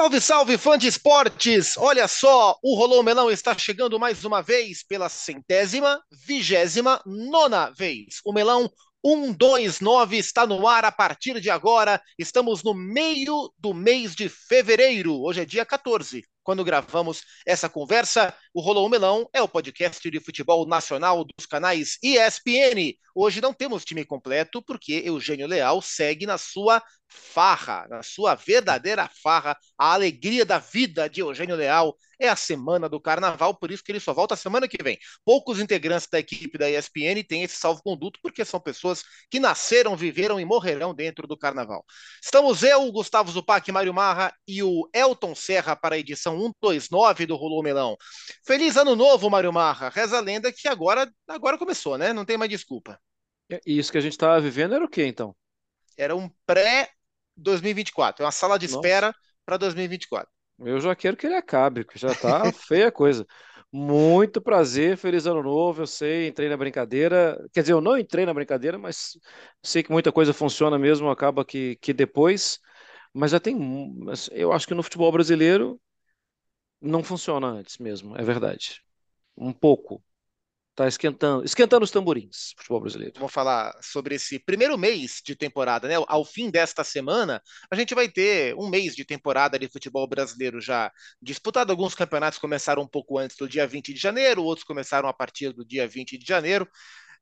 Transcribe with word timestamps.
Salve, 0.00 0.18
salve, 0.18 0.56
fã 0.56 0.78
de 0.78 0.86
esportes! 0.86 1.76
Olha 1.76 2.08
só, 2.08 2.58
o 2.62 2.74
Rolou 2.74 3.02
Melão 3.02 3.30
está 3.30 3.56
chegando 3.58 4.00
mais 4.00 4.24
uma 4.24 4.40
vez 4.40 4.82
pela 4.82 5.10
centésima, 5.10 6.02
vigésima, 6.10 7.02
nona 7.04 7.68
vez. 7.68 8.18
O 8.24 8.32
Melão 8.32 8.70
129 9.04 10.16
está 10.16 10.46
no 10.46 10.66
ar 10.66 10.86
a 10.86 10.90
partir 10.90 11.38
de 11.38 11.50
agora. 11.50 12.00
Estamos 12.18 12.62
no 12.62 12.72
meio 12.72 13.52
do 13.58 13.74
mês 13.74 14.14
de 14.14 14.30
fevereiro. 14.30 15.20
Hoje 15.20 15.42
é 15.42 15.44
dia 15.44 15.66
14 15.66 16.24
quando 16.42 16.64
gravamos 16.64 17.22
essa 17.46 17.68
conversa. 17.68 18.34
O 18.54 18.60
Rolou 18.60 18.88
Melão 18.88 19.28
é 19.32 19.42
o 19.42 19.48
podcast 19.48 20.10
de 20.10 20.18
futebol 20.18 20.66
nacional 20.66 21.24
dos 21.24 21.46
canais 21.46 21.98
ESPN. 22.02 22.94
Hoje 23.14 23.40
não 23.40 23.52
temos 23.52 23.84
time 23.84 24.04
completo 24.04 24.62
porque 24.62 25.02
Eugênio 25.04 25.46
Leal 25.46 25.82
segue 25.82 26.26
na 26.26 26.38
sua 26.38 26.82
farra, 27.10 27.86
na 27.88 28.02
sua 28.02 28.34
verdadeira 28.34 29.10
farra, 29.22 29.56
a 29.76 29.92
alegria 29.92 30.44
da 30.44 30.58
vida 30.58 31.08
de 31.08 31.20
Eugênio 31.20 31.56
Leal 31.56 31.96
é 32.20 32.28
a 32.28 32.36
semana 32.36 32.88
do 32.88 33.00
carnaval, 33.00 33.54
por 33.54 33.70
isso 33.70 33.82
que 33.82 33.90
ele 33.90 33.98
só 33.98 34.12
volta 34.12 34.36
semana 34.36 34.68
que 34.68 34.82
vem. 34.82 34.98
Poucos 35.24 35.58
integrantes 35.58 36.06
da 36.06 36.18
equipe 36.18 36.58
da 36.58 36.70
ESPN 36.70 37.24
têm 37.26 37.42
esse 37.42 37.56
salvo-conduto, 37.56 38.20
porque 38.22 38.44
são 38.44 38.60
pessoas 38.60 39.02
que 39.30 39.40
nasceram, 39.40 39.96
viveram 39.96 40.38
e 40.38 40.44
morrerão 40.44 40.94
dentro 40.94 41.26
do 41.26 41.36
carnaval. 41.36 41.84
Estamos 42.22 42.62
eu, 42.62 42.86
o 42.86 42.92
Gustavo 42.92 43.32
Zupac, 43.32 43.72
Mário 43.72 43.94
Marra 43.94 44.34
e 44.46 44.62
o 44.62 44.88
Elton 44.94 45.34
Serra 45.34 45.74
para 45.74 45.94
a 45.94 45.98
edição 45.98 46.38
129 46.38 47.26
do 47.26 47.36
Rolô 47.36 47.62
Melão. 47.62 47.96
Feliz 48.46 48.76
ano 48.76 48.94
novo, 48.94 49.30
Mário 49.30 49.52
Marra. 49.52 49.88
Reza 49.88 50.18
a 50.18 50.20
lenda 50.20 50.52
que 50.52 50.68
agora, 50.68 51.10
agora 51.26 51.56
começou, 51.56 51.96
né? 51.96 52.12
Não 52.12 52.26
tem 52.26 52.36
mais 52.36 52.50
desculpa. 52.50 53.00
E 53.66 53.78
isso 53.78 53.90
que 53.90 53.98
a 53.98 54.00
gente 54.00 54.12
estava 54.12 54.40
vivendo 54.40 54.74
era 54.74 54.84
o 54.84 54.88
quê, 54.88 55.06
então? 55.06 55.34
Era 55.96 56.14
um 56.14 56.30
pré-2024, 57.42 58.22
é 58.22 58.26
uma 58.26 58.32
sala 58.32 58.58
de 58.58 58.66
Nossa. 58.66 58.76
espera 58.76 59.14
para 59.44 59.56
2024. 59.56 60.30
Eu 60.58 60.80
já 60.80 60.94
quero 60.94 61.16
que 61.16 61.26
ele 61.26 61.36
acabe, 61.36 61.84
porque 61.84 61.98
já 61.98 62.14
tá 62.14 62.50
feia 62.52 62.88
a 62.88 62.92
coisa. 62.92 63.26
Muito 63.72 64.40
prazer, 64.42 64.96
feliz 64.96 65.26
ano 65.26 65.42
novo. 65.42 65.82
Eu 65.82 65.86
sei, 65.86 66.28
entrei 66.28 66.48
na 66.48 66.56
brincadeira. 66.56 67.38
Quer 67.52 67.60
dizer, 67.62 67.72
eu 67.72 67.80
não 67.80 67.96
entrei 67.96 68.26
na 68.26 68.34
brincadeira, 68.34 68.78
mas 68.78 69.18
sei 69.62 69.82
que 69.82 69.92
muita 69.92 70.12
coisa 70.12 70.32
funciona 70.34 70.78
mesmo, 70.78 71.08
acaba 71.08 71.44
que, 71.44 71.76
que 71.76 71.92
depois. 71.92 72.58
Mas 73.14 73.30
já 73.30 73.40
tem. 73.40 73.56
mas 73.56 74.28
Eu 74.32 74.52
acho 74.52 74.66
que 74.66 74.74
no 74.74 74.82
futebol 74.82 75.10
brasileiro 75.12 75.80
não 76.80 77.02
funciona 77.02 77.46
antes 77.48 77.78
mesmo, 77.78 78.16
é 78.16 78.22
verdade. 78.22 78.82
Um 79.36 79.52
pouco. 79.52 80.02
Tá 80.80 80.88
esquentando, 80.88 81.44
esquentando 81.44 81.84
os 81.84 81.90
tamborins, 81.90 82.54
futebol 82.56 82.80
brasileiro. 82.80 83.12
Vamos 83.16 83.34
falar 83.34 83.76
sobre 83.82 84.14
esse 84.14 84.38
primeiro 84.38 84.78
mês 84.78 85.20
de 85.22 85.36
temporada, 85.36 85.86
né? 85.86 85.96
Ao 86.08 86.24
fim 86.24 86.48
desta 86.48 86.82
semana, 86.82 87.42
a 87.70 87.76
gente 87.76 87.94
vai 87.94 88.08
ter 88.08 88.54
um 88.56 88.66
mês 88.66 88.96
de 88.96 89.04
temporada 89.04 89.58
de 89.58 89.68
futebol 89.68 90.08
brasileiro 90.08 90.58
já 90.58 90.90
disputado. 91.20 91.70
Alguns 91.70 91.94
campeonatos 91.94 92.38
começaram 92.38 92.80
um 92.80 92.88
pouco 92.88 93.18
antes 93.18 93.36
do 93.36 93.46
dia 93.46 93.66
20 93.66 93.92
de 93.92 94.00
janeiro, 94.00 94.42
outros 94.42 94.64
começaram 94.64 95.06
a 95.06 95.12
partir 95.12 95.52
do 95.52 95.66
dia 95.66 95.86
20 95.86 96.16
de 96.16 96.26
janeiro. 96.26 96.66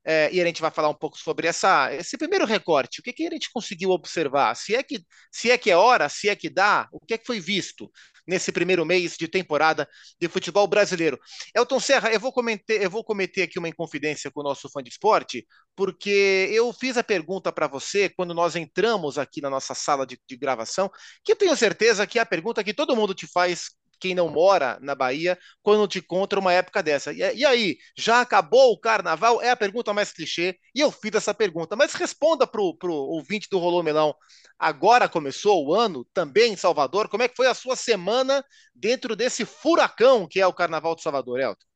É, 0.05 0.33
e 0.33 0.41
a 0.41 0.47
gente 0.47 0.61
vai 0.61 0.71
falar 0.71 0.89
um 0.89 0.95
pouco 0.95 1.19
sobre 1.19 1.47
essa, 1.47 1.93
esse 1.95 2.17
primeiro 2.17 2.47
recorte. 2.47 3.01
O 3.01 3.03
que, 3.03 3.13
que 3.13 3.27
a 3.27 3.31
gente 3.31 3.51
conseguiu 3.53 3.91
observar? 3.91 4.55
Se 4.55 4.75
é, 4.75 4.83
que, 4.83 5.05
se 5.31 5.51
é 5.51 5.59
que 5.59 5.71
é 5.71 5.77
hora, 5.77 6.09
se 6.09 6.29
é 6.29 6.37
que 6.37 6.49
dá, 6.49 6.89
o 6.93 6.99
que 7.01 7.15
é 7.15 7.19
que 7.19 7.27
foi 7.27 7.41
visto 7.41 7.91
nesse 8.27 8.51
primeiro 8.53 8.85
mês 8.87 9.17
de 9.19 9.29
temporada 9.29 9.89
de 10.19 10.29
futebol 10.29 10.67
brasileiro? 10.67 11.19
Elton 11.55 11.81
Serra, 11.81 12.11
eu 12.11 12.21
vou, 12.21 12.33
cometer, 12.33 12.83
eu 12.83 12.91
vou 12.91 13.05
cometer 13.05 13.43
aqui 13.43 13.59
uma 13.59 13.69
inconfidência 13.69 14.31
com 14.31 14.41
o 14.41 14.45
nosso 14.45 14.69
fã 14.71 14.83
de 14.83 14.89
esporte, 14.89 15.47
porque 15.77 16.49
eu 16.53 16.73
fiz 16.73 16.97
a 16.97 17.05
pergunta 17.05 17.53
para 17.53 17.67
você 17.67 18.09
quando 18.09 18.33
nós 18.33 18.57
entramos 18.57 19.19
aqui 19.19 19.41
na 19.43 19.51
nossa 19.51 19.75
sala 19.75 20.07
de, 20.07 20.19
de 20.27 20.37
gravação, 20.37 20.91
que 21.23 21.33
eu 21.33 21.37
tenho 21.37 21.57
certeza 21.57 22.07
que 22.07 22.19
é 22.19 22.23
a 22.23 22.27
pergunta 22.27 22.65
que 22.65 22.73
todo 22.73 22.97
mundo 22.97 23.15
te 23.15 23.27
faz 23.27 23.71
quem 23.99 24.15
não 24.15 24.29
mora 24.29 24.79
na 24.81 24.95
Bahia 24.95 25.39
quando 25.63 25.89
te 25.89 25.99
encontra 25.99 26.39
uma 26.39 26.53
época 26.53 26.83
dessa. 26.83 27.13
E, 27.13 27.19
e, 27.19 27.45
aí, 27.45 27.77
já 27.97 28.21
acabou 28.21 28.73
o 28.73 28.79
carnaval? 28.79 29.43
É 29.43 29.51
a 29.51 29.57
pergunta 29.57 29.93
mais 29.93 30.13
clichê, 30.13 30.57
e 30.75 30.81
eu 30.81 30.91
fiz 30.91 31.15
essa 31.15 31.35
pergunta. 31.35 31.77
Mas 31.77 31.95
responda 31.95 32.47
para 32.47 32.61
o 32.61 32.77
ouvinte 32.91 33.49
do 33.51 33.59
Rolô 33.59 33.83
Melão. 33.83 34.15
Agora 34.59 35.09
começou 35.09 35.67
o 35.67 35.75
ano, 35.75 36.05
também 36.13 36.53
em 36.53 36.57
Salvador. 36.57 37.09
Como 37.09 37.23
é 37.23 37.29
que 37.29 37.37
foi 37.37 37.47
a 37.47 37.55
sua 37.55 37.77
semana 37.77 38.45
dentro 38.75 39.15
desse 39.15 39.45
furacão 39.45 40.27
que 40.27 40.41
é 40.41 40.47
o 40.47 40.53
Carnaval 40.53 40.95
de 40.95 41.03
Salvador, 41.03 41.41
Elton? 41.41 41.69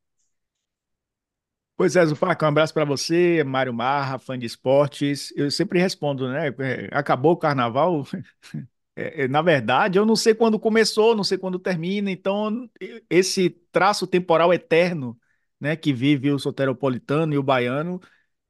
Pois 1.75 1.95
é, 1.95 2.05
Zupac, 2.05 2.43
um 2.43 2.47
abraço 2.47 2.73
para 2.73 2.85
você, 2.85 3.43
Mário 3.43 3.73
Marra, 3.73 4.19
fã 4.19 4.37
de 4.37 4.45
esportes. 4.45 5.33
Eu 5.35 5.49
sempre 5.49 5.79
respondo, 5.79 6.29
né? 6.29 6.53
Acabou 6.91 7.33
o 7.33 7.37
carnaval? 7.37 8.03
É, 8.95 9.23
é, 9.23 9.27
na 9.27 9.41
verdade, 9.41 9.97
eu 9.97 10.05
não 10.05 10.15
sei 10.15 10.35
quando 10.35 10.59
começou, 10.59 11.15
não 11.15 11.23
sei 11.23 11.37
quando 11.37 11.57
termina, 11.59 12.11
então 12.11 12.69
esse 13.09 13.49
traço 13.71 14.05
temporal 14.05 14.53
eterno, 14.53 15.19
né, 15.59 15.75
que 15.75 15.91
vive 15.93 16.31
o 16.31 16.37
soteropolitano 16.39 17.33
e 17.33 17.37
o 17.37 17.43
baiano, 17.43 17.99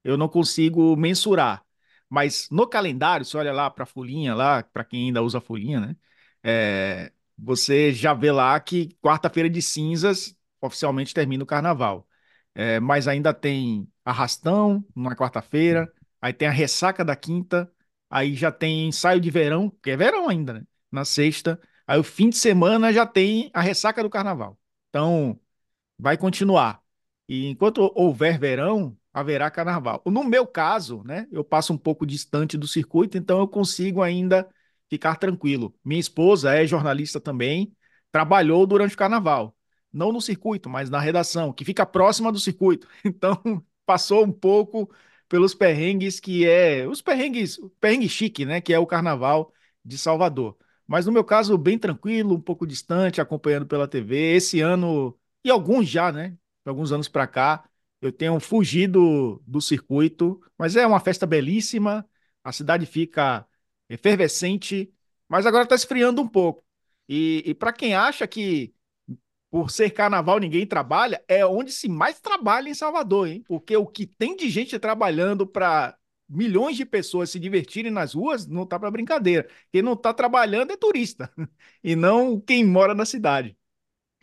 eu 0.03 0.17
não 0.17 0.29
consigo 0.29 0.95
mensurar. 0.97 1.63
Mas 2.09 2.47
no 2.51 2.67
calendário, 2.67 3.25
se 3.25 3.37
olha 3.37 3.53
lá 3.53 3.69
para 3.69 3.83
a 3.83 3.87
folhinha 3.87 4.35
lá, 4.35 4.63
para 4.63 4.83
quem 4.85 5.07
ainda 5.07 5.21
usa 5.23 5.41
folhinha, 5.41 5.79
né, 5.81 5.95
é, 6.43 7.11
você 7.37 7.93
já 7.93 8.13
vê 8.13 8.31
lá 8.31 8.59
que 8.59 8.89
quarta-feira 9.01 9.49
de 9.49 9.61
cinzas 9.61 10.35
oficialmente 10.61 11.13
termina 11.13 11.43
o 11.43 11.47
carnaval. 11.47 12.07
É, 12.55 12.79
mas 12.79 13.07
ainda 13.07 13.33
tem 13.33 13.87
arrastão 14.05 14.85
na 14.95 15.15
quarta-feira, 15.15 15.91
aí 16.21 16.33
tem 16.33 16.47
a 16.47 16.51
ressaca 16.51 17.03
da 17.03 17.15
quinta, 17.15 17.71
aí 18.13 18.35
já 18.35 18.51
tem 18.51 18.87
ensaio 18.87 19.19
de 19.19 19.31
verão, 19.31 19.71
que 19.81 19.89
é 19.89 19.97
verão 19.97 20.29
ainda, 20.29 20.53
né? 20.53 20.63
Na 20.91 21.03
sexta. 21.03 21.59
Aí 21.87 21.99
o 21.99 22.03
fim 22.03 22.29
de 22.29 22.37
semana 22.37 22.93
já 22.93 23.07
tem 23.07 23.49
a 23.53 23.61
ressaca 23.61 24.03
do 24.03 24.09
carnaval. 24.09 24.59
Então, 24.89 25.39
vai 25.97 26.17
continuar. 26.17 26.81
E 27.27 27.47
enquanto 27.47 27.91
houver 27.95 28.39
verão, 28.39 28.95
haverá 29.13 29.49
carnaval. 29.49 30.01
No 30.05 30.23
meu 30.23 30.45
caso, 30.45 31.03
né, 31.03 31.27
eu 31.31 31.43
passo 31.43 31.73
um 31.73 31.77
pouco 31.77 32.05
distante 32.05 32.57
do 32.57 32.67
circuito, 32.67 33.17
então 33.17 33.39
eu 33.39 33.47
consigo 33.47 34.01
ainda 34.03 34.47
ficar 34.89 35.15
tranquilo. 35.17 35.73
Minha 35.83 35.99
esposa 35.99 36.53
é 36.53 36.67
jornalista 36.67 37.19
também, 37.19 37.75
trabalhou 38.11 38.67
durante 38.67 38.93
o 38.93 38.97
carnaval. 38.97 39.55
Não 39.91 40.11
no 40.11 40.21
circuito, 40.21 40.69
mas 40.69 40.89
na 40.89 40.99
redação, 40.99 41.51
que 41.51 41.65
fica 41.65 41.85
próxima 41.85 42.31
do 42.31 42.39
circuito. 42.39 42.87
Então, 43.05 43.41
passou 43.85 44.23
um 44.23 44.31
pouco 44.31 44.89
pelos 45.33 45.55
perrengues 45.55 46.19
que 46.19 46.45
é 46.47 46.87
os 46.87 47.01
perrengues, 47.01 47.59
perrengue 47.81 48.07
chique, 48.07 48.45
né, 48.45 48.61
que 48.61 48.71
é 48.71 48.77
o 48.77 48.85
Carnaval 48.85 49.51
de 49.83 49.97
Salvador. 49.97 50.55
Mas 50.85 51.07
no 51.07 51.11
meu 51.11 51.23
caso, 51.23 51.57
bem 51.57 51.75
tranquilo, 51.75 52.35
um 52.35 52.39
pouco 52.39 52.67
distante, 52.67 53.19
acompanhando 53.19 53.65
pela 53.65 53.87
TV. 53.87 54.35
Esse 54.35 54.59
ano 54.61 55.17
e 55.43 55.49
alguns 55.49 55.89
já, 55.89 56.11
né, 56.11 56.37
alguns 56.63 56.91
anos 56.91 57.07
para 57.07 57.25
cá, 57.25 57.67
eu 57.99 58.11
tenho 58.11 58.39
fugido 58.39 59.41
do 59.47 59.59
circuito, 59.59 60.39
mas 60.55 60.75
é 60.75 60.85
uma 60.85 60.99
festa 60.99 61.25
belíssima. 61.25 62.07
A 62.43 62.51
cidade 62.51 62.85
fica 62.85 63.43
efervescente, 63.89 64.93
mas 65.27 65.47
agora 65.47 65.63
está 65.63 65.73
esfriando 65.73 66.21
um 66.21 66.27
pouco. 66.27 66.63
E, 67.09 67.41
e 67.43 67.55
para 67.55 67.73
quem 67.73 67.95
acha 67.95 68.27
que 68.27 68.71
por 69.53 69.69
ser 69.69 69.91
carnaval 69.91 70.39
ninguém 70.39 70.65
trabalha, 70.65 71.23
é 71.27 71.45
onde 71.45 71.71
se 71.71 71.87
mais 71.87 72.19
trabalha 72.19 72.69
em 72.69 72.73
Salvador, 72.73 73.27
hein? 73.27 73.45
Porque 73.47 73.77
o 73.77 73.85
que 73.85 74.07
tem 74.07 74.35
de 74.35 74.49
gente 74.49 74.79
trabalhando 74.79 75.45
para 75.45 75.95
milhões 76.27 76.75
de 76.75 76.83
pessoas 76.83 77.29
se 77.29 77.39
divertirem 77.39 77.91
nas 77.91 78.15
ruas 78.15 78.47
não 78.47 78.65
tá 78.65 78.79
para 78.79 78.89
brincadeira. 78.89 79.47
Quem 79.71 79.83
não 79.83 79.95
tá 79.95 80.11
trabalhando 80.11 80.71
é 80.73 80.75
turista 80.77 81.31
e 81.83 81.95
não 81.95 82.41
quem 82.41 82.65
mora 82.65 82.95
na 82.95 83.05
cidade. 83.05 83.55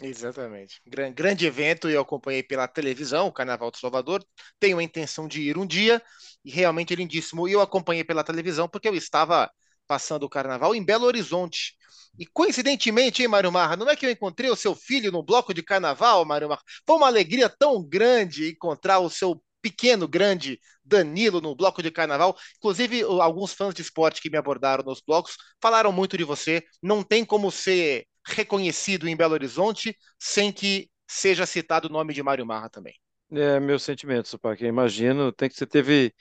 Exatamente. 0.03 0.81
Grande, 0.85 1.15
grande 1.15 1.47
evento, 1.47 1.89
eu 1.89 2.01
acompanhei 2.01 2.43
pela 2.43 2.67
televisão, 2.67 3.29
o 3.29 3.33
Carnaval 3.33 3.71
de 3.71 3.79
Salvador. 3.79 4.27
Tenho 4.59 4.79
a 4.79 4.83
intenção 4.83 5.29
de 5.29 5.43
ir 5.43 5.57
um 5.57 5.67
dia 5.67 6.03
e 6.45 6.51
realmente 6.51 6.93
é 6.93 6.97
lindíssimo. 6.97 7.47
E 7.47 7.53
eu 7.53 7.61
acompanhei 7.61 8.03
pela 8.03 8.25
televisão 8.25 8.69
porque 8.69 8.89
eu 8.89 8.97
estava 8.97 9.49
passando 9.87 10.25
o 10.25 10.29
carnaval 10.29 10.75
em 10.75 10.83
Belo 10.85 11.05
Horizonte. 11.05 11.77
E 12.19 12.27
coincidentemente, 12.27 13.23
hein, 13.23 13.29
Mário 13.29 13.51
Marra, 13.51 13.77
não 13.77 13.89
é 13.89 13.97
que 13.97 14.05
eu 14.05 14.11
encontrei 14.11 14.51
o 14.51 14.57
seu 14.57 14.75
filho 14.75 15.11
no 15.11 15.23
bloco 15.23 15.55
de 15.55 15.63
carnaval, 15.63 16.25
Mário 16.25 16.49
Marra? 16.49 16.63
Foi 16.87 16.97
uma 16.97 17.07
alegria 17.07 17.49
tão 17.49 17.83
grande 17.83 18.51
encontrar 18.51 18.99
o 18.99 19.09
seu 19.09 19.43
pequeno, 19.63 20.07
grande 20.09 20.59
Danilo 20.85 21.41
no 21.41 21.55
bloco 21.55 21.83
de 21.83 21.91
carnaval. 21.91 22.37
Inclusive, 22.59 23.03
alguns 23.03 23.53
fãs 23.53 23.75
de 23.75 23.83
esporte 23.83 24.21
que 24.21 24.31
me 24.31 24.37
abordaram 24.39 24.85
nos 24.85 25.01
blocos 25.01 25.37
falaram 25.63 25.93
muito 25.93 26.17
de 26.17 26.25
você. 26.25 26.63
Não 26.83 27.03
tem 27.03 27.25
como 27.25 27.51
ser 27.51 28.07
reconhecido 28.27 29.09
em 29.09 29.17
Belo 29.17 29.35
Horizonte 29.35 29.97
sem 30.19 30.53
que 30.53 30.91
seja 31.09 31.47
citado 31.47 31.89
o 31.89 31.93
nome 31.93 32.13
de 32.15 32.23
Mário 32.23 32.47
Marra 32.47 32.69
também. 32.69 32.95
É, 33.33 33.61
meus 33.61 33.83
sentimentos, 33.85 34.35
Paquim. 34.37 34.67
Imagino, 34.67 35.33
tem 35.33 35.49
que 35.49 35.55
você 35.55 35.67
teve 35.67 36.13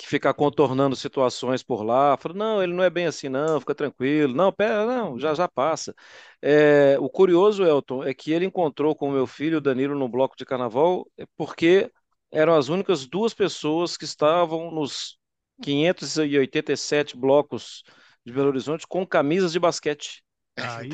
que 0.00 0.08
ficar 0.08 0.34
contornando 0.34 0.96
situações 0.96 1.62
por 1.62 1.82
lá. 1.82 2.16
Falou, 2.16 2.36
não, 2.36 2.62
ele 2.62 2.72
não 2.72 2.82
é 2.84 2.90
bem 2.90 3.06
assim, 3.06 3.28
não, 3.28 3.60
fica 3.60 3.74
tranquilo. 3.74 4.34
Não, 4.34 4.52
pera, 4.52 4.86
não, 4.86 5.18
já 5.18 5.34
já 5.34 5.48
passa. 5.48 5.94
É, 6.42 6.96
o 6.98 7.08
curioso, 7.10 7.64
Elton, 7.64 8.04
é 8.04 8.14
que 8.14 8.32
ele 8.32 8.46
encontrou 8.46 8.94
com 8.94 9.08
o 9.08 9.12
meu 9.12 9.26
filho, 9.26 9.60
Danilo, 9.60 9.94
no 9.98 10.08
bloco 10.08 10.36
de 10.36 10.44
carnaval, 10.44 11.06
é 11.18 11.24
porque 11.36 11.90
eram 12.30 12.54
as 12.56 12.68
únicas 12.68 13.06
duas 13.06 13.34
pessoas 13.34 13.96
que 13.96 14.04
estavam 14.04 14.70
nos 14.70 15.18
587 15.62 17.16
blocos 17.16 17.82
de 18.24 18.32
Belo 18.32 18.48
Horizonte 18.48 18.86
com 18.86 19.06
camisas 19.06 19.52
de 19.52 19.58
basquete. 19.60 20.22
Aí, 20.56 20.90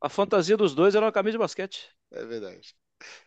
A 0.00 0.08
fantasia 0.08 0.56
dos 0.56 0.74
dois 0.74 0.94
era 0.94 1.04
uma 1.06 1.12
camisa 1.12 1.32
de 1.32 1.38
basquete. 1.38 1.88
É 2.10 2.24
verdade. 2.24 2.74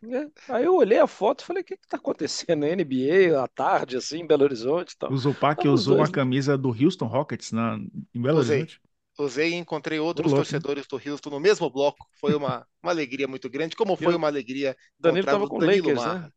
É. 0.04 0.54
Aí 0.54 0.66
eu 0.66 0.76
olhei 0.76 1.00
a 1.00 1.08
foto 1.08 1.42
e 1.42 1.46
falei, 1.46 1.62
o 1.62 1.66
que 1.66 1.78
que 1.78 1.88
tá 1.88 1.98
acontecendo 1.98 2.60
na 2.62 2.68
NBA 2.68 3.44
à 3.44 3.48
tarde, 3.48 3.98
assim, 3.98 4.20
em 4.20 4.28
Belo 4.28 4.44
Horizonte 4.44 4.92
e 4.94 4.98
tal. 4.98 5.12
O 5.12 5.18
Zupac 5.18 5.68
usou 5.68 5.96
dois, 5.96 6.02
uma 6.10 6.12
camisa 6.12 6.58
do 6.58 6.70
Houston 6.70 7.06
Rockets 7.08 7.52
na, 7.52 7.78
em 8.14 8.22
Belo 8.22 8.40
Usei. 8.40 8.62
Horizonte. 8.62 8.82
Usei 9.18 9.52
e 9.52 9.56
encontrei 9.56 10.00
outros 10.00 10.34
torcedores 10.34 10.86
do 10.88 10.96
Houston 10.98 11.30
no 11.30 11.40
mesmo 11.40 11.70
bloco. 11.70 12.08
Foi 12.20 12.36
uma, 12.36 12.68
uma 12.84 12.92
alegria 12.92 13.28
muito 13.28 13.50
grande, 13.50 13.76
como 13.76 13.96
foi 13.96 14.14
Eu- 14.14 14.18
uma 14.18 14.28
alegria 14.28 14.76
Danilo 15.00 15.26
encontrar 15.26 15.32
tava 15.32 15.46
o 15.46 15.48
com 15.48 15.58
Danilo 15.58 15.92
Lakers, 15.92 16.04
né? 16.06 16.20
Marra, 16.20 16.34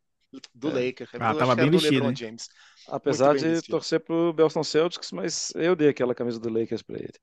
do 0.54 0.68
É. 0.68 0.72
Lakers. 0.72 1.10
Ah, 1.18 1.32
Eu 1.32 1.34
tava 1.34 1.44
acho 1.44 1.54
que 1.54 1.60
bem 1.60 1.62
era 1.62 1.70
do 1.70 1.80
vestido, 1.80 1.80
LeBron 1.80 2.10
hein? 2.10 2.16
James. 2.16 2.48
Apesar 2.86 3.34
bem 3.34 3.42
de 3.42 3.46
vestido. 3.46 3.68
torcer 3.68 4.00
pro 4.00 4.32
Boston 4.32 4.64
Celtics, 4.64 5.12
mas 5.12 5.52
eu 5.56 5.74
dei 5.76 5.88
aquela 5.88 6.14
camisa 6.14 6.38
do 6.40 6.48
Lakers 6.50 6.82
pra 6.82 6.96
ele. 6.98 7.14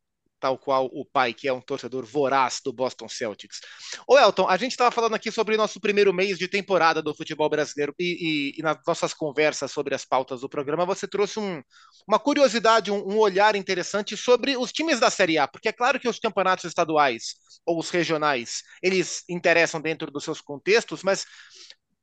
Tal 0.45 0.59
qual 0.59 0.85
o 0.93 1.03
pai, 1.03 1.33
que 1.33 1.47
é 1.47 1.53
um 1.53 1.59
torcedor 1.59 2.05
voraz 2.05 2.61
do 2.63 2.71
Boston 2.71 3.09
Celtics. 3.09 3.59
Ô 4.07 4.15
Elton, 4.15 4.47
a 4.47 4.55
gente 4.57 4.73
estava 4.73 4.91
falando 4.91 5.15
aqui 5.15 5.31
sobre 5.31 5.57
nosso 5.57 5.79
primeiro 5.81 6.13
mês 6.13 6.37
de 6.37 6.47
temporada 6.47 7.01
do 7.01 7.15
futebol 7.15 7.49
brasileiro 7.49 7.95
e, 7.97 8.53
e- 8.53 8.59
e 8.59 8.61
nas 8.61 8.77
nossas 8.85 9.11
conversas 9.11 9.71
sobre 9.71 9.95
as 9.95 10.05
pautas 10.05 10.41
do 10.41 10.47
programa, 10.49 10.85
você 10.85 11.07
trouxe 11.07 11.39
um- 11.39 11.63
uma 12.07 12.19
curiosidade, 12.19 12.91
um, 12.91 12.97
um 12.97 13.17
olhar 13.17 13.55
interessante 13.55 14.15
sobre 14.15 14.55
os 14.55 14.71
times 14.71 14.99
da 14.99 15.09
Série 15.09 15.39
A, 15.39 15.47
porque 15.47 15.69
é 15.69 15.73
claro 15.73 15.99
que 15.99 16.07
os 16.07 16.19
campeonatos 16.19 16.65
estaduais 16.65 17.33
ou 17.65 17.79
os 17.79 17.89
regionais, 17.89 18.61
eles 18.83 19.23
interessam 19.27 19.81
dentro 19.81 20.11
dos 20.11 20.23
seus 20.23 20.41
contextos, 20.41 21.01
mas 21.01 21.25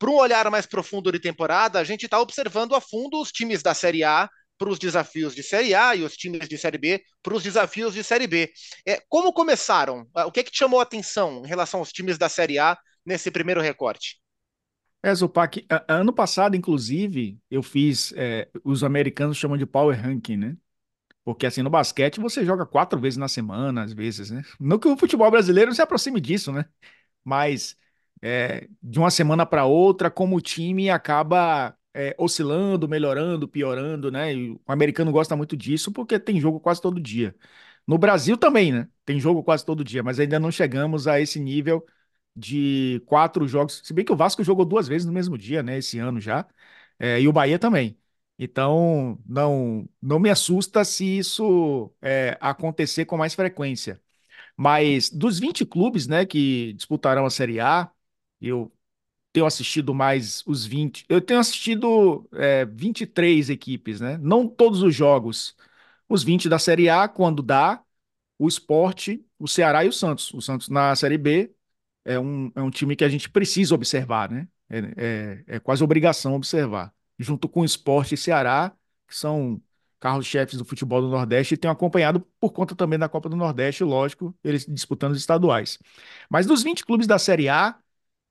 para 0.00 0.11
um 0.11 0.17
olhar 0.17 0.50
mais 0.50 0.67
profundo 0.67 1.12
de 1.12 1.21
temporada, 1.21 1.79
a 1.79 1.85
gente 1.85 2.06
está 2.06 2.21
observando 2.21 2.75
a 2.75 2.81
fundo 2.81 3.21
os 3.21 3.31
times 3.31 3.62
da 3.62 3.73
Série 3.73 4.03
A 4.03 4.29
para 4.62 4.70
os 4.70 4.79
desafios 4.79 5.35
de 5.35 5.43
Série 5.43 5.75
A 5.75 5.97
e 5.97 6.05
os 6.05 6.17
times 6.17 6.49
de 6.49 6.56
Série 6.56 6.79
B 6.79 7.03
para 7.20 7.35
os 7.35 7.43
desafios 7.43 7.94
de 7.94 8.05
Série 8.05 8.29
B. 8.29 8.53
É, 8.87 9.00
como 9.09 9.32
começaram? 9.32 10.06
Ah, 10.14 10.26
O 10.26 10.32
que 10.32 10.41
é 10.41 10.44
que 10.44 10.53
te 10.53 10.59
chamou 10.59 10.79
a 10.79 10.85
atenção 10.85 11.43
em 11.44 11.49
relação 11.49 11.81
aos 11.81 11.93
times 11.93 12.17
da 12.17 12.29
Série 12.29 12.59
A 12.61 12.79
nesse 13.05 13.31
primeiro 13.32 13.61
recorte? 13.61 14.20
É, 15.05 15.12
Zupac, 15.14 15.67
ano 15.88 16.12
passado, 16.12 16.55
inclusive, 16.56 17.38
eu 17.50 17.61
fiz, 17.62 18.12
é, 18.17 18.49
os 18.64 18.85
americanos 18.85 19.37
chamam 19.37 19.56
de 19.59 19.67
power 19.67 20.00
ranking, 20.00 20.37
né? 20.37 20.56
Porque 21.25 21.47
assim, 21.47 21.62
no 21.62 21.70
basquete 21.70 22.20
você 22.20 22.44
joga 22.44 22.67
quatro 22.67 23.00
vezes 23.00 23.19
na 23.19 23.29
semana, 23.29 23.85
às 23.85 23.93
vezes, 23.93 24.31
né? 24.31 24.43
Não 24.61 24.79
que 24.79 24.88
o 24.88 24.97
futebol 24.99 25.31
brasileiro 25.31 25.75
se 25.75 25.82
aproxime 25.82 26.20
disso, 26.20 26.53
né? 26.53 26.67
Mas 27.25 27.76
é, 28.23 28.69
de 28.82 28.99
uma 28.99 29.11
semana 29.11 29.47
para 29.47 29.67
outra, 29.67 30.11
como 30.11 30.37
o 30.37 30.41
time 30.43 30.91
acaba 30.91 31.76
é, 31.94 32.15
oscilando, 32.19 32.89
melhorando, 32.89 33.49
piorando, 33.49 34.11
né? 34.11 34.35
E 34.35 34.50
o 34.53 34.61
americano 34.67 35.12
gosta 35.12 35.37
muito 35.37 35.56
disso 35.56 35.93
porque 35.93 36.19
tem 36.19 36.41
jogo 36.41 36.61
quase 36.61 36.81
todo 36.81 37.00
dia. 37.00 37.35
No 37.87 37.99
Brasil 37.99 38.37
também, 38.37 38.73
né? 38.73 38.89
Tem 39.05 39.19
jogo 39.21 39.43
quase 39.43 39.65
todo 39.65 39.85
dia, 39.85 40.03
mas 40.03 40.21
ainda 40.21 40.39
não 40.39 40.50
chegamos 40.50 41.06
a 41.09 41.21
esse 41.21 41.41
nível 41.41 41.85
de 42.35 43.03
quatro 43.06 43.47
jogos. 43.47 43.81
Se 43.85 43.93
bem 43.93 44.05
que 44.05 44.12
o 44.12 44.17
Vasco 44.17 44.43
jogou 44.44 44.65
duas 44.65 44.89
vezes 44.89 45.06
no 45.06 45.12
mesmo 45.12 45.37
dia, 45.37 45.62
né? 45.62 45.79
Esse 45.79 45.99
ano 45.99 46.21
já. 46.21 46.47
É, 46.99 47.21
e 47.21 47.29
o 47.29 47.33
Bahia 47.33 47.59
também. 47.59 47.99
Então, 48.39 49.19
não, 49.27 49.89
não 50.00 50.19
me 50.19 50.31
assusta 50.31 50.85
se 50.85 51.05
isso 51.19 51.93
é, 52.00 52.37
acontecer 52.41 53.05
com 53.05 53.17
mais 53.17 53.35
frequência. 53.35 54.00
Mas 54.56 55.11
dos 55.11 55.39
20 55.39 55.65
clubes, 55.67 56.06
né, 56.06 56.27
que 56.27 56.73
disputarão 56.75 57.27
a 57.27 57.31
Série 57.31 57.61
A, 57.61 57.91
eu 58.41 58.73
tenho 59.32 59.46
assistido 59.46 59.94
mais 59.94 60.43
os 60.46 60.67
20. 60.67 61.05
Eu 61.08 61.20
tenho 61.20 61.40
assistido 61.40 62.29
é, 62.34 62.64
23 62.67 63.50
equipes, 63.50 64.00
né? 64.00 64.19
Não 64.19 64.46
todos 64.49 64.82
os 64.82 64.94
jogos. 64.94 65.56
Os 66.08 66.23
20 66.23 66.49
da 66.49 66.58
Série 66.58 66.88
A, 66.88 67.08
quando 67.08 67.43
dá, 67.43 67.82
o 68.38 68.49
Sport, 68.49 69.11
o 69.38 69.49
Ceará 69.49 69.84
e 69.84 69.88
o 69.88 69.93
Santos. 69.93 70.32
O 70.34 70.40
Santos 70.40 70.69
na 70.69 70.94
Série 70.96 71.19
B 71.19 71.52
é 72.05 72.19
um, 72.19 72.52
é 72.55 72.62
um 72.62 72.70
time 72.70 72.96
que 72.96 73.05
a 73.05 73.08
gente 73.08 73.31
precisa 73.31 73.75
observar, 73.75 74.31
né? 74.31 74.49
É, 74.69 74.79
é, 75.49 75.56
é 75.56 75.61
quase 75.61 75.84
obrigação 75.84 76.34
observar. 76.34 76.93
Junto 77.19 77.49
com 77.49 77.61
o 77.61 77.64
Sport 77.64 78.12
e 78.12 78.17
Ceará, 78.17 78.73
que 79.06 79.17
são 79.17 79.61
carros-chefes 80.00 80.58
do 80.58 80.64
futebol 80.64 81.00
do 81.00 81.08
Nordeste, 81.08 81.55
e 81.55 81.56
tenho 81.56 81.73
acompanhado 81.73 82.20
por 82.40 82.50
conta 82.52 82.75
também 82.75 82.99
da 82.99 83.08
Copa 83.08 83.29
do 83.29 83.37
Nordeste, 83.37 83.84
lógico, 83.84 84.34
eles 84.43 84.67
disputando 84.67 85.12
os 85.12 85.19
estaduais. 85.19 85.79
Mas 86.29 86.46
dos 86.46 86.62
20 86.62 86.84
clubes 86.84 87.06
da 87.06 87.19
Série 87.19 87.49
A, 87.49 87.79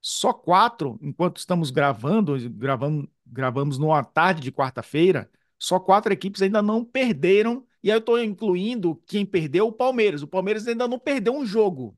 só 0.02 0.34
quatro, 0.34 1.00
enquanto 1.02 1.38
estamos 1.38 1.72
gravando, 1.72 2.36
gravamos, 2.52 3.08
gravamos 3.26 3.78
numa 3.78 4.04
tarde 4.04 4.42
de 4.42 4.52
quarta-feira, 4.52 5.30
só 5.60 5.80
quatro 5.80 6.12
equipes 6.12 6.42
ainda 6.42 6.62
não 6.62 6.84
perderam. 6.84 7.66
E 7.84 7.90
aí 7.92 7.96
eu 7.96 8.00
estou 8.00 8.22
incluindo 8.22 8.96
quem 9.08 9.26
perdeu 9.26 9.68
o 9.68 9.72
Palmeiras. 9.72 10.22
O 10.24 10.28
Palmeiras 10.28 10.68
ainda 10.68 10.88
não 10.88 11.00
perdeu 11.00 11.34
um 11.34 11.46
jogo 11.46 11.98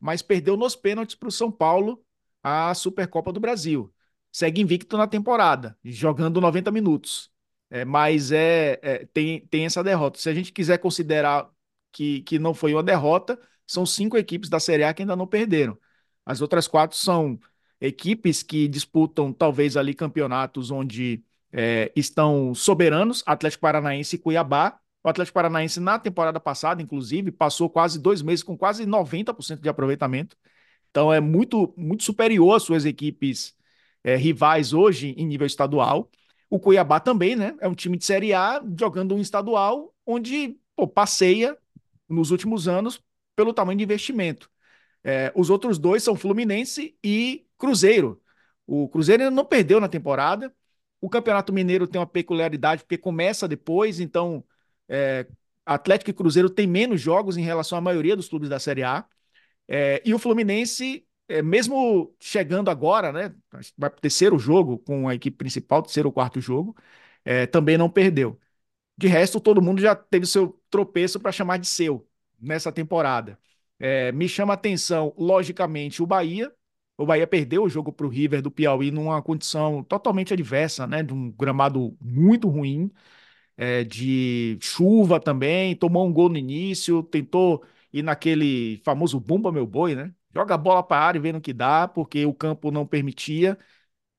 mas 0.00 0.22
perdeu 0.22 0.56
nos 0.56 0.76
pênaltis 0.76 1.14
para 1.14 1.28
o 1.28 1.32
São 1.32 1.50
Paulo 1.50 2.04
a 2.42 2.74
Supercopa 2.74 3.32
do 3.32 3.40
Brasil. 3.40 3.92
Segue 4.32 4.60
invicto 4.60 4.96
na 4.96 5.06
temporada, 5.06 5.78
jogando 5.84 6.40
90 6.40 6.70
minutos. 6.70 7.30
É, 7.68 7.84
mas 7.84 8.30
é, 8.30 8.78
é, 8.82 9.06
tem, 9.06 9.46
tem 9.48 9.66
essa 9.66 9.82
derrota. 9.82 10.18
Se 10.18 10.28
a 10.28 10.34
gente 10.34 10.52
quiser 10.52 10.78
considerar 10.78 11.50
que, 11.90 12.20
que 12.22 12.38
não 12.38 12.54
foi 12.54 12.72
uma 12.74 12.82
derrota, 12.82 13.40
são 13.66 13.84
cinco 13.84 14.16
equipes 14.16 14.48
da 14.48 14.60
Série 14.60 14.84
A 14.84 14.94
que 14.94 15.02
ainda 15.02 15.16
não 15.16 15.26
perderam. 15.26 15.76
As 16.26 16.40
outras 16.42 16.68
quatro 16.68 16.98
são 16.98 17.38
equipes 17.80 18.42
que 18.42 18.68
disputam 18.68 19.32
talvez 19.32 19.76
ali 19.76 19.94
campeonatos 19.94 20.70
onde 20.70 21.24
é, 21.52 21.92
estão 21.96 22.54
soberanos, 22.54 23.22
Atlético 23.26 23.62
Paranaense 23.62 24.16
e 24.16 24.18
Cuiabá, 24.18 24.78
o 25.06 25.08
Atlético 25.08 25.34
Paranaense, 25.34 25.78
na 25.78 26.00
temporada 26.00 26.40
passada, 26.40 26.82
inclusive, 26.82 27.30
passou 27.30 27.70
quase 27.70 27.96
dois 28.00 28.22
meses 28.22 28.42
com 28.42 28.58
quase 28.58 28.84
90% 28.84 29.60
de 29.60 29.68
aproveitamento. 29.68 30.36
Então, 30.90 31.12
é 31.12 31.20
muito, 31.20 31.72
muito 31.76 32.02
superior 32.02 32.56
às 32.56 32.64
suas 32.64 32.84
equipes 32.84 33.54
é, 34.02 34.16
rivais 34.16 34.72
hoje 34.72 35.14
em 35.16 35.24
nível 35.24 35.46
estadual. 35.46 36.10
O 36.50 36.58
Cuiabá 36.58 36.98
também, 36.98 37.36
né? 37.36 37.56
É 37.60 37.68
um 37.68 37.74
time 37.74 37.96
de 37.96 38.04
Série 38.04 38.32
A 38.32 38.60
jogando 38.76 39.14
um 39.14 39.20
estadual 39.20 39.94
onde 40.04 40.58
pô, 40.74 40.88
passeia 40.88 41.56
nos 42.08 42.32
últimos 42.32 42.66
anos 42.66 43.00
pelo 43.36 43.52
tamanho 43.54 43.78
de 43.78 43.84
investimento. 43.84 44.50
É, 45.08 45.32
os 45.36 45.50
outros 45.50 45.78
dois 45.78 46.02
são 46.02 46.16
Fluminense 46.16 46.98
e 47.02 47.46
Cruzeiro. 47.56 48.20
O 48.66 48.88
Cruzeiro 48.88 49.22
ainda 49.22 49.34
não 49.34 49.44
perdeu 49.44 49.80
na 49.80 49.88
temporada. 49.88 50.52
O 51.00 51.08
Campeonato 51.08 51.52
Mineiro 51.52 51.86
tem 51.86 52.00
uma 52.00 52.06
peculiaridade 52.08 52.82
porque 52.82 52.98
começa 52.98 53.46
depois, 53.46 54.00
então 54.00 54.44
é, 54.88 55.24
Atlético 55.64 56.10
e 56.10 56.12
Cruzeiro 56.14 56.50
têm 56.50 56.66
menos 56.66 57.00
jogos 57.00 57.36
em 57.36 57.42
relação 57.42 57.78
à 57.78 57.80
maioria 57.80 58.16
dos 58.16 58.28
clubes 58.28 58.48
da 58.48 58.58
Série 58.58 58.82
A. 58.82 59.06
É, 59.68 60.02
e 60.04 60.14
o 60.14 60.18
Fluminense, 60.18 61.06
é, 61.28 61.42
mesmo 61.42 62.12
chegando 62.20 62.70
agora, 62.70 63.12
né? 63.12 63.32
Vai 63.78 63.90
para 63.90 63.98
o 63.98 64.00
terceiro 64.00 64.38
jogo 64.38 64.78
com 64.80 65.08
a 65.08 65.14
equipe 65.14 65.36
principal, 65.36 65.82
terceiro 65.82 66.08
ou 66.08 66.12
quarto 66.12 66.40
jogo, 66.40 66.76
é, 67.24 67.46
também 67.46 67.78
não 67.78 67.88
perdeu. 67.90 68.40
De 68.96 69.08
resto, 69.08 69.40
todo 69.40 69.62
mundo 69.62 69.80
já 69.80 69.94
teve 69.96 70.26
seu 70.26 70.60
tropeço 70.70 71.20
para 71.20 71.32
chamar 71.32 71.58
de 71.58 71.66
seu 71.68 72.08
nessa 72.40 72.72
temporada. 72.72 73.38
É, 73.78 74.10
me 74.12 74.28
chama 74.28 74.54
atenção, 74.54 75.14
logicamente, 75.18 76.02
o 76.02 76.06
Bahia. 76.06 76.52
O 76.98 77.04
Bahia 77.06 77.26
perdeu 77.26 77.62
o 77.64 77.68
jogo 77.68 77.92
para 77.92 78.06
o 78.06 78.08
River 78.08 78.40
do 78.42 78.50
Piauí 78.50 78.90
numa 78.90 79.20
condição 79.22 79.82
totalmente 79.84 80.32
adversa, 80.32 80.86
né? 80.86 81.02
De 81.02 81.12
um 81.12 81.30
gramado 81.32 81.96
muito 82.00 82.48
ruim 82.48 82.90
é, 83.56 83.84
de 83.84 84.58
chuva 84.60 85.20
também, 85.20 85.74
tomou 85.76 86.06
um 86.06 86.12
gol 86.12 86.28
no 86.28 86.36
início, 86.38 87.02
tentou 87.04 87.64
ir 87.92 88.02
naquele 88.02 88.78
famoso 88.84 89.18
bumba 89.20 89.52
meu 89.52 89.66
boi, 89.66 89.94
né? 89.94 90.14
Joga 90.34 90.54
a 90.54 90.58
bola 90.58 90.82
para 90.82 91.02
a 91.02 91.06
área 91.08 91.18
e 91.18 91.22
vê 91.22 91.32
no 91.32 91.40
que 91.40 91.52
dá, 91.52 91.88
porque 91.88 92.26
o 92.26 92.34
campo 92.34 92.70
não 92.70 92.86
permitia. 92.86 93.58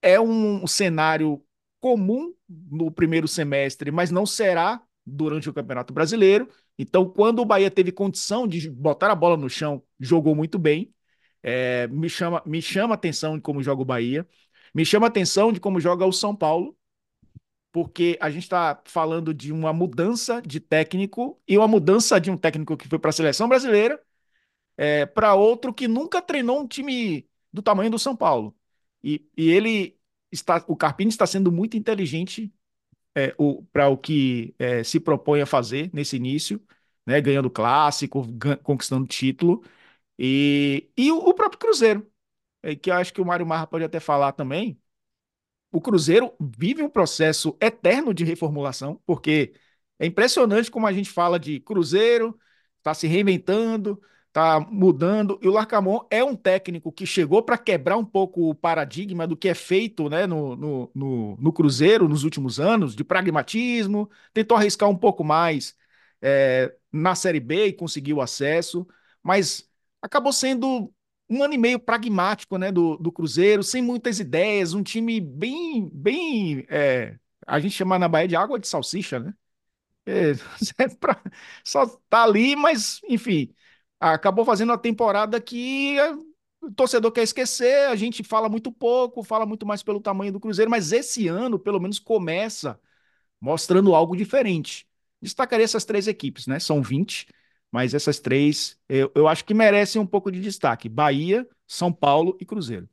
É 0.02 0.20
um 0.20 0.68
cenário 0.68 1.44
comum 1.80 2.34
no 2.50 2.92
primeiro 2.92 3.28
semestre, 3.28 3.92
mas 3.92 4.12
não 4.12 4.26
será 4.26 4.82
durante 5.08 5.50
o 5.50 5.54
Campeonato 5.54 5.94
Brasileiro. 5.94 6.50
Então, 6.78 7.10
quando 7.10 7.40
o 7.40 7.46
Bahia 7.46 7.72
teve 7.72 7.92
condição 7.92 8.48
de 8.48 8.70
botar 8.70 9.12
a 9.12 9.16
bola 9.16 9.38
no 9.38 9.50
chão, 9.50 9.82
jogou 10.00 10.36
muito 10.36 10.60
bem. 10.60 10.94
É, 11.42 11.88
me 11.88 12.10
chama, 12.10 12.44
me 12.46 12.62
chama 12.62 12.96
atenção 12.96 13.38
de 13.38 13.42
como 13.42 13.64
joga 13.64 13.82
o 13.82 13.86
Bahia. 13.86 14.28
Me 14.76 14.86
chama 14.86 15.08
atenção 15.08 15.52
de 15.54 15.60
como 15.60 15.80
joga 15.80 16.06
o 16.06 16.12
São 16.12 16.36
Paulo, 16.36 16.78
porque 17.72 18.18
a 18.22 18.30
gente 18.30 18.44
está 18.44 18.82
falando 18.86 19.34
de 19.34 19.52
uma 19.52 19.72
mudança 19.74 20.42
de 20.42 20.60
técnico 20.60 21.40
e 21.48 21.58
uma 21.58 21.68
mudança 21.68 22.20
de 22.20 22.32
um 22.32 22.38
técnico 22.38 22.76
que 22.78 22.88
foi 22.88 23.00
para 23.00 23.10
a 23.10 23.14
seleção 23.14 23.48
brasileira 23.48 24.02
é, 24.78 25.06
para 25.06 25.36
outro 25.36 25.74
que 25.74 25.88
nunca 25.88 26.22
treinou 26.22 26.62
um 26.62 26.68
time 26.68 27.28
do 27.52 27.62
tamanho 27.62 27.92
do 27.92 28.00
São 28.00 28.16
Paulo. 28.16 28.56
E, 29.04 29.28
e 29.36 29.50
ele 29.50 29.98
está, 30.32 30.64
o 30.68 30.76
Carpini 30.76 31.10
está 31.10 31.26
sendo 31.26 31.52
muito 31.52 31.78
inteligente 31.78 32.54
é, 33.18 33.36
para 33.72 33.90
o 33.90 33.98
que 33.98 34.56
é, 34.60 34.84
se 34.84 35.00
propõe 35.00 35.42
a 35.42 35.46
fazer 35.48 35.90
nesse 35.94 36.16
início, 36.18 36.62
né, 37.06 37.20
ganhando 37.22 37.50
clássico, 37.50 38.24
conquistando 38.64 39.08
título, 39.08 39.64
e, 40.20 40.90
e 40.98 41.12
o, 41.12 41.18
o 41.18 41.34
próprio 41.34 41.60
Cruzeiro, 41.60 42.12
é, 42.64 42.76
que 42.76 42.92
eu 42.92 42.96
acho 42.96 43.14
que 43.14 43.22
o 43.22 43.26
Mário 43.26 43.46
Marra 43.48 43.68
pode 43.68 43.86
até 43.86 44.00
falar 44.00 44.34
também, 44.34 44.80
o 45.72 45.82
Cruzeiro 45.82 46.34
vive 46.40 46.82
um 46.84 46.90
processo 46.90 47.58
eterno 47.62 48.14
de 48.14 48.24
reformulação, 48.24 49.02
porque 49.06 49.54
é 50.00 50.06
impressionante 50.06 50.72
como 50.72 50.88
a 50.88 50.94
gente 50.94 51.10
fala 51.10 51.40
de 51.40 51.60
Cruzeiro, 51.60 52.40
está 52.78 52.94
se 52.94 53.08
reinventando, 53.08 54.02
tá 54.38 54.60
mudando. 54.60 55.40
E 55.42 55.48
o 55.48 55.52
Larcamon 55.52 56.02
é 56.12 56.24
um 56.24 56.36
técnico 56.36 56.92
que 56.92 57.08
chegou 57.08 57.42
para 57.42 57.58
quebrar 57.58 57.98
um 57.98 58.06
pouco 58.06 58.52
o 58.52 58.54
paradigma 58.54 59.26
do 59.26 59.36
que 59.36 59.50
é 59.50 59.56
feito 59.56 60.08
né, 60.10 60.28
no, 60.28 60.56
no, 60.56 60.92
no, 60.94 61.38
no, 61.38 61.52
Cruzeiro 61.52 62.08
nos 62.08 62.24
últimos 62.24 62.60
anos, 62.60 62.96
de 62.96 63.04
pragmatismo, 63.04 64.08
tentou 64.32 64.56
arriscar 64.56 64.88
um 64.90 64.96
pouco 64.96 65.24
mais 65.24 65.76
é, 66.22 66.72
na 66.92 67.16
Série 67.16 67.40
B 67.40 67.66
e 67.66 67.74
conseguiu 67.74 68.22
acesso, 68.22 68.88
mas 69.24 69.68
acabou 70.04 70.32
sendo 70.32 70.94
um 71.28 71.42
ano 71.44 71.56
e 71.56 71.58
meio 71.58 71.80
pragmático 71.80 72.60
né, 72.60 72.72
do, 72.72 72.96
do 72.98 73.12
Cruzeiro, 73.12 73.64
sem 73.64 73.82
muitas 73.82 74.20
ideias, 74.20 74.76
um 74.76 74.84
time 74.84 75.20
bem, 75.20 75.90
bem 75.92 76.64
é, 76.70 77.18
a 77.48 77.60
gente 77.60 77.74
chama 77.74 77.98
na 77.98 78.08
Bahia 78.08 78.28
de 78.28 78.36
água 78.36 78.60
de 78.60 78.68
salsicha, 78.68 79.20
né? 79.20 79.34
É, 80.06 80.34
pra, 81.02 81.20
só 81.64 81.88
tá 82.08 82.24
ali, 82.24 82.56
mas 82.56 83.02
enfim 83.10 83.52
acabou 84.00 84.46
fazendo 84.46 84.70
uma 84.70 84.78
temporada 84.78 85.40
que 85.42 86.00
é, 86.00 86.12
o 86.62 86.72
torcedor 86.76 87.12
quer 87.12 87.24
esquecer, 87.24 87.88
a 87.88 87.96
gente 87.96 88.24
fala 88.24 88.50
muito 88.50 88.72
pouco, 88.72 89.24
fala 89.24 89.46
muito 89.46 89.66
mais 89.66 89.84
pelo 89.84 90.02
tamanho 90.02 90.32
do 90.32 90.40
Cruzeiro, 90.40 90.70
mas 90.72 90.92
esse 90.92 91.28
ano, 91.28 91.60
pelo 91.60 91.80
menos, 91.80 92.00
começa 92.00 92.80
mostrando 93.40 93.94
algo 93.96 94.16
diferente. 94.16 94.88
Destacaria 95.22 95.64
essas 95.64 95.86
três 95.86 96.08
equipes, 96.08 96.48
né? 96.48 96.60
São 96.60 96.82
20, 96.82 97.28
mas 97.72 97.94
essas 97.94 98.20
três 98.20 98.78
eu, 98.88 99.12
eu 99.16 99.28
acho 99.28 99.44
que 99.46 99.54
merecem 99.54 100.02
um 100.02 100.06
pouco 100.06 100.32
de 100.32 100.40
destaque: 100.40 100.90
Bahia, 100.90 101.48
São 101.68 101.92
Paulo 101.92 102.38
e 102.40 102.46
Cruzeiro. 102.46 102.90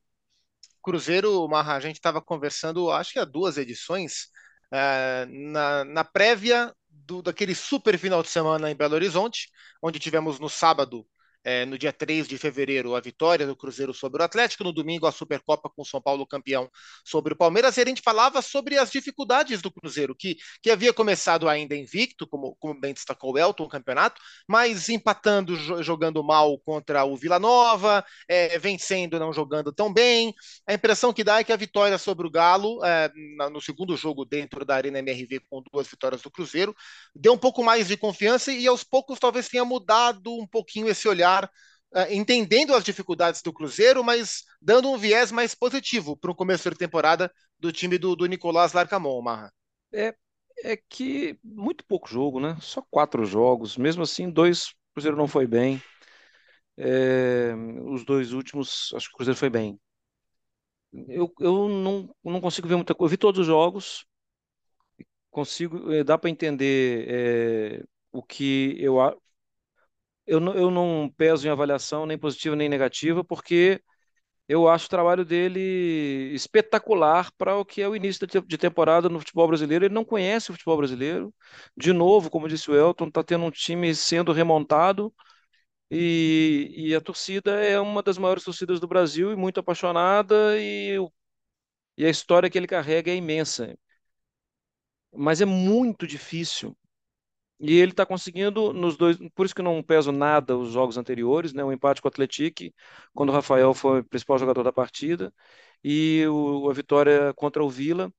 Cruzeiro, 0.83 1.49
Marra, 1.49 1.77
a 1.77 1.81
gente 1.81 1.97
estava 1.97 2.21
conversando, 2.21 2.91
acho 2.91 3.15
que 3.15 3.19
há 3.19 3.25
duas 3.25 3.57
edições, 3.57 4.29
uh, 4.71 5.27
na, 5.51 5.85
na 5.85 6.05
prévia 6.05 6.75
do, 7.07 7.23
daquele 7.23 7.55
super 7.55 7.99
final 7.99 8.23
de 8.23 8.29
semana 8.29 8.71
em 8.71 8.77
Belo 8.77 8.95
Horizonte, 8.95 9.51
onde 9.83 9.99
tivemos 9.99 10.39
no 10.39 10.49
sábado 10.49 11.07
é, 11.45 11.67
no 11.67 11.77
dia 11.77 11.93
3 11.93 12.27
de 12.27 12.39
fevereiro, 12.39 12.97
a 12.97 13.01
vitória 13.01 13.47
do 13.47 13.55
Cruzeiro 13.55 13.93
sobre 13.93 14.23
o 14.23 14.25
Atlético, 14.25 14.65
no 14.65 14.73
domingo, 14.73 15.07
a 15.07 15.13
Supercopa 15.13 15.69
com 15.69 15.83
o 15.83 15.85
São 15.85 16.01
Paulo 16.01 16.27
campeão 16.27 16.71
sobre 17.05 17.35
o 17.35 17.37
Palmeiras, 17.37 17.77
e 17.77 17.83
a 17.83 17.85
gente 17.85 18.01
falava 18.01 18.41
sobre 18.41 18.79
as 18.79 18.91
dificuldades 18.91 19.61
do 19.61 19.71
Cruzeiro, 19.71 20.15
que, 20.15 20.37
que 20.63 20.71
havia 20.71 20.93
começado 20.93 21.49
ainda 21.49 21.77
invicto, 21.77 22.27
como, 22.27 22.57
como 22.57 22.81
bem 22.81 22.95
destacou 22.95 23.35
o 23.35 23.39
Elton, 23.39 23.65
o 23.65 23.69
campeonato, 23.69 24.21
mas 24.49 24.89
empatando, 24.89 25.55
jogando 25.83 26.25
mal 26.25 26.59
contra 26.61 27.05
o 27.05 27.17
Vila 27.17 27.39
Nova, 27.39 28.05
é, 28.27 28.59
vencendo, 28.59 29.19
não 29.19 29.33
jogando 29.33 29.73
tão 29.73 29.93
bem. 29.93 30.35
A 30.67 30.73
impressão 30.73 31.13
que 31.13 31.23
dá 31.23 31.41
é 31.41 31.45
que 31.45 31.53
a 31.53 31.57
vitória 31.57 31.99
sobre 31.99 32.27
o 32.27 32.31
Galo, 32.31 32.83
é, 32.85 33.11
no 33.51 33.61
segundo 33.61 33.97
jogo 33.97 34.25
dentro 34.25 34.65
da 34.65 34.77
Arena 34.77 34.99
MRV, 35.01 35.41
com 35.51 35.63
duas 35.71 35.87
vitórias 35.87 36.23
do 36.23 36.31
Cruzeiro, 36.31 36.75
deu 37.15 37.35
um 37.35 37.39
pouco 37.39 37.63
mais 37.63 37.89
de 37.89 37.97
confiança 37.97 38.51
e 38.51 38.67
aos 38.67 38.83
poucos 38.83 39.19
talvez 39.19 39.49
tenha 39.49 39.65
mudado 39.65 40.33
um 40.33 40.47
pouquinho 40.47 40.89
esse 40.89 41.07
olhar 41.07 41.34
é, 41.95 42.15
entendendo 42.15 42.75
as 42.75 42.85
dificuldades 42.85 43.41
do 43.43 43.53
Cruzeiro, 43.53 44.03
mas 44.03 44.43
dando 44.61 44.91
um 44.91 44.99
viés 44.99 45.31
mais 45.31 45.55
positivo 45.55 46.17
para 46.17 46.31
o 46.31 46.35
começo 46.35 46.69
de 46.69 46.77
temporada 46.77 47.33
do 47.59 47.73
time 47.73 47.97
do, 47.99 48.17
do 48.17 48.27
Nicolás 48.27 48.73
Larcamon, 48.73 49.23
Marra. 49.23 49.53
É, 49.93 50.15
é 50.65 50.77
que 50.77 51.39
muito 51.43 51.85
pouco 51.87 52.09
jogo, 52.09 52.41
né? 52.41 52.57
Só 52.61 52.83
quatro 52.91 53.25
jogos. 53.25 53.77
Mesmo 53.77 54.03
assim, 54.03 54.31
dois, 54.31 54.69
o 54.69 54.75
Cruzeiro 54.95 55.17
não 55.17 55.29
foi 55.29 55.47
bem. 55.47 55.81
É, 56.77 57.55
os 57.85 58.05
dois 58.05 58.33
últimos, 58.33 58.93
acho 58.95 59.09
que 59.09 59.15
o 59.15 59.17
Cruzeiro 59.17 59.39
foi 59.39 59.51
bem. 59.51 59.79
Eu, 61.09 61.33
eu 61.41 61.69
não, 61.69 62.15
não 62.25 62.41
consigo 62.41 62.69
ver 62.69 62.77
muita 62.77 62.95
coisa. 62.95 63.09
Eu 63.09 63.11
vi 63.11 63.17
todos 63.17 63.41
os 63.41 63.47
jogos, 63.47 64.05
consigo, 65.31 65.93
é, 65.93 66.05
dá 66.05 66.17
para 66.17 66.31
entender 66.31 67.07
é, 67.09 67.85
o 68.13 68.23
que 68.23 68.77
eu 68.79 68.97
eu 70.27 70.41
não, 70.41 70.55
eu 70.55 70.71
não 70.71 71.11
peso 71.17 71.47
em 71.47 71.51
avaliação 71.51 72.07
nem 72.07 72.19
positiva 72.19 72.57
nem 72.57 72.69
negativa, 72.69 73.25
porque 73.25 73.83
eu 74.49 74.69
acho 74.69 74.87
o 74.87 74.91
trabalho 74.91 75.25
dele 75.25 75.61
espetacular 76.35 77.31
para 77.39 77.57
o 77.57 77.65
que 77.65 77.83
é 77.83 77.89
o 77.89 77.97
início 77.97 78.27
de 78.27 78.59
temporada 78.59 79.09
no 79.09 79.21
futebol 79.21 79.49
brasileiro. 79.49 79.87
Ele 79.87 79.95
não 79.95 80.05
conhece 80.05 80.51
o 80.51 80.55
futebol 80.55 80.77
brasileiro. 80.77 81.35
De 81.77 81.93
novo, 81.93 82.31
como 82.31 82.49
disse 82.49 82.71
o 82.71 82.77
Elton, 82.77 83.09
está 83.09 83.23
tendo 83.25 83.45
um 83.45 83.51
time 83.51 83.95
sendo 83.95 84.33
remontado 84.33 85.15
e, 85.91 86.73
e, 86.77 86.95
a 86.95 87.01
torcida 87.01 87.53
é 87.65 87.79
uma 87.81 88.03
das 88.03 88.19
maiores 88.19 88.45
torcidas 88.45 88.81
do 88.81 88.89
Brasil 88.89 89.33
e 89.33 89.37
muito 89.37 89.61
apaixonada 89.61 90.59
e, 90.59 90.99
e 91.97 92.05
a 92.07 92.11
história 92.11 92.49
que 92.51 92.57
ele 92.59 92.67
carrega 92.67 93.11
é 93.11 93.17
imensa. 93.17 93.77
Mas 95.17 95.41
é 95.41 95.45
muito 95.47 96.07
difícil 96.07 96.77
e 97.61 97.75
ele 97.79 97.93
está 97.93 98.05
conseguindo 98.07 98.73
nos 98.73 98.97
dois, 98.97 99.17
por 99.35 99.47
isso 99.47 99.55
que 99.55 99.63
não 99.63 99.83
peso 99.83 100.13
nada 100.13 100.57
os 100.57 100.71
jogos 100.73 100.97
anteriores, 100.99 101.53
né? 101.53 101.65
O 101.65 101.73
empate 101.73 102.03
com 102.03 102.09
o 102.09 102.11
Atlético, 102.11 102.75
quando 103.15 103.31
o 103.31 103.33
Rafael 103.33 103.73
foi 103.75 104.01
o 104.01 104.05
principal 104.05 104.39
jogador 104.39 104.63
da 104.63 104.73
partida, 104.73 105.33
e 105.83 106.27
o, 106.29 106.69
a 106.71 106.73
vitória 106.75 107.33
contra 107.35 107.63
o 107.65 107.71
Vila, 107.71 108.13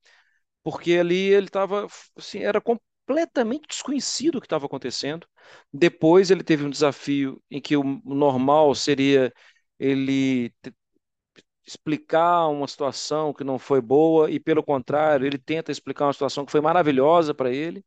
porque 0.63 0.93
ali 0.93 1.15
ele 1.33 1.47
estava, 1.47 1.87
assim, 2.17 2.39
era 2.39 2.61
completamente 2.61 3.67
desconhecido 3.69 4.37
o 4.37 4.41
que 4.41 4.47
estava 4.47 4.65
acontecendo. 4.65 5.27
Depois 5.73 6.31
ele 6.31 6.43
teve 6.43 6.65
um 6.65 6.69
desafio 6.69 7.41
em 7.51 7.61
que 7.61 7.77
o 7.77 7.83
normal 8.05 8.73
seria 8.75 9.33
ele 9.79 10.51
explicar 11.65 12.47
uma 12.47 12.67
situação 12.67 13.33
que 13.33 13.43
não 13.43 13.57
foi 13.57 13.81
boa 13.81 14.29
e 14.29 14.39
pelo 14.39 14.63
contrário 14.63 15.25
ele 15.25 15.37
tenta 15.37 15.71
explicar 15.71 16.05
uma 16.05 16.13
situação 16.13 16.45
que 16.45 16.51
foi 16.51 16.61
maravilhosa 16.61 17.33
para 17.33 17.51
ele 17.51 17.83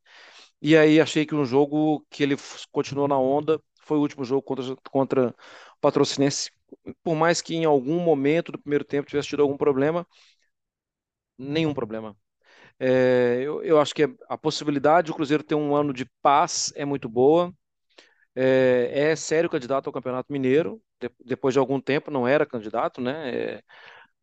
e 0.60 0.76
aí 0.76 1.00
achei 1.00 1.24
que 1.26 1.34
um 1.34 1.44
jogo 1.44 2.04
que 2.10 2.22
ele 2.22 2.36
continuou 2.72 3.08
na 3.08 3.18
onda 3.18 3.60
foi 3.82 3.96
o 3.98 4.00
último 4.00 4.24
jogo 4.24 4.42
contra, 4.42 4.76
contra 4.90 5.28
o 5.28 5.80
Patrocinense. 5.80 6.50
Por 7.02 7.14
mais 7.14 7.40
que 7.40 7.54
em 7.54 7.64
algum 7.64 8.00
momento 8.00 8.52
do 8.52 8.58
primeiro 8.58 8.84
tempo 8.84 9.08
tivesse 9.08 9.28
tido 9.28 9.42
algum 9.42 9.56
problema, 9.56 10.06
nenhum 11.36 11.74
problema. 11.74 12.16
É, 12.80 13.40
eu, 13.42 13.62
eu, 13.64 13.80
acho 13.80 13.94
que 13.94 14.04
a 14.28 14.38
possibilidade 14.38 15.06
de 15.06 15.12
o 15.12 15.14
Cruzeiro 15.14 15.42
ter 15.44 15.54
um 15.54 15.76
ano 15.76 15.92
de 15.92 16.06
paz 16.22 16.72
é 16.76 16.84
muito 16.84 17.08
boa. 17.08 17.52
É, 18.34 19.10
é 19.12 19.16
sério 19.16 19.50
candidato 19.50 19.88
ao 19.88 19.92
Campeonato 19.92 20.32
Mineiro. 20.32 20.82
De, 21.00 21.10
depois 21.24 21.54
de 21.54 21.58
algum 21.60 21.80
tempo 21.80 22.10
não 22.10 22.28
era 22.28 22.46
candidato, 22.46 23.00
né? 23.00 23.56
É, 23.56 23.62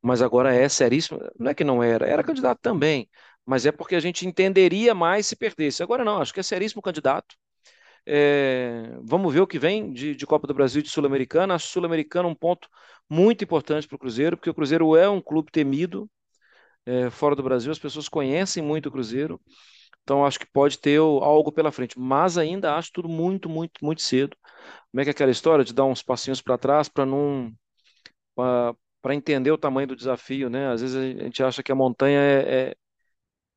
mas 0.01 0.21
agora 0.21 0.53
é 0.55 0.69
seríssimo. 0.69 1.19
Não 1.39 1.51
é 1.51 1.55
que 1.55 1.63
não 1.63 1.83
era, 1.83 2.07
era 2.07 2.23
candidato 2.23 2.59
também 2.61 3.09
mas 3.45 3.65
é 3.65 3.71
porque 3.71 3.95
a 3.95 3.99
gente 3.99 4.25
entenderia 4.27 4.93
mais 4.95 5.27
se 5.27 5.35
perdesse. 5.35 5.83
Agora 5.83 6.03
não, 6.03 6.21
acho 6.21 6.33
que 6.33 6.39
é 6.39 6.43
seríssimo 6.43 6.81
candidato. 6.81 7.35
É, 8.07 8.97
vamos 9.03 9.33
ver 9.33 9.41
o 9.41 9.47
que 9.47 9.59
vem 9.59 9.91
de, 9.91 10.15
de 10.15 10.25
Copa 10.27 10.47
do 10.47 10.53
Brasil 10.53 10.81
de 10.81 10.89
Sul-Americana. 10.89 11.55
Acho 11.55 11.67
Sul-Americana 11.67 12.27
um 12.27 12.35
ponto 12.35 12.67
muito 13.09 13.43
importante 13.43 13.87
para 13.87 13.95
o 13.95 13.99
Cruzeiro, 13.99 14.37
porque 14.37 14.49
o 14.49 14.53
Cruzeiro 14.53 14.95
é 14.95 15.09
um 15.09 15.21
clube 15.21 15.51
temido 15.51 16.09
é, 16.85 17.09
fora 17.09 17.35
do 17.35 17.43
Brasil, 17.43 17.71
as 17.71 17.79
pessoas 17.79 18.07
conhecem 18.07 18.61
muito 18.63 18.87
o 18.87 18.91
Cruzeiro, 18.91 19.41
então 20.03 20.25
acho 20.25 20.39
que 20.39 20.45
pode 20.45 20.77
ter 20.79 20.99
algo 20.99 21.51
pela 21.51 21.71
frente, 21.71 21.99
mas 21.99 22.37
ainda 22.37 22.75
acho 22.75 22.91
tudo 22.93 23.09
muito, 23.09 23.49
muito, 23.49 23.83
muito 23.83 24.01
cedo. 24.01 24.37
Como 24.91 25.01
é 25.01 25.03
que 25.03 25.09
é 25.09 25.11
aquela 25.11 25.31
história 25.31 25.65
de 25.65 25.73
dar 25.73 25.85
uns 25.85 26.03
passinhos 26.03 26.41
para 26.41 26.57
trás 26.57 26.87
para 26.89 27.05
não. 27.05 27.51
para 28.35 29.15
entender 29.15 29.51
o 29.51 29.57
tamanho 29.57 29.87
do 29.87 29.95
desafio, 29.95 30.49
né? 30.49 30.69
Às 30.71 30.81
vezes 30.81 30.95
a 30.95 31.23
gente 31.23 31.43
acha 31.43 31.63
que 31.63 31.71
a 31.71 31.75
montanha 31.75 32.19
é, 32.19 32.75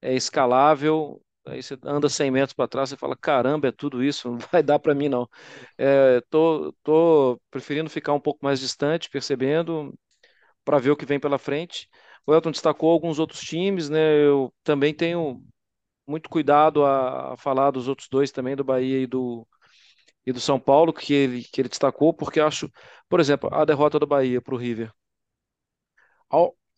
é 0.03 0.15
escalável, 0.15 1.23
aí 1.47 1.63
você 1.63 1.79
anda 1.85 2.09
100 2.09 2.31
metros 2.31 2.53
para 2.55 2.69
trás 2.69 2.93
e 2.93 2.97
fala, 2.97 3.17
caramba, 3.17 3.69
é 3.69 3.73
tudo 3.73 4.03
isso, 4.03 4.31
não 4.31 4.39
vai 4.53 4.63
dar 4.63 4.79
para 4.79 4.95
mim 4.95 5.09
não. 5.09 5.29
É, 5.79 6.21
tô, 6.31 6.73
tô 6.83 7.41
preferindo 7.51 7.91
ficar 7.91 8.13
um 8.13 8.21
pouco 8.21 8.41
mais 8.45 8.61
distante, 8.61 9.11
percebendo, 9.11 9.95
para 10.65 10.79
ver 10.79 10.91
o 10.91 10.97
que 10.97 11.07
vem 11.07 11.21
pela 11.21 11.39
frente. 11.39 11.89
O 12.27 12.35
Elton 12.35 12.51
destacou 12.51 12.91
alguns 12.93 13.19
outros 13.19 13.41
times, 13.41 13.89
né? 13.91 13.99
Eu 14.27 14.53
também 14.65 14.95
tenho 14.95 15.43
muito 16.07 16.29
cuidado 16.31 16.85
a, 16.85 17.35
a 17.35 17.37
falar 17.37 17.71
dos 17.73 17.89
outros 17.89 18.09
dois 18.09 18.33
também, 18.33 18.57
do 18.57 18.65
Bahia 18.65 19.01
e 19.01 19.07
do, 19.07 19.47
e 20.27 20.33
do 20.33 20.41
São 20.41 20.61
Paulo, 20.61 20.93
que 20.93 21.13
ele, 21.15 21.45
que 21.45 21.61
ele 21.61 21.69
destacou, 21.69 22.15
porque 22.15 22.41
acho, 22.41 22.71
por 23.09 23.21
exemplo, 23.21 23.51
a 23.53 23.65
derrota 23.65 23.99
do 23.99 24.07
Bahia 24.07 24.41
para 24.43 24.55
o 24.55 24.59
River. 24.59 24.93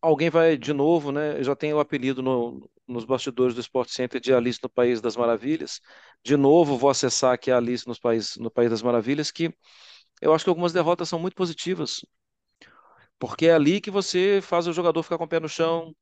alguém 0.00 0.30
vai 0.30 0.56
de 0.56 0.72
novo, 0.72 1.12
né? 1.12 1.42
Já 1.42 1.54
tenho 1.56 1.76
o 1.76 1.80
apelido 1.80 2.22
no, 2.22 2.68
nos 2.90 3.04
bastidores 3.04 3.54
do 3.54 3.60
Sport 3.60 3.88
Center 3.90 4.20
de 4.20 4.32
Alice 4.34 4.60
no 4.62 4.68
País 4.68 5.00
das 5.00 5.16
Maravilhas. 5.16 5.80
De 6.24 6.36
novo, 6.36 6.76
vou 6.76 6.90
acessar 6.90 7.32
aqui 7.34 7.50
a 7.50 7.56
Alice 7.56 7.86
nos 7.86 7.98
país, 7.98 8.36
no 8.36 8.50
País 8.50 8.70
das 8.70 8.82
Maravilhas, 8.82 9.30
que 9.30 9.54
eu 10.20 10.34
acho 10.34 10.44
que 10.44 10.50
algumas 10.50 10.72
derrotas 10.72 11.08
são 11.08 11.18
muito 11.18 11.34
positivas. 11.36 12.02
Porque 13.18 13.46
é 13.46 13.52
ali 13.54 13.80
que 13.80 13.90
você 13.90 14.40
faz 14.42 14.66
o 14.66 14.72
jogador 14.72 15.02
ficar 15.02 15.18
com 15.18 15.24
o 15.24 15.28
pé 15.28 15.38
no 15.40 15.48
chão, 15.48 15.94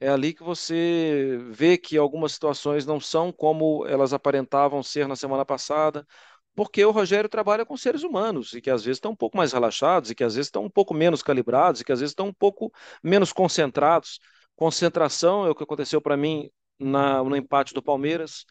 é 0.00 0.08
ali 0.08 0.34
que 0.34 0.42
você 0.42 1.38
vê 1.50 1.78
que 1.78 1.96
algumas 1.98 2.32
situações 2.32 2.86
não 2.86 3.00
são 3.00 3.32
como 3.32 3.86
elas 3.86 4.12
aparentavam 4.12 4.82
ser 4.82 5.06
na 5.08 5.16
semana 5.16 5.44
passada, 5.44 6.06
porque 6.54 6.84
o 6.84 6.90
Rogério 6.90 7.28
trabalha 7.28 7.64
com 7.66 7.76
seres 7.76 8.02
humanos 8.02 8.52
e 8.54 8.60
que 8.60 8.70
às 8.70 8.84
vezes 8.84 8.98
estão 8.98 9.12
um 9.12 9.16
pouco 9.16 9.36
mais 9.36 9.52
relaxados 9.52 10.10
e 10.10 10.14
que 10.14 10.24
às 10.24 10.34
vezes 10.34 10.48
estão 10.48 10.64
um 10.64 10.70
pouco 10.70 10.94
menos 10.94 11.22
calibrados 11.22 11.80
e 11.80 11.84
que 11.84 11.92
às 11.92 12.00
vezes 12.00 12.12
estão 12.12 12.28
um 12.28 12.32
pouco 12.32 12.72
menos 13.02 13.32
concentrados. 13.32 14.20
Concentração 14.60 15.46
é 15.46 15.50
o 15.50 15.54
que 15.54 15.62
aconteceu 15.62 16.02
para 16.02 16.18
mim 16.18 16.50
na, 16.78 17.24
no 17.24 17.34
empate 17.34 17.72
do 17.72 17.82
Palmeiras. 17.82 18.44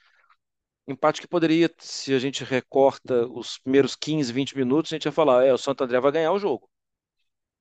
empate 0.87 1.21
que 1.21 1.27
poderia, 1.27 1.69
se 1.77 2.15
a 2.15 2.17
gente 2.17 2.43
recorta 2.43 3.27
os 3.27 3.59
primeiros 3.59 3.95
15, 3.95 4.33
20 4.33 4.57
minutos, 4.57 4.91
a 4.91 4.95
gente 4.95 5.05
ia 5.05 5.11
falar, 5.11 5.45
é, 5.45 5.53
o 5.53 5.57
Santo 5.57 5.83
André 5.83 5.99
vai 5.99 6.11
ganhar 6.11 6.31
o 6.31 6.39
jogo. 6.39 6.67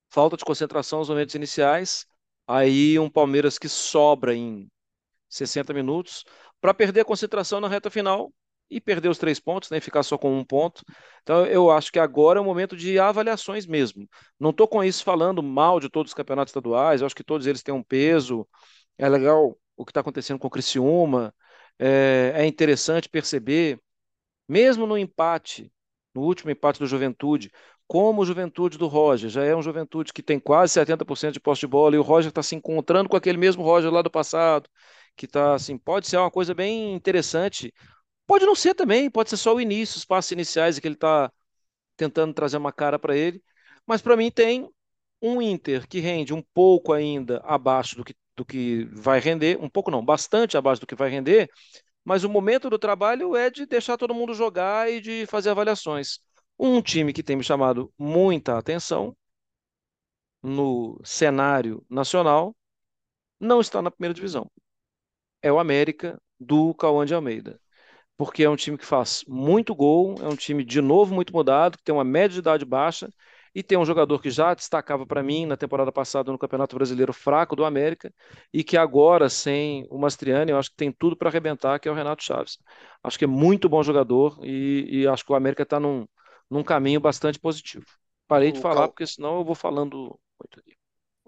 Falta 0.08 0.34
de 0.34 0.46
concentração 0.46 1.00
nos 1.00 1.10
momentos 1.10 1.34
iniciais, 1.34 2.06
aí 2.46 2.98
um 2.98 3.10
Palmeiras 3.10 3.58
que 3.58 3.68
sobra 3.68 4.34
em 4.34 4.66
60 5.28 5.74
minutos, 5.74 6.24
para 6.58 6.72
perder 6.72 7.02
a 7.02 7.04
concentração 7.04 7.60
na 7.60 7.68
reta 7.68 7.90
final 7.90 8.32
e 8.70 8.80
perder 8.80 9.08
os 9.08 9.18
três 9.18 9.40
pontos, 9.40 9.70
né, 9.70 9.80
ficar 9.80 10.02
só 10.02 10.18
com 10.18 10.38
um 10.38 10.44
ponto. 10.44 10.84
Então 11.22 11.46
eu 11.46 11.70
acho 11.70 11.92
que 11.92 11.98
agora 11.98 12.38
é 12.38 12.42
o 12.42 12.44
momento 12.44 12.76
de 12.76 12.98
avaliações 12.98 13.66
mesmo. 13.66 14.08
Não 14.38 14.50
estou 14.50 14.68
com 14.68 14.84
isso 14.84 15.04
falando 15.04 15.42
mal 15.42 15.80
de 15.80 15.88
todos 15.88 16.10
os 16.10 16.14
campeonatos 16.14 16.50
estaduais, 16.50 17.00
eu 17.00 17.06
acho 17.06 17.16
que 17.16 17.24
todos 17.24 17.46
eles 17.46 17.62
têm 17.62 17.74
um 17.74 17.82
peso. 17.82 18.46
É 18.98 19.08
legal 19.08 19.58
o 19.76 19.84
que 19.84 19.90
está 19.90 20.00
acontecendo 20.00 20.38
com 20.38 20.48
o 20.48 20.50
Criciúma, 20.50 21.34
é, 21.78 22.32
é 22.34 22.46
interessante 22.46 23.08
perceber, 23.08 23.80
mesmo 24.48 24.86
no 24.86 24.98
empate, 24.98 25.72
no 26.14 26.22
último 26.22 26.50
empate 26.50 26.78
do 26.78 26.86
Juventude, 26.86 27.50
como 27.86 28.22
o 28.22 28.24
Juventude 28.24 28.76
do 28.78 28.86
Roger, 28.86 29.30
já 29.30 29.44
é 29.44 29.54
um 29.56 29.62
Juventude 29.62 30.12
que 30.12 30.22
tem 30.22 30.38
quase 30.38 30.74
70% 30.74 31.32
de 31.34 31.40
posse 31.40 31.60
de 31.60 31.66
bola, 31.66 31.94
e 31.96 31.98
o 31.98 32.02
Roger 32.02 32.28
está 32.30 32.42
se 32.42 32.54
encontrando 32.54 33.08
com 33.08 33.16
aquele 33.16 33.38
mesmo 33.38 33.62
Roger 33.62 33.90
lá 33.90 34.02
do 34.02 34.10
passado, 34.10 34.68
que 35.16 35.26
está 35.26 35.54
assim, 35.54 35.78
pode 35.78 36.06
ser 36.06 36.18
uma 36.18 36.30
coisa 36.30 36.54
bem 36.54 36.94
interessante, 36.94 37.72
pode 38.28 38.46
não 38.46 38.54
ser 38.54 38.74
também, 38.74 39.10
pode 39.10 39.30
ser 39.30 39.38
só 39.38 39.54
o 39.54 39.60
início, 39.60 39.98
os 39.98 40.04
passos 40.04 40.30
iniciais 40.32 40.78
que 40.78 40.86
ele 40.86 40.94
está 40.94 41.32
tentando 41.96 42.34
trazer 42.34 42.58
uma 42.58 42.72
cara 42.72 42.98
para 42.98 43.16
ele, 43.16 43.42
mas 43.86 44.02
para 44.02 44.16
mim 44.16 44.30
tem 44.30 44.70
um 45.22 45.42
Inter 45.42 45.88
que 45.88 46.00
rende 46.00 46.34
um 46.34 46.42
pouco 46.54 46.92
ainda 46.92 47.40
abaixo 47.44 47.96
do 47.96 48.04
que 48.04 48.14
do 48.36 48.44
que 48.44 48.84
vai 48.92 49.18
render, 49.18 49.58
um 49.60 49.68
pouco 49.68 49.90
não, 49.90 50.04
bastante 50.04 50.56
abaixo 50.56 50.80
do 50.80 50.86
que 50.86 50.94
vai 50.94 51.10
render, 51.10 51.50
mas 52.04 52.22
o 52.24 52.28
momento 52.28 52.70
do 52.70 52.78
trabalho 52.78 53.36
é 53.36 53.50
de 53.50 53.66
deixar 53.66 53.96
todo 53.98 54.14
mundo 54.14 54.32
jogar 54.32 54.90
e 54.90 55.00
de 55.00 55.26
fazer 55.26 55.50
avaliações. 55.50 56.20
Um 56.58 56.80
time 56.80 57.12
que 57.12 57.22
tem 57.22 57.36
me 57.36 57.42
chamado 57.42 57.92
muita 57.98 58.56
atenção 58.56 59.16
no 60.42 61.00
cenário 61.04 61.84
nacional 61.90 62.54
não 63.40 63.60
está 63.60 63.82
na 63.82 63.90
primeira 63.90 64.14
divisão. 64.14 64.50
É 65.42 65.52
o 65.52 65.58
América 65.58 66.20
do 66.38 66.74
Cauã 66.74 67.04
de 67.04 67.14
Almeida. 67.14 67.60
Porque 68.18 68.44
é 68.44 68.50
um 68.50 68.56
time 68.56 68.78
que 68.78 68.86
faz 68.86 69.24
muito 69.28 69.74
gol, 69.74 70.16
é 70.20 70.28
um 70.28 70.36
time 70.36 70.64
de 70.64 70.82
novo 70.82 71.14
muito 71.14 71.32
mudado, 71.34 71.78
que 71.78 71.84
tem 71.84 71.94
uma 71.94 72.04
média 72.04 72.30
de 72.30 72.40
idade 72.40 72.66
baixa 72.66 73.10
e 73.54 73.62
tem 73.62 73.78
um 73.78 73.84
jogador 73.84 74.20
que 74.22 74.30
já 74.30 74.54
destacava 74.54 75.06
para 75.06 75.22
mim 75.22 75.46
na 75.46 75.56
temporada 75.56 75.92
passada 75.92 76.32
no 76.32 76.38
Campeonato 76.38 76.76
Brasileiro 76.76 77.12
fraco 77.12 77.56
do 77.56 77.64
América 77.64 78.12
e 78.52 78.64
que 78.64 78.76
agora, 78.76 79.28
sem 79.28 79.86
o 79.90 79.98
Mastriani, 79.98 80.52
eu 80.52 80.58
acho 80.58 80.70
que 80.70 80.76
tem 80.76 80.92
tudo 80.92 81.16
para 81.16 81.30
arrebentar, 81.30 81.80
que 81.80 81.88
é 81.88 81.92
o 81.92 81.94
Renato 81.94 82.24
Chaves. 82.24 82.58
Acho 83.02 83.18
que 83.18 83.24
é 83.24 83.28
muito 83.28 83.68
bom 83.68 83.82
jogador 83.82 84.38
e, 84.44 85.02
e 85.02 85.08
acho 85.08 85.24
que 85.24 85.32
o 85.32 85.36
América 85.36 85.62
está 85.64 85.80
num, 85.80 86.06
num 86.50 86.64
caminho 86.64 87.00
bastante 87.00 87.38
positivo. 87.38 87.86
Parei 88.28 88.50
o 88.50 88.52
de 88.52 88.60
falar, 88.60 88.88
Cal... 88.88 88.88
porque 88.88 89.06
senão 89.06 89.38
eu 89.38 89.44
vou 89.44 89.54
falando 89.54 90.18
muito 90.40 90.60
aqui. 90.60 90.77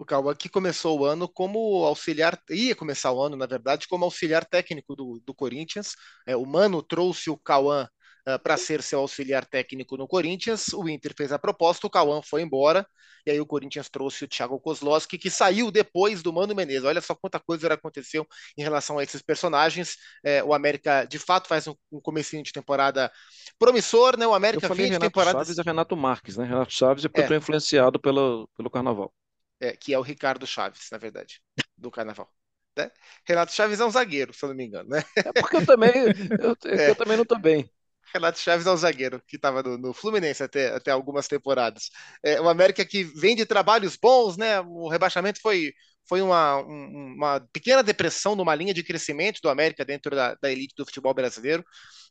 O 0.00 0.04
Cauã 0.06 0.34
que 0.34 0.48
começou 0.48 0.98
o 0.98 1.04
ano 1.04 1.28
como 1.28 1.84
auxiliar, 1.84 2.40
ia 2.48 2.74
começar 2.74 3.12
o 3.12 3.22
ano, 3.22 3.36
na 3.36 3.44
verdade, 3.44 3.86
como 3.86 4.06
auxiliar 4.06 4.46
técnico 4.46 4.96
do, 4.96 5.20
do 5.26 5.34
Corinthians. 5.34 5.94
É, 6.26 6.34
o 6.34 6.46
Mano 6.46 6.82
trouxe 6.82 7.28
o 7.28 7.36
Cauã 7.36 7.86
uh, 8.26 8.38
para 8.42 8.56
ser 8.56 8.82
seu 8.82 9.00
auxiliar 9.00 9.44
técnico 9.44 9.98
no 9.98 10.08
Corinthians. 10.08 10.68
O 10.68 10.88
Inter 10.88 11.12
fez 11.14 11.32
a 11.32 11.38
proposta, 11.38 11.86
o 11.86 11.90
Cauã 11.90 12.22
foi 12.22 12.40
embora, 12.40 12.86
e 13.26 13.30
aí 13.30 13.38
o 13.42 13.44
Corinthians 13.44 13.90
trouxe 13.90 14.24
o 14.24 14.26
Thiago 14.26 14.58
Kozlowski, 14.58 15.18
que 15.18 15.28
saiu 15.28 15.70
depois 15.70 16.22
do 16.22 16.32
Mano 16.32 16.54
Menezes. 16.54 16.84
Olha 16.84 17.02
só 17.02 17.14
quanta 17.14 17.38
coisa 17.38 17.70
aconteceu 17.70 18.26
em 18.56 18.62
relação 18.62 18.98
a 18.98 19.02
esses 19.02 19.20
personagens. 19.20 19.96
É, 20.24 20.42
o 20.42 20.54
América, 20.54 21.04
de 21.04 21.18
fato, 21.18 21.46
faz 21.46 21.68
um, 21.68 21.74
um 21.92 22.00
comecinho 22.00 22.42
de 22.42 22.52
temporada 22.52 23.12
promissor, 23.58 24.16
né? 24.16 24.26
O 24.26 24.32
América 24.32 24.64
eu 24.64 24.68
falei 24.68 24.86
Renato 24.86 25.04
temporadas... 25.04 25.46
Chaves 25.46 25.58
é 25.58 25.62
Renato 25.62 25.94
Marques, 25.94 26.38
né? 26.38 26.46
Renato 26.46 26.72
Chaves 26.72 27.04
é 27.04 27.08
porque 27.08 27.20
é. 27.20 27.24
eu 27.24 27.26
estou 27.26 27.36
influenciado 27.36 28.00
pelo, 28.00 28.48
pelo 28.56 28.70
Carnaval. 28.70 29.12
É, 29.60 29.76
que 29.76 29.92
é 29.92 29.98
o 29.98 30.02
Ricardo 30.02 30.46
Chaves, 30.46 30.88
na 30.90 30.98
verdade, 30.98 31.40
do 31.76 31.90
Carnaval. 31.90 32.32
Né? 32.76 32.90
Renato 33.26 33.52
Chaves 33.52 33.80
é 33.80 33.84
um 33.84 33.90
zagueiro, 33.90 34.32
se 34.32 34.44
eu 34.44 34.48
não 34.48 34.56
me 34.56 34.64
engano, 34.64 34.88
né? 34.88 35.02
É 35.16 35.32
porque 35.40 35.56
eu 35.56 35.66
também, 35.66 35.92
eu, 35.94 36.56
é. 36.70 36.90
eu 36.90 36.94
também 36.94 37.16
não 37.16 37.24
estou 37.24 37.38
bem. 37.38 37.70
Renato 38.12 38.38
Chaves 38.38 38.66
é 38.66 38.70
o 38.70 38.76
zagueiro 38.76 39.22
que 39.26 39.36
estava 39.36 39.62
no, 39.62 39.78
no, 39.78 39.92
Fluminense 39.92 40.42
até, 40.42 40.74
até 40.74 40.90
algumas 40.90 41.28
temporadas. 41.28 41.90
É, 42.22 42.40
o 42.40 42.48
América 42.48 42.84
que 42.84 43.04
vem 43.04 43.36
de 43.36 43.46
trabalhos 43.46 43.96
bons, 43.96 44.36
né? 44.36 44.60
O 44.60 44.88
rebaixamento 44.88 45.40
foi, 45.40 45.72
foi 46.08 46.20
uma, 46.20 46.56
uma 46.56 47.40
pequena 47.52 47.82
depressão 47.82 48.34
numa 48.34 48.54
linha 48.54 48.74
de 48.74 48.82
crescimento 48.82 49.40
do 49.42 49.48
América 49.48 49.84
dentro 49.84 50.14
da, 50.14 50.34
da 50.40 50.50
elite 50.50 50.74
do 50.76 50.84
futebol 50.84 51.14
brasileiro. 51.14 51.64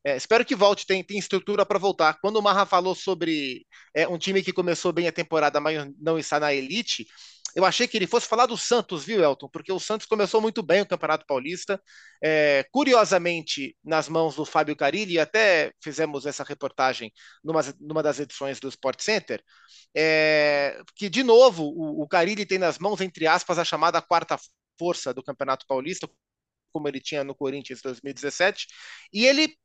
É, 0.04 0.16
espero 0.16 0.46
que 0.46 0.56
volte, 0.56 0.86
tem, 0.86 1.04
tem 1.04 1.18
estrutura 1.18 1.66
para 1.66 1.78
voltar. 1.78 2.18
Quando 2.22 2.38
o 2.38 2.42
Marra 2.42 2.66
falou 2.66 2.96
sobre 2.96 3.66
é, 3.94 4.08
um 4.08 4.18
time 4.18 4.42
que 4.42 4.54
começou 4.54 4.94
bem 4.94 5.08
a 5.08 5.12
temporada, 5.12 5.60
mas 5.60 5.90
não 6.00 6.18
está 6.18 6.40
na 6.40 6.54
elite, 6.54 7.06
eu 7.56 7.66
achei 7.66 7.88
que 7.88 7.98
ele 7.98 8.08
fosse 8.08 8.28
falar 8.28 8.46
do 8.46 8.58
Santos, 8.58 9.04
viu, 9.04 9.24
Elton? 9.24 9.50
Porque 9.50 9.72
o 9.72 9.80
Santos 9.80 10.06
começou 10.06 10.42
muito 10.42 10.62
bem 10.64 10.82
o 10.82 10.86
Campeonato 10.86 11.26
Paulista. 11.26 11.82
É, 12.24 12.66
curiosamente, 12.72 13.76
nas 13.84 14.08
mãos 14.10 14.36
do 14.36 14.46
Fábio 14.46 14.76
Carilli, 14.76 15.20
até 15.20 15.72
fizemos 15.82 16.26
essa 16.26 16.44
reportagem 16.44 17.12
numa, 17.44 17.62
numa 17.80 18.04
das 18.04 18.20
edições 18.20 18.60
do 18.60 18.70
Sport 18.70 19.02
Center, 19.02 19.44
é, 19.96 20.82
que, 20.96 21.10
de 21.10 21.24
novo, 21.24 21.64
o, 21.64 22.04
o 22.04 22.08
Carilli 22.08 22.46
tem 22.46 22.58
nas 22.58 22.78
mãos, 22.80 23.02
entre 23.02 23.28
aspas, 23.28 23.60
a 23.60 23.66
chamada 23.66 24.02
quarta 24.02 24.38
força 24.78 25.14
do 25.14 25.24
Campeonato 25.24 25.66
Paulista, 25.68 26.10
como 26.72 26.88
ele 26.88 27.02
tinha 27.02 27.24
no 27.24 27.36
Corinthians 27.36 27.80
em 27.80 27.84
2017, 27.84 28.68
e 29.14 29.26
ele 29.26 29.56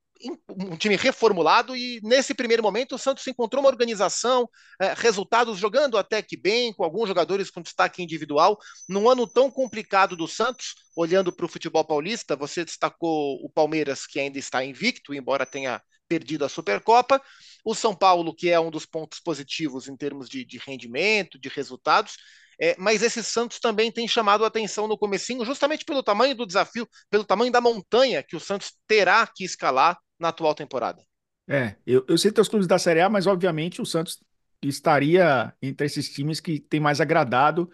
um 0.49 0.77
time 0.77 0.97
reformulado 0.97 1.77
e 1.77 2.01
nesse 2.03 2.35
primeiro 2.35 2.63
momento 2.63 2.95
o 2.95 2.99
Santos 2.99 3.27
encontrou 3.27 3.63
uma 3.63 3.69
organização, 3.69 4.49
é, 4.81 4.95
resultados 4.97 5.59
jogando 5.59 5.99
até 5.99 6.23
que 6.23 6.37
bem, 6.37 6.73
com 6.73 6.85
alguns 6.85 7.09
jogadores 7.09 7.51
com 7.51 7.63
destaque 7.63 8.03
individual. 8.03 8.59
Num 8.89 9.09
ano 9.09 9.27
tão 9.27 9.51
complicado 9.51 10.17
do 10.17 10.27
Santos, 10.27 10.75
olhando 10.97 11.33
para 11.33 11.47
o 11.47 11.49
futebol 11.49 11.85
paulista, 11.85 12.37
você 12.37 12.65
destacou 12.65 13.37
o 13.45 13.51
Palmeiras, 13.51 14.07
que 14.07 14.19
ainda 14.21 14.39
está 14.39 14.65
invicto, 14.65 15.15
embora 15.15 15.47
tenha 15.47 15.83
perdido 16.09 16.45
a 16.45 16.49
Supercopa, 16.49 17.21
o 17.65 17.75
São 17.75 17.95
Paulo, 17.95 18.35
que 18.35 18.51
é 18.51 18.61
um 18.61 18.71
dos 18.71 18.85
pontos 18.87 19.21
positivos 19.21 19.89
em 19.89 19.97
termos 19.97 20.29
de, 20.29 20.45
de 20.45 20.59
rendimento, 20.59 21.39
de 21.39 21.49
resultados, 21.49 22.17
é, 22.61 22.77
mas 22.79 23.03
esse 23.03 23.23
Santos 23.23 23.59
também 23.59 23.91
tem 23.91 24.07
chamado 24.07 24.45
a 24.45 24.49
atenção 24.49 24.87
no 24.87 24.99
comecinho, 24.99 25.45
justamente 25.45 25.85
pelo 25.85 26.03
tamanho 26.03 26.35
do 26.35 26.47
desafio, 26.47 26.89
pelo 27.11 27.25
tamanho 27.25 27.51
da 27.51 27.61
montanha 27.61 28.23
que 28.23 28.37
o 28.37 28.41
Santos 28.41 28.73
terá 28.87 29.27
que 29.27 29.45
escalar 29.45 29.99
na 30.19 30.29
atual 30.29 30.55
temporada. 30.55 31.05
É, 31.47 31.77
eu, 31.87 32.05
eu 32.09 32.17
sei 32.17 32.33
os 32.39 32.49
clubes 32.49 32.67
da 32.67 32.79
Série 32.79 33.01
A, 33.01 33.09
mas 33.09 33.27
obviamente 33.27 33.83
o 33.83 33.87
Santos 33.87 34.23
estaria 34.63 35.55
entre 35.61 35.87
esses 35.87 36.09
times 36.11 36.41
que 36.41 36.59
tem 36.59 36.81
mais 36.81 37.01
agradado. 37.01 37.71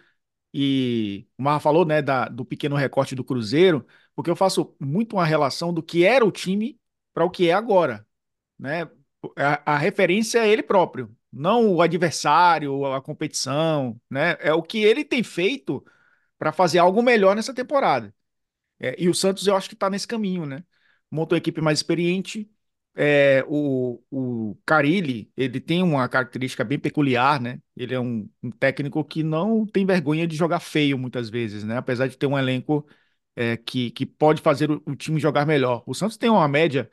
E 0.53 1.27
o 1.37 1.43
Marra 1.43 1.59
falou, 1.59 1.85
né, 1.85 2.01
da, 2.01 2.27
do 2.27 2.43
pequeno 2.43 2.75
recorte 2.75 3.15
do 3.15 3.23
Cruzeiro, 3.23 3.85
porque 4.15 4.29
eu 4.29 4.35
faço 4.35 4.75
muito 4.79 5.15
uma 5.15 5.25
relação 5.25 5.73
do 5.73 5.81
que 5.81 6.03
era 6.03 6.25
o 6.25 6.31
time 6.31 6.79
para 7.13 7.23
o 7.23 7.29
que 7.29 7.49
é 7.49 7.53
agora, 7.53 8.05
né? 8.59 8.89
A, 9.37 9.75
a 9.75 9.77
referência 9.77 10.39
é 10.39 10.49
ele 10.49 10.63
próprio 10.63 11.15
não 11.31 11.73
o 11.73 11.81
adversário, 11.81 12.85
a 12.85 13.01
competição, 13.01 13.99
né? 14.09 14.35
É 14.41 14.53
o 14.53 14.61
que 14.61 14.83
ele 14.83 15.05
tem 15.05 15.23
feito 15.23 15.83
para 16.37 16.51
fazer 16.51 16.79
algo 16.79 17.01
melhor 17.01 17.35
nessa 17.35 17.53
temporada. 17.53 18.13
É, 18.79 18.95
e 19.01 19.09
o 19.09 19.13
Santos 19.13 19.47
eu 19.47 19.55
acho 19.55 19.69
que 19.69 19.75
está 19.75 19.89
nesse 19.89 20.07
caminho, 20.07 20.45
né? 20.45 20.63
Montou 21.11 21.35
a 21.35 21.39
equipe 21.39 21.61
mais 21.61 21.79
experiente. 21.79 22.49
É, 22.95 23.43
o, 23.47 24.01
o 24.11 24.57
Carilli, 24.65 25.31
ele 25.37 25.61
tem 25.61 25.81
uma 25.81 26.07
característica 26.09 26.63
bem 26.63 26.79
peculiar, 26.79 27.39
né? 27.39 27.59
Ele 27.75 27.93
é 27.93 27.99
um, 27.99 28.29
um, 28.43 28.51
técnico 28.51 29.03
que 29.05 29.23
não 29.23 29.65
tem 29.65 29.85
vergonha 29.85 30.27
de 30.27 30.35
jogar 30.35 30.59
feio 30.59 30.97
muitas 30.97 31.29
vezes, 31.29 31.63
né? 31.63 31.77
Apesar 31.77 32.07
de 32.07 32.17
ter 32.17 32.27
um 32.27 32.37
elenco 32.37 32.85
é, 33.35 33.57
que, 33.57 33.91
que 33.91 34.05
pode 34.05 34.41
fazer 34.41 34.71
o, 34.71 34.81
o 34.85 34.95
time 34.95 35.19
jogar 35.19 35.45
melhor. 35.45 35.83
O 35.85 35.93
Santos 35.93 36.17
tem 36.17 36.29
uma 36.29 36.47
média 36.47 36.89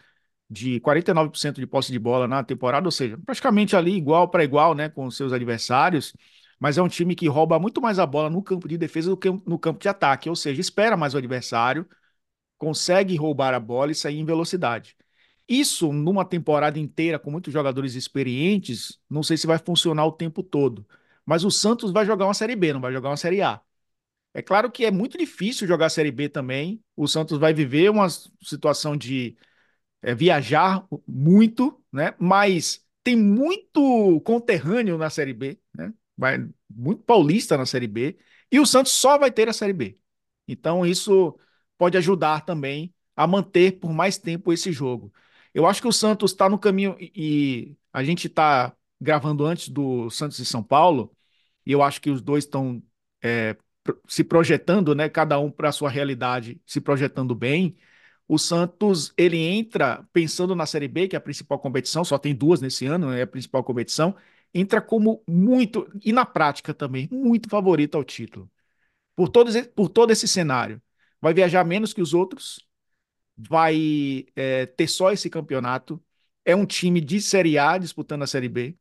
de 0.51 0.81
49% 0.81 1.61
de 1.61 1.67
posse 1.67 1.93
de 1.93 1.99
bola 1.99 2.27
na 2.27 2.43
temporada, 2.43 2.87
ou 2.87 2.93
seja, 2.93 3.19
praticamente 3.19 3.77
ali 3.77 3.95
igual 3.97 4.29
para 4.31 4.45
igual, 4.45 4.75
né, 4.75 4.89
com 4.89 5.11
seus 5.11 5.33
adversários, 5.33 6.15
mas 6.59 6.79
é 6.79 6.83
um 6.83 6.89
time 6.89 7.15
que 7.15 7.29
rouba 7.29 7.59
muito 7.59 7.81
mais 7.81 7.99
a 7.99 8.07
bola 8.07 8.31
no 8.31 8.43
campo 8.43 8.67
de 8.67 8.79
defesa 8.79 9.11
do 9.11 9.17
que 9.17 9.31
no 9.31 9.59
campo 9.59 9.79
de 9.81 9.89
ataque, 9.89 10.29
ou 10.29 10.37
seja, 10.37 10.61
espera 10.61 10.97
mais 10.97 11.15
o 11.15 11.19
adversário, 11.19 11.87
consegue 12.59 13.17
roubar 13.17 13.55
a 13.55 13.61
bola 13.61 13.93
e 13.93 13.95
sair 13.95 14.19
em 14.19 14.25
velocidade. 14.25 14.97
Isso 15.49 15.93
numa 15.93 16.25
temporada 16.25 16.79
inteira 16.79 17.19
com 17.19 17.31
muitos 17.31 17.53
jogadores 17.53 17.95
experientes, 17.95 19.01
não 19.09 19.23
sei 19.23 19.37
se 19.37 19.47
vai 19.47 19.59
funcionar 19.59 20.05
o 20.07 20.13
tempo 20.13 20.43
todo, 20.43 20.87
mas 21.25 21.45
o 21.45 21.51
Santos 21.51 21.93
vai 21.93 22.05
jogar 22.05 22.27
uma 22.27 22.35
Série 22.35 22.57
B, 22.57 22.73
não 22.73 22.81
vai 22.81 22.93
jogar 22.93 23.11
uma 23.11 23.17
Série 23.17 23.41
A. 23.43 23.61
É 24.35 24.43
claro 24.43 24.71
que 24.71 24.85
é 24.85 24.91
muito 24.91 25.19
difícil 25.19 25.67
jogar 25.67 25.87
a 25.87 25.91
Série 25.91 26.11
B 26.11 26.29
também. 26.29 26.83
O 26.97 27.09
Santos 27.09 27.39
vai 27.39 27.53
viver 27.55 27.91
uma 27.91 28.09
situação 28.43 28.97
de 28.97 29.37
é, 30.03 30.15
viajar 30.15 30.87
muito, 31.07 31.83
né? 31.93 32.15
Mas 32.19 32.85
tem 33.03 33.17
muito 33.17 34.21
conterrâneo 34.23 34.99
na 34.99 35.11
Série 35.11 35.33
B, 35.33 35.59
né? 35.75 35.93
Vai, 36.17 36.49
muito 36.71 37.03
paulista 37.05 37.57
na 37.57 37.67
Série 37.67 37.87
B. 37.89 38.19
E 38.51 38.61
o 38.61 38.67
Santos 38.67 38.93
só 38.93 39.19
vai 39.19 39.31
ter 39.31 39.49
a 39.49 39.53
Série 39.53 39.73
B. 39.73 39.99
Então 40.47 40.85
isso 40.87 41.39
pode 41.79 41.97
ajudar 41.97 42.43
também 42.45 42.95
a 43.17 43.27
manter 43.27 43.81
por 43.81 43.93
mais 43.93 44.19
tempo 44.19 44.53
esse 44.53 44.73
jogo. 44.73 45.13
Eu 45.55 45.67
acho 45.67 45.81
que 45.83 45.89
o 45.89 45.93
Santos 45.93 46.33
está 46.33 46.49
no 46.49 46.59
caminho 46.59 46.97
e, 47.01 47.77
a 47.93 48.05
gente 48.05 48.27
está 48.27 48.75
gravando 49.01 49.45
antes 49.47 49.69
do 49.69 50.11
Santos 50.11 50.39
e 50.39 50.45
São 50.45 50.63
Paulo, 50.63 51.15
e 51.67 51.73
eu 51.73 51.83
acho 51.83 52.01
que 52.01 52.11
os 52.11 52.21
dois 52.23 52.45
estão 52.45 52.83
é, 53.23 53.57
se 54.07 54.25
projetando, 54.25 54.95
né? 54.95 55.09
Cada 55.09 55.39
um 55.39 55.51
para 55.51 55.69
a 55.71 55.73
sua 55.73 55.91
realidade, 55.91 56.61
se 56.67 56.81
projetando 56.81 57.35
bem. 57.35 57.77
O 58.27 58.39
Santos 58.39 59.13
ele 59.17 59.39
entra 59.39 60.07
pensando 60.13 60.55
na 60.55 60.67
Série 60.67 60.89
B, 60.89 61.09
que 61.09 61.17
é 61.17 61.19
a 61.19 61.21
principal 61.21 61.59
competição, 61.59 62.05
só 62.05 62.19
tem 62.19 62.35
duas 62.35 62.61
nesse 62.61 62.87
ano, 62.87 63.13
é 63.13 63.23
a 63.23 63.27
principal 63.27 63.65
competição, 63.65 64.15
entra 64.55 64.81
como 64.81 65.23
muito, 65.27 65.89
e 66.05 66.13
na 66.13 66.27
prática 66.27 66.75
também, 66.75 67.09
muito 67.11 67.49
favorito 67.49 67.97
ao 67.97 68.05
título. 68.05 68.51
Por 69.17 69.29
todo, 69.29 69.51
por 69.71 69.89
todo 69.89 70.13
esse 70.13 70.29
cenário. 70.29 70.81
Vai 71.21 71.35
viajar 71.35 71.65
menos 71.65 71.93
que 71.93 72.03
os 72.03 72.15
outros, 72.15 72.61
vai 73.37 74.27
é, 74.37 74.67
ter 74.67 74.89
só 74.89 75.13
esse 75.13 75.31
campeonato. 75.31 76.03
É 76.45 76.57
um 76.57 76.67
time 76.67 77.01
de 77.01 77.21
Série 77.21 77.59
A 77.59 77.79
disputando 77.79 78.23
a 78.25 78.27
Série 78.27 78.49
B. 78.49 78.77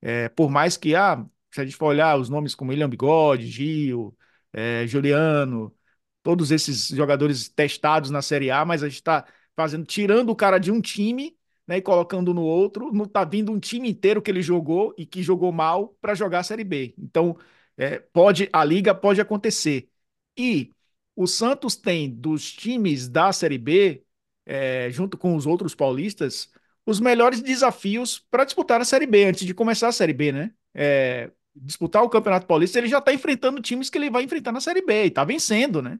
É, 0.00 0.28
por 0.28 0.50
mais 0.50 0.76
que, 0.76 0.94
ah, 0.94 1.24
se 1.50 1.60
a 1.60 1.64
gente 1.64 1.76
for 1.76 1.86
olhar 1.86 2.18
os 2.18 2.28
nomes 2.28 2.54
como 2.54 2.70
William 2.70 2.88
Bigode, 2.88 3.46
Gil, 3.48 4.16
é, 4.52 4.86
Juliano, 4.86 5.74
todos 6.22 6.50
esses 6.50 6.88
jogadores 6.88 7.48
testados 7.48 8.10
na 8.10 8.22
Série 8.22 8.50
A, 8.50 8.64
mas 8.64 8.82
a 8.82 8.88
gente 8.88 8.96
está 8.98 9.26
fazendo, 9.56 9.84
tirando 9.86 10.30
o 10.30 10.36
cara 10.36 10.58
de 10.58 10.70
um 10.70 10.80
time 10.80 11.36
né, 11.66 11.78
e 11.78 11.82
colocando 11.82 12.32
no 12.34 12.42
outro, 12.42 12.92
não 12.92 13.04
está 13.04 13.24
vindo 13.24 13.50
um 13.52 13.58
time 13.60 13.88
inteiro 13.90 14.22
que 14.22 14.30
ele 14.30 14.42
jogou 14.42 14.94
e 14.98 15.04
que 15.06 15.22
jogou 15.22 15.50
mal 15.52 15.96
para 16.00 16.14
jogar 16.14 16.40
a 16.40 16.42
Série 16.44 16.64
B. 16.64 16.94
Então, 16.98 17.36
é, 17.76 17.98
pode 17.98 18.48
a 18.52 18.64
liga 18.64 18.94
pode 18.94 19.20
acontecer. 19.20 19.88
E 20.36 20.72
o 21.16 21.26
Santos 21.26 21.76
tem 21.76 22.10
dos 22.10 22.52
times 22.52 23.08
da 23.08 23.32
Série 23.32 23.58
B, 23.58 24.04
é, 24.44 24.90
junto 24.90 25.18
com 25.18 25.34
os 25.34 25.46
outros 25.46 25.74
paulistas, 25.74 26.50
os 26.84 27.00
melhores 27.00 27.42
desafios 27.42 28.20
para 28.30 28.44
disputar 28.44 28.80
a 28.80 28.84
Série 28.84 29.06
B 29.06 29.24
antes 29.24 29.44
de 29.46 29.54
começar 29.54 29.88
a 29.88 29.92
Série 29.92 30.12
B, 30.12 30.30
né? 30.32 30.52
É, 30.74 31.30
disputar 31.54 32.02
o 32.04 32.10
Campeonato 32.10 32.46
Paulista, 32.46 32.78
ele 32.78 32.88
já 32.88 32.98
está 32.98 33.12
enfrentando 33.12 33.62
times 33.62 33.90
que 33.90 33.98
ele 33.98 34.10
vai 34.10 34.22
enfrentar 34.22 34.52
na 34.52 34.60
Série 34.60 34.82
B 34.82 35.04
e 35.04 35.08
está 35.08 35.24
vencendo, 35.24 35.82
né? 35.82 35.98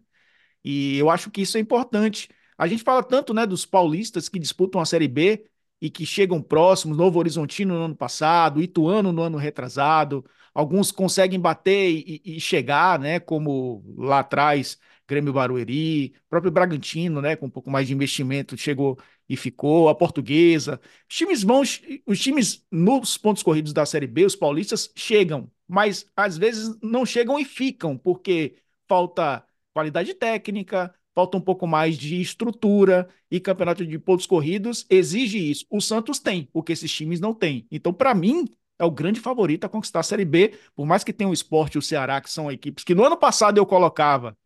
E 0.65 0.99
eu 0.99 1.11
acho 1.11 1.31
que 1.31 1.43
isso 1.43 1.57
é 1.57 1.61
importante. 1.61 2.29
A 2.59 2.67
gente 2.67 2.83
fala 2.83 3.03
tanto, 3.03 3.35
né, 3.35 3.47
dos 3.47 3.67
paulistas 3.67 4.29
que 4.29 4.39
disputam 4.39 4.81
a 4.81 4.87
Série 4.87 5.09
B 5.09 5.47
e 5.81 5.91
que 5.91 6.07
chegam 6.07 6.43
próximos, 6.43 6.97
Novo 6.97 7.19
Horizontino 7.19 7.75
no 7.75 7.85
ano 7.85 7.97
passado, 7.97 8.63
Ituano 8.63 9.13
no 9.13 9.23
ano 9.23 9.39
retrasado, 9.39 10.25
alguns 10.55 10.91
conseguem 10.91 11.39
bater 11.39 11.91
e, 11.91 12.23
e 12.25 12.41
chegar, 12.41 12.99
né, 12.99 13.21
como 13.21 13.85
lá 13.99 14.21
atrás 14.21 14.79
Grêmio 15.09 15.33
Barueri, 15.33 16.15
próprio 16.29 16.51
Bragantino, 16.51 17.21
né, 17.21 17.37
com 17.37 17.47
um 17.47 17.51
pouco 17.51 17.71
mais 17.71 17.87
de 17.87 17.95
investimento, 17.95 18.57
chegou 18.57 18.99
e 19.29 19.37
ficou, 19.37 19.89
a 19.89 19.95
Portuguesa. 19.95 20.81
Os 21.09 21.17
times 21.17 21.43
vão, 21.43 21.63
os 22.07 22.21
times 22.21 22.65
nos 22.71 23.17
pontos 23.17 23.43
corridos 23.43 23.73
da 23.73 23.87
Série 23.87 24.07
B, 24.07 24.25
os 24.25 24.37
paulistas 24.37 24.91
chegam, 24.95 25.51
mas 25.69 26.07
às 26.17 26.37
vezes 26.37 26.77
não 26.83 27.07
chegam 27.07 27.39
e 27.39 27.45
ficam, 27.45 27.97
porque 27.97 28.57
falta 28.89 29.45
qualidade 29.73 30.15
técnica, 30.15 30.95
falta 31.15 31.37
um 31.37 31.41
pouco 31.41 31.67
mais 31.67 31.97
de 31.97 32.21
estrutura 32.21 33.09
e 33.31 33.41
campeonato 33.41 33.87
de 33.87 33.99
pontos 33.99 34.27
corridos 34.27 34.87
exige 34.91 35.39
isso. 35.39 35.67
O 35.71 35.81
Santos 35.81 36.19
tem, 36.19 36.49
porque 36.53 36.73
esses 36.73 36.93
times 36.93 37.21
não 37.21 37.35
têm. 37.35 37.67
Então, 37.71 37.93
para 37.93 38.15
mim, 38.15 38.47
é 38.79 38.85
o 38.85 38.91
grande 38.91 39.21
favorito 39.21 39.65
a 39.65 39.69
conquistar 39.69 40.01
a 40.01 40.03
Série 40.03 40.25
B, 40.25 40.55
por 40.75 40.87
mais 40.87 41.03
que 41.03 41.13
tenha 41.13 41.31
o 41.31 41.33
Esporte 41.33 41.77
e 41.77 41.79
o 41.79 41.83
Ceará, 41.83 42.21
que 42.21 42.31
são 42.31 42.51
equipes 42.51 42.85
que 42.85 42.95
no 42.95 43.05
ano 43.05 43.17
passado 43.17 43.59
eu 43.59 43.67
colocava 43.67 44.37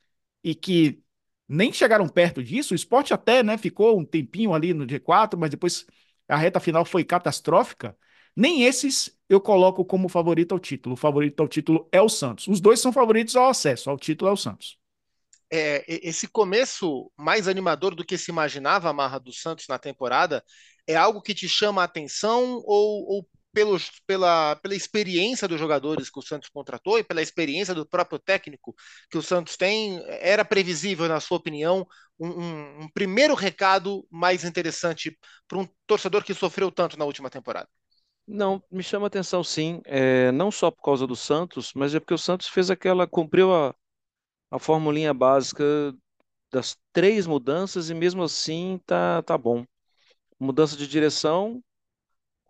e 0.43 0.55
que 0.55 1.03
nem 1.49 1.73
chegaram 1.73 2.09
perto 2.09 2.43
disso. 2.43 2.75
O 2.75 2.77
esporte 2.77 3.13
até 3.13 3.43
né, 3.43 3.59
ficou 3.59 3.99
um 3.99 4.05
tempinho 4.05 4.55
ali 4.55 4.73
no 4.73 4.87
G4, 4.87 5.39
mas 5.39 5.51
depois 5.51 5.87
a 6.29 6.37
reta 6.37 6.61
final 6.61 6.85
foi 6.85 7.05
catastrófica. 7.05 7.97
Nem 8.37 8.63
esses 8.63 9.19
eu 9.29 9.41
coloco 9.41 9.85
como 9.85 10.09
favorito 10.09 10.53
ao 10.53 10.59
título. 10.59 10.95
O 10.95 10.97
favorito 10.97 11.41
ao 11.41 11.49
título 11.49 11.89
é 11.93 12.01
o 12.01 12.09
Santos. 12.09 12.47
Os 12.47 12.61
dois 12.61 12.81
são 12.81 12.93
favoritos 12.93 13.37
ao 13.37 13.49
acesso, 13.49 13.91
ao 13.91 13.99
título 13.99 14.31
é 14.31 14.33
o 14.33 14.37
Santos. 14.37 14.79
É, 15.53 15.85
esse 15.89 16.29
começo 16.29 17.11
mais 17.17 17.49
animador 17.49 17.95
do 17.95 18.05
que 18.05 18.17
se 18.17 18.31
imaginava 18.31 18.89
a 18.89 18.93
marra 18.93 19.19
do 19.19 19.33
Santos 19.33 19.67
na 19.69 19.81
temporada 19.81 20.45
é 20.87 20.95
algo 20.95 21.21
que 21.21 21.35
te 21.35 21.49
chama 21.49 21.83
a 21.83 21.87
atenção 21.87 22.63
ou, 22.65 23.09
ou 23.09 23.29
pela, 23.53 24.57
pela 24.57 24.75
experiência 24.75 25.49
dos 25.49 25.59
jogadores 25.59 26.11
que 26.11 26.19
o 26.19 26.23
Santos 26.23 26.49
contratou 26.49 26.99
e 26.99 27.05
pela 27.05 27.23
experiência 27.23 27.75
do 27.75 27.87
próprio 27.87 28.19
técnico 28.19 28.75
que 29.11 29.19
o 29.19 29.23
Santos 29.23 29.57
tem, 29.57 30.03
era 30.21 30.45
previsível, 30.45 31.09
na 31.09 31.21
sua 31.21 31.39
opinião, 31.39 31.87
um, 32.19 32.29
um, 32.29 32.81
um 32.83 32.89
primeiro 32.93 33.35
recado 33.35 34.07
mais 34.11 34.45
interessante 34.45 35.19
para 35.49 35.59
um 35.59 35.69
torcedor 35.87 36.25
que 36.25 36.35
sofreu 36.35 36.71
tanto 36.71 36.99
na 36.99 37.05
última 37.05 37.31
temporada? 37.31 37.69
Não, 38.27 38.63
me 38.71 38.83
chama 38.83 39.09
atenção 39.09 39.43
sim, 39.43 39.81
é, 39.85 40.31
não 40.31 40.53
só 40.53 40.71
por 40.71 40.83
causa 40.83 41.07
do 41.07 41.17
Santos, 41.17 41.73
mas 41.75 41.95
é 41.95 41.99
porque 41.99 42.15
o 42.15 42.19
Santos 42.19 42.47
fez 42.47 42.71
aquela, 42.71 43.07
cumpriu 43.07 43.53
a, 43.53 43.75
a 44.51 44.59
formulinha 44.59 45.13
básica 45.13 45.65
das 46.53 46.77
três 46.93 47.27
mudanças 47.27 47.91
e 47.91 47.95
mesmo 47.95 48.23
assim 48.23 48.81
tá, 48.87 49.23
tá 49.23 49.37
bom. 49.37 49.65
Mudança 50.39 50.77
de 50.77 50.87
direção, 50.87 51.63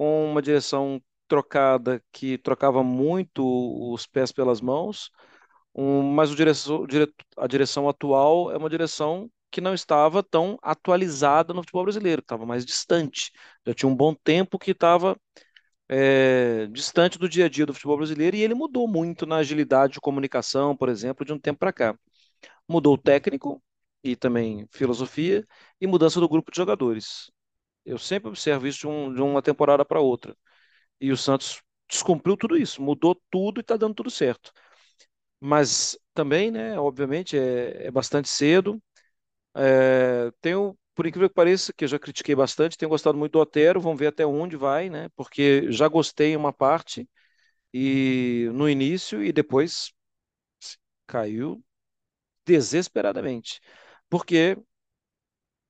com 0.00 0.30
uma 0.32 0.40
direção 0.40 0.98
trocada 1.28 2.02
que 2.10 2.38
trocava 2.38 2.82
muito 2.82 3.44
os 3.92 4.06
pés 4.06 4.32
pelas 4.32 4.58
mãos, 4.62 5.10
um, 5.74 6.02
mas 6.02 6.30
a 7.36 7.46
direção 7.46 7.86
atual 7.86 8.50
é 8.50 8.56
uma 8.56 8.70
direção 8.70 9.30
que 9.50 9.60
não 9.60 9.74
estava 9.74 10.22
tão 10.22 10.58
atualizada 10.62 11.52
no 11.52 11.60
futebol 11.62 11.84
brasileiro, 11.84 12.22
estava 12.22 12.46
mais 12.46 12.64
distante. 12.64 13.30
Já 13.66 13.74
tinha 13.74 13.90
um 13.90 13.94
bom 13.94 14.14
tempo 14.14 14.58
que 14.58 14.70
estava 14.70 15.20
é, 15.88 16.66
distante 16.68 17.18
do 17.18 17.28
dia 17.28 17.46
a 17.46 17.48
dia 17.48 17.66
do 17.66 17.74
futebol 17.74 17.98
brasileiro 17.98 18.36
e 18.36 18.42
ele 18.42 18.54
mudou 18.54 18.88
muito 18.88 19.26
na 19.26 19.36
agilidade 19.36 19.94
de 19.94 20.00
comunicação, 20.00 20.76
por 20.76 20.88
exemplo, 20.88 21.26
de 21.26 21.32
um 21.34 21.38
tempo 21.38 21.58
para 21.60 21.72
cá. 21.74 21.98
Mudou 22.68 22.94
o 22.94 22.98
técnico 22.98 23.62
e 24.04 24.16
também 24.16 24.66
filosofia 24.72 25.46
e 25.80 25.86
mudança 25.86 26.20
do 26.20 26.28
grupo 26.28 26.50
de 26.50 26.56
jogadores. 26.56 27.30
Eu 27.84 27.98
sempre 27.98 28.28
observo 28.28 28.66
isso 28.66 28.80
de, 28.80 28.86
um, 28.88 29.14
de 29.14 29.22
uma 29.22 29.42
temporada 29.42 29.84
para 29.84 30.00
outra. 30.00 30.36
E 31.00 31.12
o 31.12 31.16
Santos 31.16 31.62
descumpriu 31.90 32.36
tudo 32.36 32.56
isso, 32.58 32.82
mudou 32.82 33.20
tudo 33.30 33.60
e 33.60 33.62
está 33.62 33.76
dando 33.76 33.94
tudo 33.94 34.10
certo. 34.10 34.52
Mas 35.40 35.98
também, 36.14 36.50
né, 36.50 36.78
obviamente, 36.78 37.38
é, 37.38 37.86
é 37.86 37.90
bastante 37.90 38.28
cedo. 38.28 38.82
É, 39.54 40.30
tenho, 40.40 40.78
por 40.94 41.06
incrível 41.06 41.28
que 41.28 41.34
pareça, 41.34 41.72
que 41.72 41.84
eu 41.84 41.88
já 41.88 41.98
critiquei 41.98 42.34
bastante, 42.34 42.78
tenho 42.78 42.90
gostado 42.90 43.18
muito 43.18 43.32
do 43.32 43.40
Otero, 43.40 43.80
vamos 43.80 43.98
ver 43.98 44.08
até 44.08 44.26
onde 44.26 44.56
vai, 44.56 44.90
né? 44.90 45.08
Porque 45.16 45.70
já 45.72 45.88
gostei 45.88 46.36
uma 46.36 46.52
parte 46.52 47.08
e 47.74 48.48
no 48.54 48.68
início 48.70 49.24
e 49.24 49.32
depois 49.32 49.92
caiu 51.06 51.62
desesperadamente. 52.46 53.60
Porque 54.10 54.58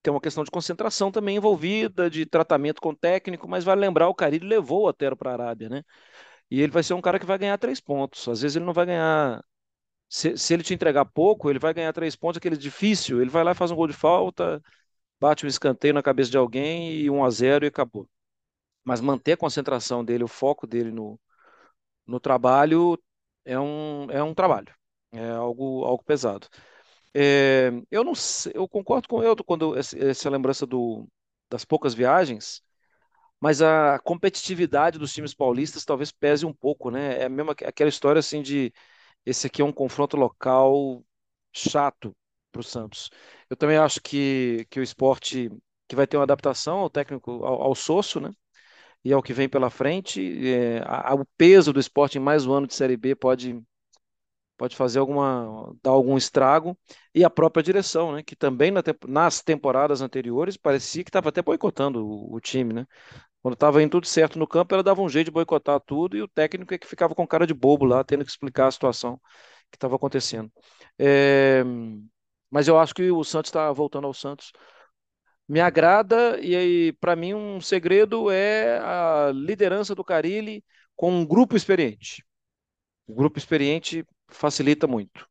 tem 0.02 0.12
uma 0.12 0.20
questão 0.20 0.44
de 0.44 0.50
concentração 0.50 1.10
também 1.12 1.36
envolvida, 1.36 2.10
de 2.10 2.26
tratamento 2.26 2.80
com 2.80 2.94
técnico, 2.94 3.48
mas 3.48 3.64
vale 3.64 3.80
lembrar, 3.80 4.08
o 4.08 4.14
Carille 4.14 4.46
levou 4.46 4.82
o 4.82 4.88
Otero 4.88 5.16
para 5.16 5.30
a 5.30 5.34
Arábia, 5.34 5.68
né? 5.68 5.82
E 6.50 6.60
ele 6.60 6.72
vai 6.72 6.82
ser 6.82 6.94
um 6.94 7.00
cara 7.00 7.18
que 7.18 7.26
vai 7.26 7.38
ganhar 7.38 7.58
três 7.58 7.80
pontos. 7.80 8.28
Às 8.28 8.42
vezes 8.42 8.56
ele 8.56 8.64
não 8.64 8.72
vai 8.72 8.86
ganhar. 8.86 9.44
Se, 10.08 10.36
se 10.38 10.54
ele 10.54 10.62
te 10.64 10.74
entregar 10.74 11.04
pouco, 11.06 11.50
ele 11.50 11.58
vai 11.60 11.74
ganhar 11.74 11.92
três 11.92 12.16
pontos, 12.16 12.38
aquele 12.38 12.56
difícil. 12.56 13.20
Ele 13.22 13.30
vai 13.30 13.44
lá, 13.44 13.54
faz 13.54 13.70
um 13.70 13.76
gol 13.76 13.86
de 13.88 13.94
falta, 13.94 14.62
bate 15.20 15.46
um 15.46 15.48
escanteio 15.48 15.94
na 15.94 16.02
cabeça 16.02 16.30
de 16.30 16.38
alguém 16.38 16.92
e 16.94 17.10
um 17.10 17.24
a 17.24 17.30
zero 17.30 17.64
e 17.66 17.68
acabou. 17.68 18.08
Mas 18.84 19.00
manter 19.00 19.32
a 19.32 19.36
concentração 19.36 20.04
dele, 20.04 20.24
o 20.24 20.28
foco 20.28 20.66
dele 20.66 20.90
no, 20.92 21.20
no 22.06 22.20
trabalho 22.20 22.98
é 23.44 23.58
um, 23.58 24.10
é 24.10 24.22
um 24.22 24.34
trabalho. 24.34 24.74
É 25.12 25.30
algo, 25.32 25.84
algo 25.84 26.04
pesado. 26.04 26.48
É, 27.14 27.70
eu 27.90 28.04
não 28.04 28.14
sei, 28.14 28.52
eu 28.54 28.68
concordo 28.68 29.08
com 29.08 29.22
eu 29.22 29.34
quando 29.44 29.76
essa, 29.76 30.30
lembrança 30.30 30.64
do, 30.66 31.08
das 31.50 31.64
poucas 31.64 31.92
viagens, 31.94 32.62
mas 33.40 33.62
a 33.62 33.98
competitividade 34.00 34.98
dos 34.98 35.12
times 35.14 35.34
paulistas 35.34 35.84
talvez 35.84 36.12
pese 36.12 36.46
um 36.46 36.52
pouco, 36.54 36.90
né? 36.90 37.22
É 37.22 37.28
mesmo 37.28 37.52
aquela 37.52 37.88
história 37.90 38.20
assim 38.20 38.42
de 38.42 38.72
esse 39.26 39.46
aqui 39.48 39.62
é 39.62 39.66
um 39.66 39.72
confronto 39.72 40.16
local 40.16 41.04
chato 41.54 42.16
para 42.52 42.60
o 42.60 42.64
Santos. 42.64 43.10
Eu 43.50 43.56
também 43.56 43.78
acho 43.78 44.00
que, 44.02 44.66
que 44.70 44.80
o 44.80 44.82
esporte 44.82 45.50
que 45.88 45.96
vai 45.96 46.06
ter 46.06 46.16
uma 46.18 46.24
adaptação 46.24 46.78
ao 46.80 46.90
técnico, 46.90 47.30
ao, 47.44 47.62
ao 47.62 47.74
Sosso, 47.74 48.20
né? 48.20 48.32
E 49.04 49.12
ao 49.12 49.22
que 49.22 49.32
vem 49.32 49.48
pela 49.48 49.70
frente, 49.70 50.20
é, 50.48 50.80
a, 50.86 51.14
o 51.14 51.24
peso 51.36 51.72
do 51.72 51.80
esporte 51.80 52.18
em 52.18 52.20
mais 52.20 52.46
um 52.46 52.52
ano 52.52 52.66
de 52.66 52.74
Série 52.74 52.96
B 52.96 53.14
pode 53.14 53.60
pode 54.60 54.76
fazer 54.76 54.98
alguma, 54.98 55.74
dar 55.82 55.92
algum 55.92 56.18
estrago, 56.18 56.78
e 57.14 57.24
a 57.24 57.30
própria 57.30 57.62
direção, 57.62 58.12
né, 58.12 58.22
que 58.22 58.36
também 58.36 58.70
na, 58.70 58.82
nas 59.08 59.40
temporadas 59.40 60.02
anteriores 60.02 60.58
parecia 60.58 61.02
que 61.02 61.08
estava 61.08 61.30
até 61.30 61.40
boicotando 61.40 62.06
o, 62.06 62.34
o, 62.34 62.40
time, 62.40 62.74
né? 62.74 62.86
Quando 63.42 63.54
estava 63.54 63.82
indo 63.82 63.92
tudo 63.92 64.06
certo 64.06 64.38
no 64.38 64.46
campo, 64.46 64.74
ela 64.74 64.82
dava 64.82 65.00
um 65.00 65.08
jeito 65.08 65.28
de 65.28 65.30
boicotar 65.30 65.80
tudo, 65.80 66.14
e 66.14 66.20
o 66.20 66.28
técnico 66.28 66.74
é 66.74 66.78
que 66.78 66.86
ficava 66.86 67.14
com 67.14 67.26
cara 67.26 67.46
de 67.46 67.54
bobo 67.54 67.86
lá, 67.86 68.04
tendo 68.04 68.22
que 68.22 68.30
explicar 68.30 68.66
a 68.66 68.70
situação 68.70 69.18
que 69.70 69.76
estava 69.78 69.96
acontecendo. 69.96 70.52
É, 70.98 71.64
mas 72.50 72.68
eu 72.68 72.78
acho 72.78 72.94
que 72.94 73.10
o 73.10 73.24
Santos 73.24 73.48
está 73.48 73.72
voltando 73.72 74.06
ao 74.06 74.12
Santos 74.12 74.52
me 75.48 75.60
agrada 75.60 76.38
e 76.40 76.54
aí 76.54 76.92
para 76.94 77.16
mim 77.16 77.34
um 77.34 77.60
segredo 77.60 78.30
é 78.30 78.78
a 78.78 79.32
liderança 79.34 79.94
do 79.94 80.04
Carilli 80.04 80.62
com 80.94 81.12
um 81.12 81.26
grupo 81.26 81.56
experiente. 81.56 82.24
O 83.06 83.14
grupo 83.14 83.38
experiente 83.38 84.04
facilita 84.30 84.86
muito. 84.86 85.28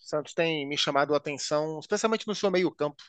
Santos 0.00 0.32
tem 0.34 0.66
me 0.68 0.78
chamado 0.78 1.14
a 1.14 1.16
atenção, 1.16 1.78
especialmente 1.80 2.26
no 2.26 2.34
seu 2.34 2.50
meio-campo. 2.50 3.02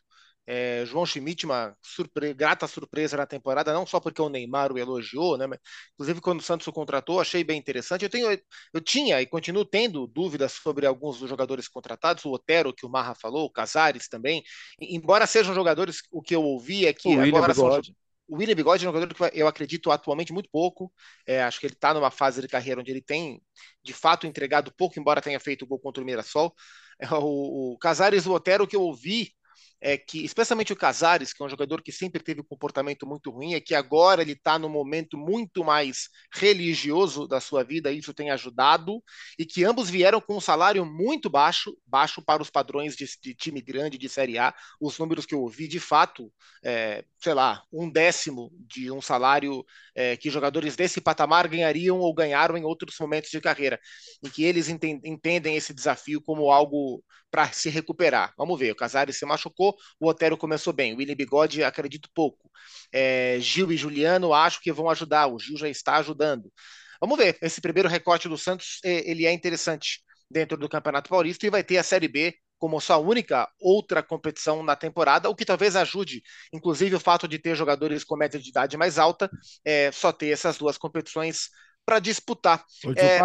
É, 0.50 0.86
João 0.86 1.06
Schmidt, 1.06 1.46
uma 1.46 1.76
surpre 1.82 2.34
grata 2.34 2.66
surpresa 2.68 3.18
na 3.18 3.26
temporada, 3.26 3.74
não 3.74 3.86
só 3.86 4.00
porque 4.00 4.22
o 4.22 4.30
Neymar 4.30 4.72
o 4.72 4.78
elogiou, 4.78 5.38
né? 5.38 5.46
Mas, 5.46 5.60
inclusive, 5.94 6.22
quando 6.22 6.40
o 6.40 6.44
Santos 6.44 6.66
o 6.68 6.72
contratou, 6.72 7.20
achei 7.20 7.44
bem 7.44 7.60
interessante. 7.60 8.04
Eu, 8.04 8.10
tenho, 8.10 8.32
eu 8.74 8.82
tinha 8.82 9.22
e 9.22 9.26
continuo 9.26 9.66
tendo 9.66 10.08
dúvidas 10.08 10.54
sobre 10.54 10.86
alguns 10.86 11.20
dos 11.20 11.30
jogadores 11.30 11.68
contratados, 11.68 12.24
o 12.24 12.32
Otero, 12.32 12.74
que 12.74 12.86
o 12.86 12.90
Marra 12.90 13.14
falou, 13.14 13.46
o 13.46 13.52
Casares 13.52 14.08
também. 14.08 14.42
Embora 14.80 15.28
sejam 15.28 15.54
jogadores, 15.54 15.98
o 16.10 16.22
que 16.22 16.34
eu 16.34 16.42
ouvi 16.42 16.88
é 16.88 16.94
que 16.94 17.10
o 17.10 17.22
agora 17.22 17.54
são. 17.54 17.82
O 18.28 18.38
William 18.38 18.56
Bigode 18.56 18.86
é 18.86 18.90
um 18.90 18.94
jogador 18.94 19.14
que 19.14 19.40
eu 19.40 19.48
acredito 19.48 19.92
atualmente 19.92 20.34
muito 20.34 20.50
pouco. 20.52 20.92
É, 21.26 21.44
acho 21.44 21.60
que 21.60 21.66
ele 21.66 21.74
está 21.74 21.94
numa 21.94 22.12
fase 22.12 22.42
de 22.42 22.48
carreira 22.48 22.82
onde 22.82 22.92
ele 22.92 23.02
tem, 23.02 23.42
de 23.84 23.94
fato, 23.94 24.28
entregado 24.28 24.74
pouco, 24.78 25.00
embora 25.00 25.22
tenha 25.22 25.40
feito 25.40 25.64
o 25.64 25.68
gol 25.68 25.80
contra 25.80 26.04
o 26.04 26.06
Mirassol. 26.06 26.54
É, 27.00 27.08
o, 27.14 27.74
o 27.74 27.78
Casares 27.78 28.26
Otero 28.28 28.68
que 28.68 28.76
eu 28.76 28.82
ouvi 28.82 29.32
é 29.80 29.98
que, 29.98 30.24
especialmente 30.24 30.74
o 30.74 30.76
Casares, 30.76 31.34
que 31.34 31.42
é 31.42 31.46
um 31.46 31.50
jogador 31.50 31.82
que 31.82 31.92
sempre 31.92 32.22
teve 32.22 32.42
um 32.42 32.44
comportamento 32.44 33.06
muito 33.06 33.30
ruim, 33.30 33.54
é 33.54 33.60
que 33.60 33.76
agora 33.76 34.22
ele 34.22 34.32
está 34.32 34.58
num 34.58 34.70
momento 34.70 35.18
muito 35.18 35.64
mais 35.64 36.10
religioso 36.34 37.28
da 37.28 37.40
sua 37.40 37.64
vida, 37.64 37.92
isso 37.92 38.14
tem 38.14 38.32
ajudado, 38.32 39.04
e 39.38 39.46
que 39.46 39.64
ambos 39.64 39.90
vieram 39.90 40.20
com 40.20 40.38
um 40.38 40.42
salário 40.42 40.86
muito 40.86 41.30
baixo, 41.30 41.78
baixo 41.86 42.22
para 42.22 42.42
os 42.42 42.50
padrões 42.50 42.96
de, 42.96 43.06
de 43.22 43.36
time 43.36 43.62
grande 43.62 43.98
de 43.98 44.10
Série 44.10 44.38
A. 44.38 44.54
Os 44.82 44.98
números 44.98 45.26
que 45.26 45.36
eu 45.36 45.42
ouvi, 45.42 45.68
de 45.68 45.80
fato, 45.80 46.32
é, 46.64 47.04
sei 47.20 47.34
lá, 47.34 47.64
um 47.72 47.90
décimo 47.90 48.52
de 48.60 48.92
um 48.92 49.02
salário 49.02 49.64
é, 49.96 50.18
que 50.18 50.30
jogadores 50.30 50.76
desse 50.76 51.00
patamar 51.00 51.48
ganhariam 51.48 52.00
ou 52.00 52.14
ganharam 52.14 52.58
em 52.58 52.64
outros 52.64 52.96
momentos 53.00 53.30
de 53.30 53.40
carreira, 53.40 53.80
em 54.24 54.30
que 54.30 54.44
eles 54.44 54.70
entendem 54.70 55.56
esse 55.56 55.74
desafio 55.74 56.22
como 56.22 56.52
algo 56.52 57.04
para 57.30 57.52
se 57.52 57.70
recuperar. 57.70 58.34
Vamos 58.38 58.58
ver, 58.60 58.72
o 58.72 58.76
Casares 58.76 59.18
se 59.18 59.26
machucou, 59.26 59.76
o 60.00 60.08
Otero 60.08 60.38
começou 60.38 60.74
bem, 60.74 60.94
o 60.94 60.98
William 60.98 61.16
Bigode 61.16 61.64
acredito 61.64 62.10
pouco. 62.14 62.50
É, 62.92 63.38
Gil 63.40 63.72
e 63.72 63.78
Juliano 63.78 64.34
acho 64.34 64.62
que 64.62 64.72
vão 64.72 64.90
ajudar, 64.90 65.28
o 65.28 65.40
Gil 65.40 65.58
já 65.58 65.70
está 65.70 65.98
ajudando. 65.98 66.52
Vamos 67.00 67.18
ver, 67.18 67.38
esse 67.42 67.62
primeiro 67.62 67.90
recorte 67.90 68.28
do 68.28 68.38
Santos, 68.38 68.80
é, 68.84 69.10
ele 69.10 69.26
é 69.26 69.32
interessante 69.32 70.02
dentro 70.30 70.58
do 70.58 70.70
Campeonato 70.70 71.10
Paulista 71.10 71.46
e 71.46 71.50
vai 71.50 71.64
ter 71.64 71.78
a 71.78 71.84
Série 71.84 72.08
B 72.08 72.36
como 72.58 72.82
sua 72.82 72.98
única 72.98 73.48
outra 73.60 74.02
competição 74.02 74.64
na 74.64 74.76
temporada, 74.76 75.30
o 75.30 75.36
que 75.36 75.46
talvez 75.46 75.76
ajude, 75.76 76.24
inclusive 76.52 76.96
o 76.96 77.00
fato 77.00 77.28
de 77.28 77.38
ter 77.38 77.56
jogadores 77.56 78.04
com 78.04 78.18
média 78.18 78.40
de 78.40 78.50
idade 78.50 78.76
mais 78.78 78.98
alta, 78.98 79.30
é, 79.64 79.92
só 79.92 80.12
ter 80.12 80.30
essas 80.30 80.58
duas 80.58 80.78
competições 80.78 81.50
para 81.86 82.00
disputar. 82.00 82.66
Ô, 82.84 82.92
é, 82.96 83.20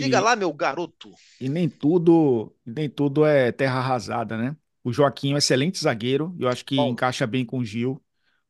Diga 0.00 0.18
e, 0.18 0.20
lá, 0.20 0.36
meu 0.36 0.52
garoto. 0.52 1.12
E 1.40 1.48
nem 1.48 1.68
tudo, 1.68 2.54
nem 2.64 2.88
tudo 2.88 3.24
é 3.24 3.52
terra 3.52 3.78
arrasada, 3.78 4.36
né? 4.36 4.56
O 4.82 4.92
Joaquim 4.92 5.32
é 5.32 5.34
um 5.34 5.38
excelente 5.38 5.78
zagueiro, 5.78 6.34
eu 6.38 6.48
acho 6.48 6.64
que 6.64 6.76
Bom. 6.76 6.88
encaixa 6.88 7.26
bem 7.26 7.44
com 7.44 7.58
o 7.58 7.64
Gil. 7.64 8.02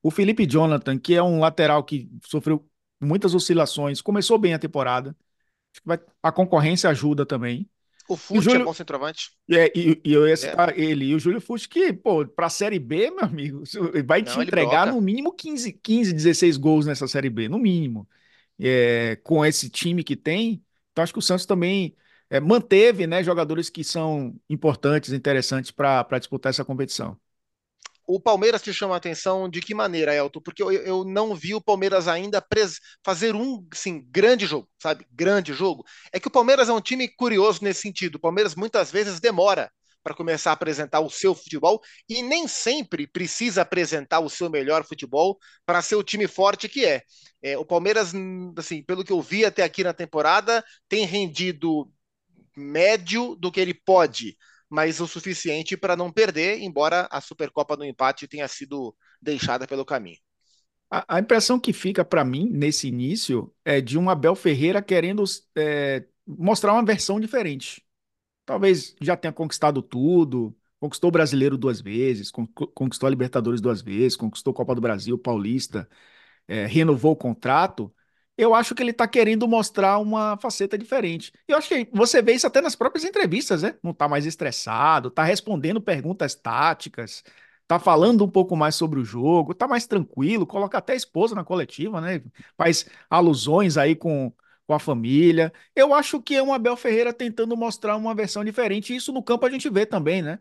O 0.03 0.11
Felipe 0.11 0.47
Jonathan, 0.47 0.99
que 0.99 1.15
é 1.15 1.23
um 1.23 1.41
lateral 1.41 1.83
que 1.85 2.09
sofreu 2.25 2.67
muitas 3.01 3.35
oscilações, 3.35 4.01
começou 4.01 4.39
bem 4.39 4.55
a 4.55 4.59
temporada. 4.59 5.11
Acho 5.73 5.83
que 5.83 5.87
vai, 5.87 5.99
a 6.23 6.33
concorrência 6.33 6.89
ajuda 6.89 7.27
também. 7.27 7.69
O 8.09 8.17
Fute 8.17 8.43
Júlio, 8.43 8.63
é 8.63 8.65
bom 8.65 8.73
centroavante. 8.73 9.31
É, 9.49 9.73
e, 9.73 10.01
e 10.05 10.13
eu 10.13 10.27
ia 10.27 10.37
citar 10.37 10.77
é. 10.77 10.81
ele. 10.81 11.07
E 11.07 11.15
o 11.15 11.19
Júlio 11.21 11.41
Fute, 11.41 11.69
que, 11.69 11.93
pô, 11.93 12.27
pra 12.27 12.49
Série 12.49 12.79
B, 12.79 13.09
meu 13.11 13.25
amigo, 13.25 13.63
vai 14.05 14.21
Não, 14.23 14.33
te 14.33 14.41
entregar 14.41 14.89
no 14.89 15.01
mínimo 15.01 15.33
15, 15.33 15.73
15, 15.75 16.13
16 16.13 16.57
gols 16.57 16.87
nessa 16.87 17.07
Série 17.07 17.31
B, 17.31 17.49
no 17.49 17.59
mínimo. 17.59 18.09
É, 18.59 19.17
com 19.23 19.45
esse 19.45 19.71
time 19.71 20.03
que 20.03 20.17
tem, 20.17 20.61
então, 21.01 21.03
acho 21.03 21.13
que 21.13 21.19
o 21.19 21.23
Santos 21.23 21.47
também 21.47 21.97
é, 22.29 22.39
manteve 22.39 23.07
né, 23.07 23.23
jogadores 23.25 23.71
que 23.71 23.83
são 23.83 24.35
importantes, 24.49 25.13
interessantes 25.13 25.71
para 25.71 26.19
disputar 26.19 26.51
essa 26.51 26.65
competição. 26.65 27.17
O 28.07 28.21
Palmeiras 28.21 28.61
te 28.61 28.75
chama 28.75 28.95
a 28.95 28.97
atenção 28.97 29.49
de 29.49 29.61
que 29.61 29.73
maneira, 29.73 30.15
Elton? 30.15 30.41
Porque 30.41 30.63
eu, 30.63 30.73
eu 30.73 31.05
não 31.05 31.35
vi 31.35 31.55
o 31.55 31.61
Palmeiras 31.61 32.09
ainda 32.09 32.45
fazer 33.05 33.37
um 33.37 33.65
grande 34.11 34.47
jogo, 34.47 34.69
sabe? 34.83 35.07
Grande 35.13 35.53
jogo. 35.53 35.85
É 36.13 36.19
que 36.19 36.27
o 36.27 36.31
Palmeiras 36.31 36.69
é 36.69 36.73
um 36.73 36.81
time 36.81 37.09
curioso 37.09 37.63
nesse 37.63 37.83
sentido. 37.83 38.17
O 38.17 38.21
Palmeiras 38.21 38.57
muitas 38.57 38.91
vezes 38.91 39.21
demora 39.21 39.71
para 40.03 40.15
começar 40.15 40.51
a 40.51 40.55
apresentar 40.55 41.01
o 41.01 41.11
seu 41.11 41.35
futebol 41.35 41.81
e 42.09 42.23
nem 42.23 42.49
sempre 42.49 43.07
precisa 43.07 43.63
apresentar 43.63 44.21
o 44.21 44.31
seu 44.31 44.51
melhor 44.51 44.85
futebol 44.85 45.39
para 45.67 45.83
ser 45.83 45.97
o 45.97 46.03
time 46.03 46.27
forte 46.27 46.69
que 46.69 46.85
é. 46.85 47.03
é. 47.43 47.59
O 47.59 47.65
Palmeiras, 47.65 48.13
assim, 48.57 48.83
pelo 48.83 49.05
que 49.05 49.13
eu 49.13 49.21
vi 49.21 49.45
até 49.45 49.63
aqui 49.63 49.85
na 49.85 49.93
temporada, 49.93 50.65
tem 50.89 51.05
rendido 51.05 51.91
médio 52.57 53.37
do 53.37 53.51
que 53.51 53.61
ele 53.61 53.75
pode, 53.75 54.37
mas 54.69 55.01
o 55.01 55.07
suficiente 55.07 55.77
para 55.77 55.97
não 55.97 56.13
perder, 56.13 56.59
embora 56.61 57.09
a 57.11 57.21
Supercopa 57.21 57.77
no 57.77 57.85
empate 57.85 58.29
tenha 58.29 58.49
sido 58.49 58.95
deixada 59.21 59.67
pelo 59.67 59.85
caminho. 59.85 60.19
A, 60.91 61.17
a 61.17 61.21
impressão 61.21 61.59
que 61.59 61.73
fica 61.73 62.05
para 62.05 62.25
mim 62.25 62.49
nesse 62.51 62.89
início 62.89 63.53
é 63.65 63.81
de 63.81 63.97
um 63.97 64.11
Abel 64.11 64.35
Ferreira 64.35 64.83
querendo 64.83 65.23
é, 65.57 66.05
mostrar 66.27 66.73
uma 66.73 66.85
versão 66.85 67.21
diferente 67.21 67.83
talvez 68.45 68.95
já 69.01 69.17
tenha 69.17 69.33
conquistado 69.33 69.83
tudo, 69.83 70.57
conquistou 70.81 71.09
o 71.09 71.13
Brasileiro 71.13 71.59
duas 71.59 71.81
vezes, 71.81 72.31
conquistou 72.31 73.07
a 73.07 73.11
Libertadores 73.11 73.61
duas 73.61 73.83
vezes, 73.83 74.17
conquistou 74.17 74.53
a 74.53 74.55
Copa 74.55 74.75
do 74.75 74.81
Brasil, 74.81 75.19
Paulista, 75.19 75.89
é, 76.49 76.67
renovou 76.67 77.13
o 77.13 77.17
contrato. 77.17 77.93
Eu 78.37 78.55
acho 78.55 78.75
que 78.75 78.83
ele 78.83 78.91
está 78.93 79.07
querendo 79.07 79.47
mostrar 79.47 79.99
uma 79.99 80.37
faceta 80.39 80.79
diferente. 80.79 81.33
Eu 81.47 81.59
acho 81.59 81.69
que 81.69 81.89
você 81.93 82.23
vê 82.23 82.33
isso 82.33 82.47
até 82.47 82.61
nas 82.63 82.75
próprias 82.75 83.05
entrevistas, 83.05 83.63
né? 83.63 83.77
Não 83.83 83.91
está 83.93 84.09
mais 84.09 84.25
estressado, 84.27 85.09
está 85.09 85.23
respondendo 85.25 85.81
perguntas 85.81 86.35
táticas, 86.35 87.23
está 87.63 87.79
falando 87.79 88.25
um 88.25 88.31
pouco 88.31 88.57
mais 88.57 88.75
sobre 88.75 88.99
o 88.99 89.05
jogo, 89.05 89.53
está 89.53 89.69
mais 89.69 89.87
tranquilo, 89.87 90.47
coloca 90.47 90.79
até 90.79 90.95
a 90.95 90.97
esposa 90.97 91.35
na 91.35 91.45
coletiva, 91.45 92.01
né? 92.01 92.23
Faz 92.57 92.87
alusões 93.11 93.77
aí 93.77 93.95
com 93.95 94.33
com 94.71 94.75
a 94.75 94.79
família. 94.79 95.53
Eu 95.75 95.93
acho 95.93 96.23
que 96.23 96.37
é 96.37 96.43
um 96.43 96.55
Abel 96.55 96.77
Ferreira 96.77 97.13
tentando 97.13 97.57
mostrar 97.57 97.97
uma 97.97 98.15
versão 98.15 98.45
diferente. 98.45 98.95
Isso 98.95 99.13
no 99.13 99.21
campo 99.21 99.45
a 99.45 99.51
gente 99.51 99.69
vê 99.69 99.85
também, 99.85 100.23
né? 100.23 100.39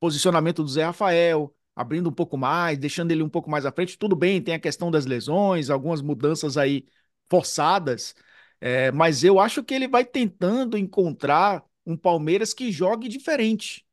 Posicionamento 0.00 0.62
do 0.62 0.68
Zé 0.70 0.84
Rafael, 0.84 1.54
abrindo 1.74 2.08
um 2.08 2.12
pouco 2.12 2.38
mais, 2.38 2.78
deixando 2.78 3.12
ele 3.12 3.22
um 3.22 3.28
pouco 3.28 3.50
mais 3.50 3.66
à 3.66 3.72
frente. 3.72 3.98
Tudo 3.98 4.16
bem, 4.16 4.42
tem 4.42 4.54
a 4.54 4.58
questão 4.60 4.90
das 4.90 5.04
lesões, 5.06 5.68
algumas 5.70 6.00
mudanças 6.02 6.56
aí 6.56 6.86
forçadas. 7.30 8.14
É, 8.60 8.90
mas 8.92 9.24
eu 9.24 9.38
acho 9.38 9.62
que 9.62 9.74
ele 9.74 9.88
vai 9.88 10.04
tentando 10.06 10.78
encontrar 10.78 11.62
um 11.84 11.96
Palmeiras 11.98 12.54
que 12.54 12.72
jogue 12.72 13.08
diferente, 13.08 13.86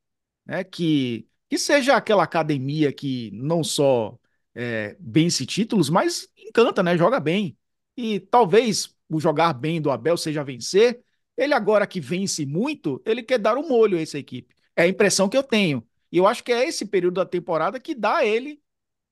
né? 0.46 0.64
Que, 0.64 1.28
que 1.50 1.58
seja 1.58 1.96
aquela 1.98 2.24
academia 2.24 2.94
que 2.94 3.32
não 3.34 3.64
só 3.64 4.18
é, 4.56 4.98
vence 5.00 5.46
títulos, 5.46 5.90
mas 5.90 6.30
encanta, 6.38 6.84
né? 6.84 6.98
Joga 6.98 7.20
bem. 7.20 7.58
E 7.98 8.20
talvez 8.22 8.93
o 9.18 9.20
jogar 9.20 9.54
bem 9.54 9.82
do 9.82 9.92
Abel 9.92 10.18
seja 10.18 10.44
vencer, 10.44 11.04
ele 11.38 11.54
agora 11.54 11.88
que 11.88 12.00
vence 12.00 12.46
muito, 12.46 13.02
ele 13.06 13.24
quer 13.24 13.40
dar 13.40 13.58
um 13.58 13.68
molho 13.68 13.98
a 13.98 14.02
essa 14.02 14.18
equipe. 14.18 14.54
É 14.76 14.84
a 14.84 14.88
impressão 14.88 15.30
que 15.30 15.38
eu 15.38 15.44
tenho. 15.44 15.86
E 16.12 16.18
eu 16.18 16.28
acho 16.28 16.44
que 16.44 16.52
é 16.52 16.68
esse 16.68 16.86
período 16.86 17.16
da 17.16 17.26
temporada 17.26 17.80
que 17.80 17.96
dá 17.96 18.18
a 18.18 18.26
ele 18.26 18.62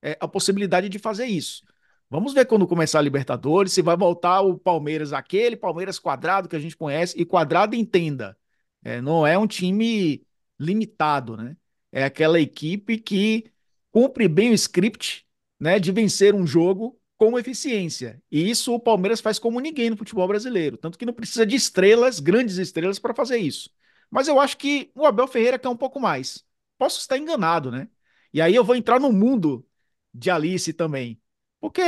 é, 0.02 0.18
a 0.20 0.28
possibilidade 0.28 0.90
de 0.90 1.00
fazer 1.00 1.26
isso. 1.26 1.64
Vamos 2.10 2.34
ver 2.34 2.46
quando 2.46 2.68
começar 2.68 3.00
a 3.00 3.02
Libertadores, 3.02 3.74
se 3.74 3.82
vai 3.82 3.96
voltar 3.96 4.42
o 4.42 4.58
Palmeiras, 4.58 5.14
aquele 5.14 5.56
Palmeiras 5.56 5.98
quadrado 5.98 6.50
que 6.50 6.56
a 6.56 6.60
gente 6.60 6.76
conhece, 6.76 7.20
e 7.20 7.26
quadrado 7.26 7.76
entenda. 7.76 8.38
É, 8.84 9.02
não 9.02 9.26
é 9.26 9.38
um 9.38 9.48
time 9.48 10.26
limitado, 10.60 11.38
né? 11.38 11.56
É 11.92 12.04
aquela 12.04 12.40
equipe 12.40 12.98
que 12.98 13.52
cumpre 13.92 14.28
bem 14.28 14.52
o 14.52 14.54
script 14.54 15.26
né, 15.60 15.80
de 15.80 15.92
vencer 15.92 16.34
um 16.36 16.46
jogo 16.46 17.00
com 17.22 17.38
eficiência. 17.38 18.20
E 18.32 18.50
isso 18.50 18.74
o 18.74 18.80
Palmeiras 18.80 19.22
faz 19.22 19.38
como 19.38 19.60
ninguém 19.60 19.92
no 19.92 19.98
futebol 19.98 20.28
brasileiro. 20.28 20.76
Tanto 20.76 20.98
que 20.98 21.06
não 21.06 21.14
precisa 21.14 21.46
de 21.46 21.56
estrelas, 21.56 22.20
grandes 22.20 22.58
estrelas, 22.58 22.98
para 22.98 23.14
fazer 23.14 23.38
isso. 23.38 23.70
Mas 24.10 24.28
eu 24.28 24.40
acho 24.40 24.58
que 24.58 24.90
o 24.96 25.06
Abel 25.06 25.28
Ferreira 25.28 25.60
quer 25.60 25.70
um 25.70 25.78
pouco 25.78 26.00
mais. 26.00 26.44
Posso 26.80 27.00
estar 27.00 27.20
enganado, 27.20 27.70
né? 27.70 27.88
E 28.34 28.42
aí 28.42 28.56
eu 28.56 28.64
vou 28.64 28.76
entrar 28.76 29.00
no 29.00 29.12
mundo 29.14 29.64
de 30.12 30.32
Alice 30.32 30.74
também. 30.74 31.22
Porque 31.60 31.82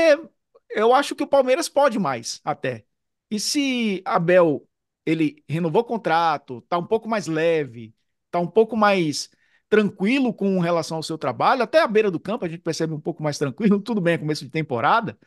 eu 0.69 0.93
acho 0.93 1.15
que 1.15 1.23
o 1.23 1.27
Palmeiras 1.27 1.67
pode 1.67 1.97
mais, 1.97 2.39
até. 2.43 2.85
E 3.31 3.39
se 3.39 4.03
Abel 4.05 4.67
ele 5.03 5.43
renovou 5.49 5.81
o 5.81 5.85
contrato, 5.85 6.61
tá 6.69 6.77
um 6.77 6.85
pouco 6.85 7.09
mais 7.09 7.25
leve, 7.25 7.95
tá 8.29 8.39
um 8.39 8.45
pouco 8.47 8.77
mais 8.77 9.31
tranquilo 9.73 10.31
com 10.31 10.59
relação 10.59 10.97
ao 10.97 11.03
seu 11.03 11.17
trabalho, 11.17 11.63
até 11.63 11.81
a 11.81 11.87
beira 11.87 12.11
do 12.11 12.19
campo 12.19 12.45
a 12.45 12.47
gente 12.47 12.61
percebe 12.61 12.93
um 12.93 12.99
pouco 12.99 13.23
mais 13.23 13.39
tranquilo, 13.39 13.79
tudo 13.81 13.99
bem, 13.99 14.13
é 14.13 14.17
começo 14.19 14.45
de 14.45 14.51
temporada, 14.51 15.17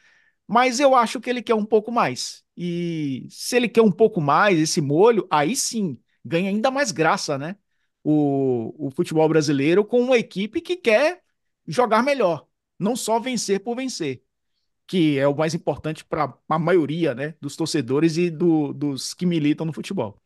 mas 0.46 0.78
eu 0.78 0.94
acho 0.94 1.20
que 1.20 1.28
ele 1.28 1.42
quer 1.42 1.54
um 1.56 1.64
pouco 1.64 1.90
mais. 1.90 2.44
E 2.56 3.26
se 3.28 3.56
ele 3.56 3.68
quer 3.68 3.82
um 3.82 3.90
pouco 3.90 4.20
mais, 4.20 4.56
esse 4.56 4.80
molho, 4.80 5.26
aí 5.30 5.56
sim, 5.56 6.00
ganha 6.24 6.48
ainda 6.48 6.70
mais 6.70 6.92
graça, 6.92 7.36
né? 7.36 7.56
O, 8.04 8.86
o 8.86 8.90
futebol 8.92 9.28
brasileiro 9.28 9.84
com 9.84 10.00
uma 10.00 10.16
equipe 10.16 10.60
que 10.60 10.76
quer 10.76 11.22
jogar 11.66 12.04
melhor, 12.04 12.46
não 12.78 12.94
só 12.94 13.18
vencer 13.18 13.58
por 13.64 13.74
vencer, 13.74 14.22
que 14.86 15.18
é 15.18 15.26
o 15.26 15.36
mais 15.36 15.54
importante 15.54 16.04
para 16.04 16.32
a 16.48 16.58
maioria 16.58 17.16
né, 17.16 17.34
dos 17.40 17.56
torcedores 17.56 18.16
e 18.16 18.30
do, 18.30 18.72
dos 18.72 19.12
que 19.12 19.26
militam 19.26 19.66
no 19.66 19.72
futebol. 19.72 20.22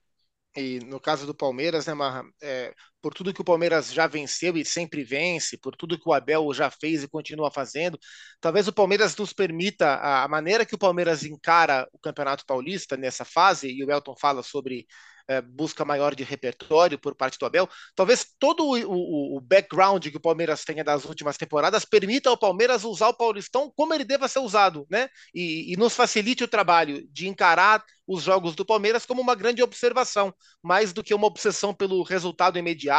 E 0.54 0.80
no 0.80 0.98
caso 1.00 1.26
do 1.26 1.34
Palmeiras, 1.34 1.86
né, 1.86 1.94
Marra, 1.94 2.24
é, 2.42 2.74
por 3.00 3.14
tudo 3.14 3.32
que 3.32 3.40
o 3.40 3.44
Palmeiras 3.44 3.92
já 3.92 4.06
venceu 4.06 4.56
e 4.56 4.64
sempre 4.64 5.02
vence, 5.04 5.56
por 5.58 5.76
tudo 5.76 5.98
que 5.98 6.08
o 6.08 6.12
Abel 6.12 6.52
já 6.52 6.70
fez 6.70 7.02
e 7.02 7.08
continua 7.08 7.50
fazendo, 7.50 7.98
talvez 8.40 8.68
o 8.68 8.72
Palmeiras 8.72 9.16
nos 9.16 9.32
permita, 9.32 9.96
a, 9.96 10.28
maneira 10.28 10.66
que 10.66 10.74
o 10.74 10.78
Palmeiras 10.78 11.24
encara 11.24 11.88
o 11.92 11.98
Campeonato 11.98 12.44
Paulista 12.46 12.96
nessa 12.96 13.24
fase, 13.24 13.68
e 13.70 13.84
o 13.84 13.90
Elton 13.90 14.14
fala 14.18 14.42
sobre 14.42 14.86
é, 15.30 15.40
busca 15.40 15.84
maior 15.84 16.12
de 16.12 16.24
repertório 16.24 16.98
por 16.98 17.14
parte 17.14 17.38
do 17.38 17.46
Abel, 17.46 17.68
talvez 17.94 18.26
todo 18.36 18.64
o, 18.64 18.76
o, 18.76 19.36
o, 19.36 19.40
background 19.40 20.04
que 20.08 20.16
o 20.16 20.20
Palmeiras 20.20 20.64
tenha 20.64 20.82
das 20.82 21.04
últimas 21.04 21.36
temporadas 21.36 21.84
permita 21.84 22.28
ao 22.28 22.36
Palmeiras 22.36 22.82
usar 22.82 23.08
o 23.08 23.16
Paulistão 23.16 23.72
como 23.76 23.94
ele 23.94 24.04
deva 24.04 24.26
ser 24.26 24.40
usado, 24.40 24.84
né? 24.90 25.08
E, 25.32 25.72
e 25.72 25.76
nos 25.76 25.94
facilite 25.94 26.42
o 26.42 26.48
trabalho 26.48 27.06
de 27.12 27.28
encarar 27.28 27.84
os 28.08 28.24
jogos 28.24 28.56
do 28.56 28.66
Palmeiras 28.66 29.06
como 29.06 29.22
uma 29.22 29.36
grande 29.36 29.62
observação, 29.62 30.34
mais 30.60 30.92
do 30.92 31.02
que 31.02 31.14
uma 31.14 31.28
obsessão 31.28 31.72
pelo 31.72 32.02
resultado 32.02 32.58
imediato, 32.58 32.89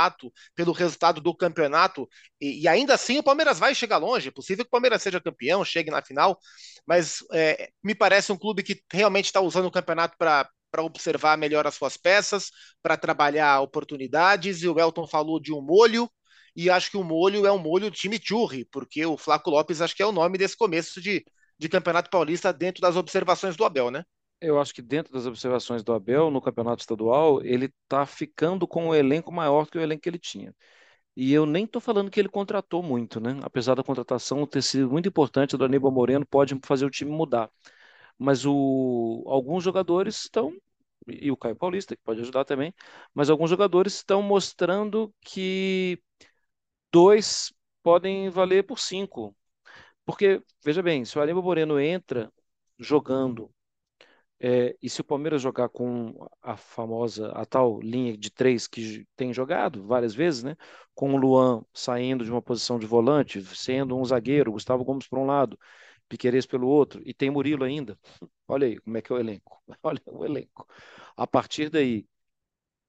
pelo 0.56 0.72
resultado 0.72 1.22
do 1.22 1.36
campeonato. 1.36 2.08
E, 2.40 2.62
e 2.64 2.68
ainda 2.68 2.94
assim 2.94 3.18
o 3.18 3.24
Palmeiras 3.24 3.60
vai 3.60 3.76
chegar 3.76 3.98
longe. 3.98 4.30
É 4.30 4.32
possível 4.32 4.64
que 4.64 4.70
o 4.70 4.72
Palmeiras 4.72 5.02
seja 5.02 5.22
campeão, 5.22 5.64
chegue 5.66 5.92
na 5.92 6.02
final, 6.02 6.40
mas 6.86 7.18
é, 7.34 7.70
me 7.84 7.96
parece 7.96 8.32
um 8.32 8.38
clube 8.38 8.64
que 8.64 8.82
realmente 8.92 9.26
está 9.26 9.42
usando 9.42 9.66
o 9.66 9.72
campeonato 9.72 10.16
para 10.18 10.50
para 10.72 10.84
observar 10.84 11.38
melhor 11.38 11.68
as 11.68 11.76
suas 11.76 11.98
peças, 11.98 12.50
para 12.82 12.96
trabalhar 12.96 13.60
oportunidades. 13.60 14.64
E 14.64 14.70
o 14.70 14.80
Elton 14.80 15.06
falou 15.06 15.38
de 15.38 15.54
um 15.54 15.62
molho, 15.62 16.10
e 16.56 16.70
acho 16.70 16.90
que 16.92 16.98
o 16.98 17.04
molho 17.04 17.46
é 17.46 17.52
um 17.52 17.58
molho 17.58 17.92
time 17.92 18.20
churri, 18.22 18.66
porque 18.66 19.06
o 19.06 19.18
Flaco 19.18 19.50
Lopes 19.50 19.82
acho 19.82 19.96
que 19.96 20.02
é 20.04 20.06
o 20.06 20.12
nome 20.12 20.38
desse 20.38 20.56
começo 20.56 21.02
de, 21.02 21.26
de 21.58 21.70
Campeonato 21.70 22.10
Paulista 22.10 22.54
dentro 22.54 22.82
das 22.82 22.96
observações 22.96 23.56
do 23.56 23.66
Abel, 23.66 23.92
né? 23.92 24.04
Eu 24.42 24.60
acho 24.60 24.74
que 24.74 24.82
dentro 24.82 25.14
das 25.14 25.26
observações 25.28 25.84
do 25.84 25.94
Abel 25.94 26.32
no 26.32 26.42
campeonato 26.42 26.82
estadual, 26.82 27.44
ele 27.44 27.66
está 27.84 28.06
ficando 28.08 28.68
com 28.68 28.88
um 28.88 28.96
elenco 28.96 29.32
maior 29.32 29.68
que 29.70 29.78
o 29.78 29.82
elenco 29.82 30.02
que 30.02 30.10
ele 30.10 30.18
tinha. 30.20 30.56
E 31.16 31.34
eu 31.34 31.46
nem 31.46 31.66
estou 31.66 31.82
falando 31.82 32.12
que 32.12 32.20
ele 32.20 32.30
contratou 32.30 32.84
muito, 32.84 33.20
né? 33.20 33.40
Apesar 33.44 33.76
da 33.76 33.84
contratação 33.84 34.46
ter 34.48 34.62
sido 34.64 34.90
muito 34.92 35.10
importante 35.10 35.58
do 35.58 35.66
Aníbal 35.66 35.92
Moreno, 35.92 36.26
pode 36.28 36.60
fazer 36.66 36.86
o 36.86 36.92
time 36.92 37.12
mudar 37.12 37.50
mas 38.20 38.46
o, 38.46 39.24
alguns 39.28 39.64
jogadores 39.64 40.18
estão, 40.24 40.54
e 41.08 41.32
o 41.32 41.38
Caio 41.38 41.56
Paulista, 41.56 41.96
que 41.96 42.04
pode 42.04 42.22
ajudar 42.22 42.46
também, 42.46 42.74
mas 43.14 43.30
alguns 43.30 43.50
jogadores 43.50 43.96
estão 43.96 44.22
mostrando 44.24 45.14
que 45.22 46.02
dois 46.92 47.54
podem 47.84 48.30
valer 48.30 48.64
por 48.66 48.80
cinco. 48.80 49.36
Porque, 50.06 50.44
veja 50.64 50.84
bem, 50.84 51.06
se 51.06 51.18
o 51.18 51.22
Aníbal 51.22 51.44
Moreno 51.44 51.80
entra 51.80 52.32
jogando, 52.80 53.52
é, 54.44 54.76
e 54.82 54.90
se 54.90 55.02
o 55.02 55.04
Palmeiras 55.04 55.42
jogar 55.42 55.70
com 55.70 56.16
a 56.42 56.58
famosa, 56.58 57.32
a 57.34 57.46
tal 57.46 57.80
linha 57.80 58.18
de 58.18 58.32
três 58.32 58.68
que 58.68 59.06
tem 59.16 59.32
jogado 59.34 59.86
várias 59.86 60.16
vezes, 60.16 60.42
né? 60.44 60.56
Com 60.96 61.14
o 61.14 61.18
Luan 61.18 61.64
saindo 61.74 62.26
de 62.26 62.32
uma 62.32 62.42
posição 62.42 62.80
de 62.80 62.88
volante, 62.88 63.44
sendo 63.56 63.96
um 63.98 64.04
zagueiro, 64.04 64.52
Gustavo 64.52 64.84
Gomes 64.84 65.08
por 65.08 65.20
um 65.20 65.26
lado, 65.26 65.60
Piquerez 66.10 66.46
pelo 66.48 66.68
outro, 66.68 67.02
e 67.06 67.14
tem 67.14 67.30
Murilo 67.30 67.64
ainda. 67.64 67.98
Olha 68.48 68.68
aí 68.68 68.80
como 68.82 68.98
é 68.98 69.02
que 69.02 69.12
é 69.14 69.16
o 69.16 69.20
elenco. 69.20 69.62
Olha 69.84 70.02
o 70.08 70.26
elenco. 70.26 70.68
A 71.16 71.28
partir 71.28 71.70
daí, 71.70 72.08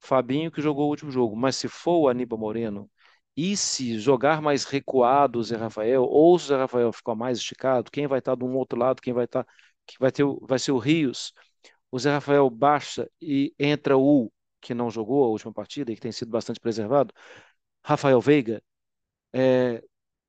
Fabinho 0.00 0.50
que 0.50 0.60
jogou 0.60 0.86
o 0.86 0.90
último 0.90 1.10
jogo, 1.10 1.36
mas 1.36 1.56
se 1.56 1.68
for 1.68 1.98
o 2.00 2.08
Aníbal 2.08 2.38
Moreno, 2.38 2.90
e 3.36 3.56
se 3.56 3.98
jogar 3.98 4.42
mais 4.42 4.64
recuado 4.64 5.38
o 5.38 5.42
Zé 5.44 5.56
Rafael, 5.56 6.02
ou 6.04 6.38
se 6.38 6.46
o 6.46 6.48
Zé 6.48 6.56
Rafael 6.56 6.92
ficar 6.92 7.14
mais 7.14 7.38
esticado, 7.38 7.90
quem 7.90 8.06
vai 8.06 8.18
estar 8.18 8.36
de 8.36 8.44
um 8.44 8.54
outro 8.56 8.78
lado, 8.78 9.00
quem 9.00 9.12
vai 9.12 9.24
estar, 9.24 9.46
que 9.94 10.00
vai 10.00 10.12
ter, 10.12 10.24
vai 10.42 10.58
ser 10.58 10.72
o 10.72 10.78
Rios. 10.78 11.32
O 11.90 11.98
Zé 11.98 12.12
Rafael 12.12 12.48
baixa 12.50 13.10
e 13.20 13.54
entra 13.58 13.96
o 13.98 14.32
que 14.60 14.74
não 14.74 14.90
jogou 14.90 15.24
a 15.24 15.28
última 15.28 15.52
partida 15.52 15.92
e 15.92 15.94
que 15.94 16.00
tem 16.00 16.12
sido 16.12 16.30
bastante 16.30 16.60
preservado, 16.60 17.12
Rafael 17.84 18.20
Veiga. 18.20 18.62
É, 19.32 19.82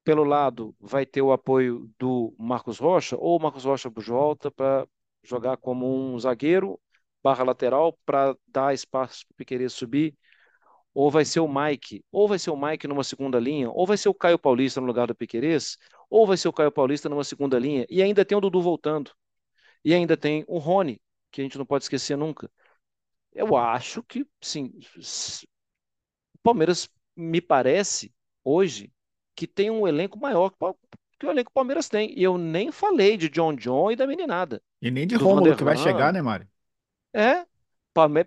pelo 0.04 0.24
lado 0.24 0.76
vai 0.80 1.06
ter 1.06 1.22
o 1.22 1.32
apoio 1.32 1.90
do 2.00 2.36
Marcos 2.38 2.80
Rocha, 2.80 3.16
ou 3.18 3.38
o 3.38 3.42
Marcos 3.42 3.66
Rocha 3.66 3.90
volta 3.90 4.52
para 4.52 4.88
jogar 5.24 5.58
como 5.58 5.88
um 5.88 6.20
zagueiro 6.20 6.80
barra 7.24 7.44
lateral 7.44 7.98
para 8.06 8.36
dar 8.48 8.74
espaço 8.74 9.26
para 9.26 9.34
o 9.34 9.38
Piqueires 9.38 9.74
subir, 9.74 10.16
ou 10.94 11.10
vai 11.10 11.26
ser 11.26 11.40
o 11.40 11.48
Mike, 11.48 12.04
ou 12.12 12.28
vai 12.28 12.38
ser 12.38 12.52
o 12.52 12.58
Mike 12.58 12.88
numa 12.88 13.04
segunda 13.04 13.40
linha, 13.40 13.70
ou 13.72 13.86
vai 13.88 13.98
ser 13.98 14.10
o 14.10 14.14
Caio 14.14 14.38
Paulista 14.38 14.82
no 14.82 14.88
lugar 14.88 15.08
do 15.08 15.16
Piqueires, 15.16 15.78
ou 16.10 16.28
vai 16.28 16.38
ser 16.38 16.50
o 16.50 16.54
Caio 16.54 16.72
Paulista 16.72 17.10
numa 17.10 17.24
segunda 17.24 17.58
linha, 17.58 17.86
e 17.90 18.02
ainda 18.04 18.26
tem 18.26 18.38
o 18.38 18.42
Dudu 18.42 18.62
voltando, 18.62 19.12
e 19.84 19.94
ainda 19.94 20.16
tem 20.16 20.44
o 20.48 20.58
Rony, 20.58 21.02
que 21.32 21.42
a 21.42 21.44
gente 21.44 21.58
não 21.58 21.66
pode 21.66 21.84
esquecer 21.86 22.18
nunca. 22.18 22.50
Eu 23.32 23.56
acho 23.58 24.04
que, 24.04 24.26
sim, 24.42 24.72
o 26.36 26.40
Palmeiras 26.44 26.90
me 27.16 27.42
parece 27.42 28.14
hoje 28.44 28.92
que 29.36 29.48
tem 29.48 29.72
um 29.72 29.88
elenco 29.88 30.20
maior 30.20 30.52
que 30.52 31.26
o 31.26 31.32
elenco 31.32 31.50
que 31.50 31.54
o 31.54 31.56
Palmeiras 31.56 31.90
tem. 31.90 32.14
E 32.18 32.22
eu 32.22 32.38
nem 32.38 32.72
falei 32.72 33.18
de 33.18 33.30
John 33.30 33.56
John 33.56 33.92
e 33.92 33.96
da 33.96 34.06
meninada. 34.06 34.62
E 34.82 34.92
nem 34.92 35.08
de 35.08 35.16
Rômulo 35.16 35.56
que 35.56 35.64
vai 35.64 35.78
chegar, 35.78 36.14
né, 36.14 36.22
Mário? 36.22 36.48
É. 37.14 37.46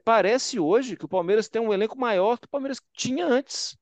Parece 0.04 0.58
hoje 0.60 0.96
que 0.96 1.04
o 1.04 1.08
Palmeiras 1.08 1.48
tem 1.48 1.60
um 1.60 1.72
elenco 1.72 1.98
maior 1.98 2.38
que 2.38 2.46
o 2.46 2.50
Palmeiras 2.50 2.80
tinha 2.92 3.26
antes. 3.26 3.76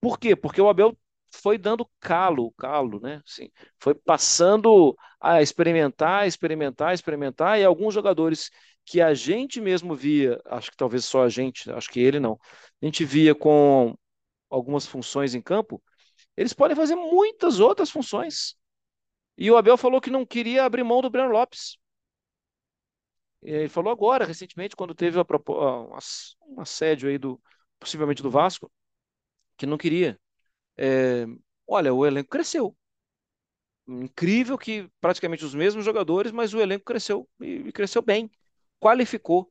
Por 0.00 0.18
quê? 0.18 0.36
Porque 0.36 0.60
o 0.60 0.68
Abel 0.68 0.96
foi 1.32 1.58
dando 1.58 1.88
calo, 2.00 2.52
calo, 2.52 3.00
né? 3.00 3.22
Assim, 3.26 3.50
foi 3.78 3.94
passando 3.94 4.96
a 5.20 5.42
experimentar, 5.42 6.26
experimentar, 6.26 6.94
experimentar, 6.94 7.58
e 7.58 7.64
alguns 7.64 7.94
jogadores 7.94 8.50
que 8.84 9.00
a 9.00 9.12
gente 9.14 9.60
mesmo 9.60 9.94
via, 9.94 10.40
acho 10.46 10.70
que 10.70 10.76
talvez 10.76 11.04
só 11.04 11.24
a 11.24 11.28
gente, 11.28 11.70
acho 11.72 11.90
que 11.90 12.00
ele 12.00 12.18
não, 12.20 12.38
a 12.82 12.84
gente 12.86 13.04
via 13.04 13.34
com 13.34 13.94
algumas 14.50 14.86
funções 14.86 15.34
em 15.34 15.42
campo, 15.42 15.82
eles 16.36 16.52
podem 16.54 16.76
fazer 16.76 16.96
muitas 16.96 17.60
outras 17.60 17.90
funções. 17.90 18.54
E 19.36 19.50
o 19.50 19.56
Abel 19.56 19.76
falou 19.76 20.00
que 20.00 20.10
não 20.10 20.26
queria 20.26 20.64
abrir 20.64 20.84
mão 20.84 21.00
do 21.02 21.10
Breno 21.10 21.30
Lopes. 21.30 21.78
Ele 23.42 23.68
falou 23.68 23.92
agora, 23.92 24.24
recentemente, 24.24 24.74
quando 24.76 24.94
teve 24.94 25.18
um 25.18 26.60
assédio 26.60 27.08
aí 27.08 27.18
do, 27.18 27.40
possivelmente 27.78 28.22
do 28.22 28.30
Vasco, 28.30 28.70
que 29.56 29.66
não 29.66 29.78
queria. 29.78 30.18
É, 30.78 31.26
olha, 31.66 31.92
o 31.92 32.06
elenco 32.06 32.30
cresceu. 32.30 32.74
Incrível 33.86 34.56
que 34.56 34.88
praticamente 35.00 35.44
os 35.44 35.54
mesmos 35.54 35.84
jogadores, 35.84 36.30
mas 36.30 36.54
o 36.54 36.60
elenco 36.60 36.84
cresceu 36.84 37.28
e, 37.40 37.68
e 37.68 37.72
cresceu 37.72 38.02
bem, 38.02 38.30
qualificou. 38.78 39.50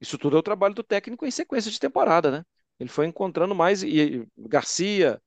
Isso 0.00 0.18
tudo 0.18 0.36
é 0.36 0.40
o 0.40 0.42
trabalho 0.42 0.74
do 0.74 0.82
técnico 0.82 1.24
em 1.24 1.30
sequência 1.30 1.70
de 1.70 1.78
temporada, 1.78 2.30
né? 2.30 2.44
Ele 2.78 2.90
foi 2.90 3.06
encontrando 3.06 3.54
mais 3.54 3.82
e, 3.82 4.00
e 4.00 4.28
Garcia, 4.36 5.22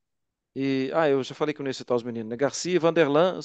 e, 0.60 0.92
ah, 0.96 1.08
eu 1.08 1.24
já 1.24 1.36
falei 1.36 1.54
que 1.54 1.62
eu 1.62 1.64
não 1.64 1.70
ia 1.70 1.74
citar 1.74 1.96
os 1.96 2.02
meninos, 2.02 2.32
né? 2.32 2.36
Garcia, 2.36 2.80
Vanderlan. 2.80 3.40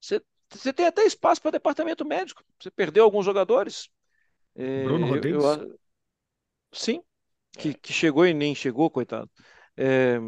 Você, 0.00 0.22
você 0.48 0.72
tem 0.72 0.86
até 0.86 1.04
espaço 1.04 1.42
para 1.42 1.50
departamento 1.50 2.06
médico. 2.06 2.42
Você 2.58 2.70
perdeu 2.70 3.04
alguns 3.04 3.26
jogadores. 3.26 3.90
É, 4.54 4.84
Bruno 4.84 5.06
Rodrigues? 5.08 5.44
Eu, 5.44 5.62
eu, 5.62 5.80
sim, 6.72 7.02
que, 7.52 7.74
que, 7.74 7.92
chegou 7.92 8.26
e 8.26 8.32
nem 8.32 8.54
chegou, 8.54 8.90
coitado. 8.90 9.30
É, 9.76 10.18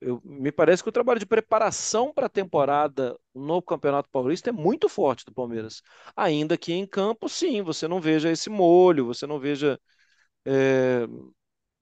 eu, 0.00 0.20
me 0.24 0.52
parece 0.52 0.82
que 0.82 0.88
o 0.88 0.92
trabalho 0.92 1.20
de 1.20 1.26
preparação 1.26 2.12
para 2.12 2.26
a 2.26 2.28
temporada 2.28 3.18
no 3.34 3.60
Campeonato 3.62 4.08
Paulista 4.10 4.50
é 4.50 4.52
muito 4.52 4.88
forte 4.88 5.24
do 5.24 5.32
Palmeiras. 5.32 5.82
Ainda 6.16 6.56
que 6.58 6.72
em 6.72 6.86
campo, 6.86 7.28
sim, 7.28 7.62
você 7.62 7.86
não 7.88 8.00
veja 8.00 8.30
esse 8.30 8.50
molho, 8.50 9.06
você 9.06 9.26
não 9.26 9.38
veja. 9.38 9.78
É, 10.46 11.06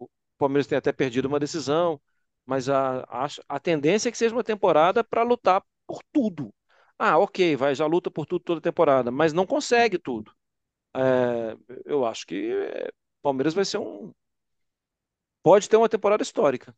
o 0.00 0.08
Palmeiras 0.38 0.66
tem 0.66 0.78
até 0.78 0.92
perdido 0.92 1.26
uma 1.28 1.40
decisão 1.40 2.00
mas 2.46 2.68
a, 2.70 3.00
a, 3.02 3.26
a 3.48 3.60
tendência 3.60 4.08
é 4.08 4.12
que 4.12 4.16
seja 4.18 4.34
uma 4.34 4.42
temporada 4.44 5.04
para 5.04 5.22
lutar 5.22 5.62
por 5.86 6.02
tudo. 6.12 6.50
Ah, 6.98 7.18
ok, 7.18 7.54
vai, 7.56 7.74
já 7.74 7.84
luta 7.86 8.10
por 8.10 8.24
tudo 8.26 8.42
toda 8.42 8.60
temporada, 8.60 9.10
mas 9.10 9.34
não 9.34 9.46
consegue 9.46 9.98
tudo. 9.98 10.32
É, 10.96 11.56
eu 11.86 12.06
acho 12.06 12.26
que 12.26 12.52
é, 12.52 12.90
Palmeiras 13.22 13.54
vai 13.54 13.64
ser 13.64 13.78
um. 13.78 14.12
Pode 15.42 15.68
ter 15.68 15.76
uma 15.76 15.88
temporada 15.88 16.22
histórica. 16.22 16.72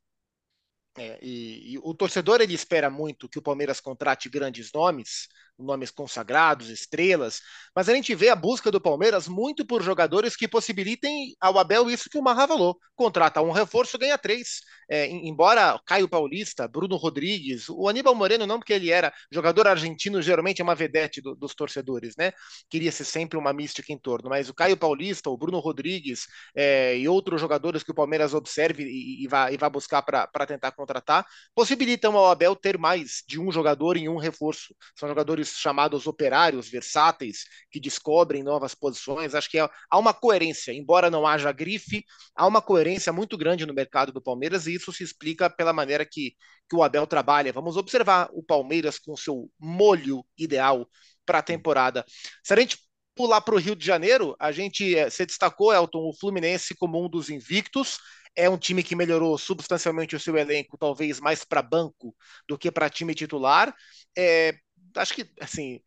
É, 0.98 1.18
e, 1.22 1.74
e, 1.74 1.78
o 1.78 1.94
torcedor 1.94 2.40
ele 2.40 2.54
espera 2.54 2.90
muito 2.90 3.28
que 3.28 3.38
o 3.38 3.42
Palmeiras 3.42 3.80
contrate 3.80 4.28
grandes 4.28 4.72
nomes, 4.72 5.28
nomes 5.58 5.90
consagrados, 5.90 6.68
estrelas, 6.68 7.40
mas 7.74 7.88
a 7.88 7.94
gente 7.94 8.14
vê 8.14 8.28
a 8.28 8.36
busca 8.36 8.70
do 8.70 8.80
Palmeiras 8.80 9.28
muito 9.28 9.64
por 9.66 9.82
jogadores 9.82 10.34
que 10.36 10.48
possibilitem 10.48 11.34
ao 11.40 11.58
Abel 11.58 11.90
isso 11.90 12.10
que 12.10 12.18
o 12.18 12.22
Marra 12.22 12.48
falou: 12.48 12.78
contrata 12.96 13.40
um 13.40 13.52
reforço, 13.52 13.98
ganha 13.98 14.18
três. 14.18 14.60
É, 14.90 15.06
embora 15.06 15.80
Caio 15.86 16.08
Paulista, 16.08 16.66
Bruno 16.66 16.96
Rodrigues, 16.96 17.68
o 17.68 17.88
Aníbal 17.88 18.14
Moreno 18.14 18.46
não, 18.46 18.58
porque 18.58 18.72
ele 18.72 18.90
era 18.90 19.12
jogador 19.30 19.68
argentino, 19.68 20.20
geralmente 20.20 20.60
é 20.60 20.64
uma 20.64 20.74
vedete 20.74 21.20
do, 21.20 21.34
dos 21.34 21.54
torcedores, 21.54 22.16
né? 22.16 22.32
Queria 22.68 22.90
ser 22.90 23.04
sempre 23.04 23.38
uma 23.38 23.52
mística 23.52 23.92
em 23.92 23.98
torno, 23.98 24.28
mas 24.28 24.48
o 24.48 24.54
Caio 24.54 24.76
Paulista, 24.76 25.30
o 25.30 25.36
Bruno 25.36 25.60
Rodrigues 25.60 26.26
é, 26.54 26.98
e 26.98 27.08
outros 27.08 27.40
jogadores 27.40 27.82
que 27.82 27.92
o 27.92 27.94
Palmeiras 27.94 28.34
observe 28.34 28.82
e, 28.82 29.24
e, 29.24 29.28
vai, 29.28 29.54
e 29.54 29.56
vai 29.56 29.70
buscar 29.70 30.02
para 30.02 30.46
tentar 30.46 30.72
contratar, 30.72 31.24
possibilitam 31.54 32.16
ao 32.16 32.30
Abel 32.30 32.56
ter 32.56 32.76
mais 32.76 33.22
de 33.26 33.38
um 33.40 33.52
jogador 33.52 33.96
em 33.96 34.08
um 34.08 34.16
reforço. 34.16 34.74
São 34.98 35.08
jogadores 35.08 35.49
chamados 35.56 36.06
operários, 36.06 36.68
versáteis, 36.68 37.44
que 37.70 37.80
descobrem 37.80 38.42
novas 38.42 38.74
posições. 38.74 39.34
Acho 39.34 39.50
que 39.50 39.58
é, 39.58 39.68
há 39.90 39.98
uma 39.98 40.14
coerência, 40.14 40.72
embora 40.72 41.10
não 41.10 41.26
haja 41.26 41.52
grife, 41.52 42.04
há 42.34 42.46
uma 42.46 42.62
coerência 42.62 43.12
muito 43.12 43.36
grande 43.36 43.66
no 43.66 43.74
mercado 43.74 44.12
do 44.12 44.22
Palmeiras 44.22 44.66
e 44.66 44.74
isso 44.74 44.92
se 44.92 45.02
explica 45.02 45.50
pela 45.50 45.72
maneira 45.72 46.04
que, 46.04 46.34
que 46.68 46.76
o 46.76 46.82
Abel 46.82 47.06
trabalha. 47.06 47.52
Vamos 47.52 47.76
observar 47.76 48.28
o 48.32 48.42
Palmeiras 48.42 48.98
com 48.98 49.16
seu 49.16 49.50
molho 49.58 50.24
ideal 50.36 50.88
para 51.26 51.38
a 51.38 51.42
temporada. 51.42 52.04
Se 52.42 52.52
a 52.52 52.56
gente 52.56 52.78
pular 53.14 53.40
para 53.40 53.54
o 53.54 53.58
Rio 53.58 53.76
de 53.76 53.84
Janeiro, 53.84 54.34
a 54.38 54.50
gente 54.50 54.96
eh, 54.96 55.10
se 55.10 55.26
destacou, 55.26 55.72
Elton, 55.72 56.08
o 56.08 56.16
Fluminense 56.16 56.74
como 56.74 57.04
um 57.04 57.08
dos 57.08 57.28
invictos. 57.28 57.98
É 58.34 58.48
um 58.48 58.56
time 58.56 58.82
que 58.82 58.96
melhorou 58.96 59.36
substancialmente 59.36 60.16
o 60.16 60.20
seu 60.20 60.36
elenco, 60.36 60.78
talvez 60.78 61.20
mais 61.20 61.44
para 61.44 61.60
banco 61.60 62.14
do 62.48 62.56
que 62.56 62.70
para 62.70 62.88
time 62.88 63.14
titular. 63.14 63.74
É, 64.16 64.54
acho 64.96 65.14
que, 65.14 65.30
assim, 65.40 65.80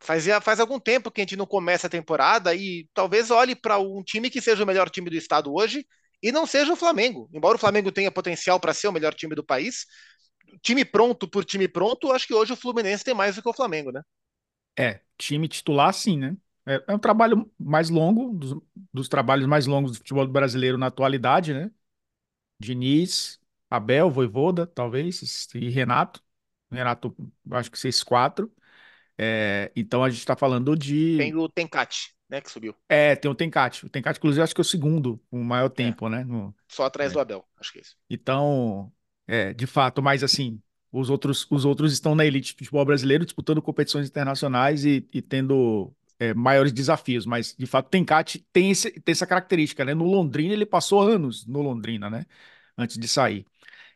fazia, 0.00 0.40
faz 0.40 0.60
algum 0.60 0.78
tempo 0.78 1.10
que 1.10 1.20
a 1.20 1.24
gente 1.24 1.36
não 1.36 1.46
começa 1.46 1.86
a 1.86 1.90
temporada 1.90 2.54
e 2.54 2.88
talvez 2.94 3.30
olhe 3.30 3.54
para 3.54 3.78
um 3.78 4.02
time 4.02 4.30
que 4.30 4.40
seja 4.40 4.62
o 4.62 4.66
melhor 4.66 4.90
time 4.90 5.10
do 5.10 5.16
estado 5.16 5.52
hoje 5.52 5.86
e 6.22 6.32
não 6.32 6.46
seja 6.46 6.72
o 6.72 6.76
Flamengo. 6.76 7.28
Embora 7.32 7.56
o 7.56 7.60
Flamengo 7.60 7.92
tenha 7.92 8.10
potencial 8.10 8.58
para 8.60 8.74
ser 8.74 8.88
o 8.88 8.92
melhor 8.92 9.14
time 9.14 9.34
do 9.34 9.44
país, 9.44 9.86
time 10.62 10.84
pronto 10.84 11.28
por 11.28 11.44
time 11.44 11.68
pronto, 11.68 12.12
acho 12.12 12.26
que 12.26 12.34
hoje 12.34 12.52
o 12.52 12.56
Fluminense 12.56 13.04
tem 13.04 13.14
mais 13.14 13.36
do 13.36 13.42
que 13.42 13.48
o 13.48 13.52
Flamengo, 13.54 13.92
né? 13.92 14.02
É, 14.78 15.00
time 15.18 15.48
titular 15.48 15.92
sim, 15.92 16.18
né? 16.18 16.36
É, 16.66 16.82
é 16.88 16.94
um 16.94 16.98
trabalho 16.98 17.50
mais 17.58 17.90
longo, 17.90 18.32
dos, 18.32 18.56
dos, 18.92 19.08
trabalhos 19.08 19.46
mais 19.46 19.66
longos 19.66 19.92
do 19.92 19.98
futebol 19.98 20.26
brasileiro 20.26 20.78
na 20.78 20.86
atualidade, 20.86 21.52
né? 21.52 21.70
Diniz, 22.58 23.38
Abel, 23.68 24.10
Voivoda, 24.10 24.66
talvez, 24.66 25.48
e 25.54 25.68
Renato. 25.68 26.23
Renato, 26.74 27.14
acho 27.50 27.70
que 27.70 27.76
esses 27.76 28.02
quatro. 28.02 28.52
É, 29.16 29.70
então 29.76 30.02
a 30.02 30.10
gente 30.10 30.18
está 30.18 30.36
falando 30.36 30.76
de. 30.76 31.16
Tem 31.18 31.34
o 31.34 31.48
Tencate 31.48 32.14
né, 32.28 32.40
que 32.40 32.50
subiu. 32.50 32.74
É, 32.88 33.14
tem 33.14 33.30
o 33.30 33.34
Tencate. 33.34 33.86
O 33.86 33.88
Tencate, 33.88 34.18
inclusive, 34.18 34.42
acho 34.42 34.54
que 34.54 34.60
é 34.60 34.62
o 34.62 34.64
segundo, 34.64 35.20
com 35.30 35.40
o 35.40 35.44
maior 35.44 35.66
é. 35.66 35.70
tempo, 35.70 36.06
é. 36.06 36.10
né? 36.10 36.24
No... 36.24 36.54
Só 36.68 36.84
atrás 36.84 37.12
é. 37.12 37.14
do 37.14 37.20
Abel, 37.20 37.44
acho 37.60 37.72
que 37.72 37.78
é 37.78 37.82
isso. 37.82 37.96
Então, 38.10 38.92
é, 39.26 39.52
de 39.52 39.66
fato, 39.66 40.02
mas 40.02 40.24
assim, 40.24 40.60
os 40.90 41.10
outros, 41.10 41.46
os 41.50 41.64
outros 41.64 41.92
estão 41.92 42.14
na 42.14 42.24
elite 42.24 42.54
do 42.54 42.58
futebol 42.58 42.84
brasileiro, 42.84 43.24
disputando 43.24 43.62
competições 43.62 44.08
internacionais 44.08 44.84
e, 44.84 45.08
e 45.12 45.22
tendo 45.22 45.94
é, 46.18 46.34
maiores 46.34 46.72
desafios. 46.72 47.26
Mas, 47.26 47.54
de 47.56 47.66
fato, 47.66 47.86
o 47.86 47.90
Tencate 47.90 48.44
tem, 48.52 48.70
esse, 48.70 48.90
tem 48.90 49.12
essa 49.12 49.26
característica, 49.26 49.84
né? 49.84 49.94
No 49.94 50.04
Londrina, 50.04 50.52
ele 50.54 50.66
passou 50.66 51.02
anos 51.02 51.46
no 51.46 51.62
Londrina, 51.62 52.10
né? 52.10 52.26
Antes 52.76 52.98
de 52.98 53.06
sair. 53.06 53.46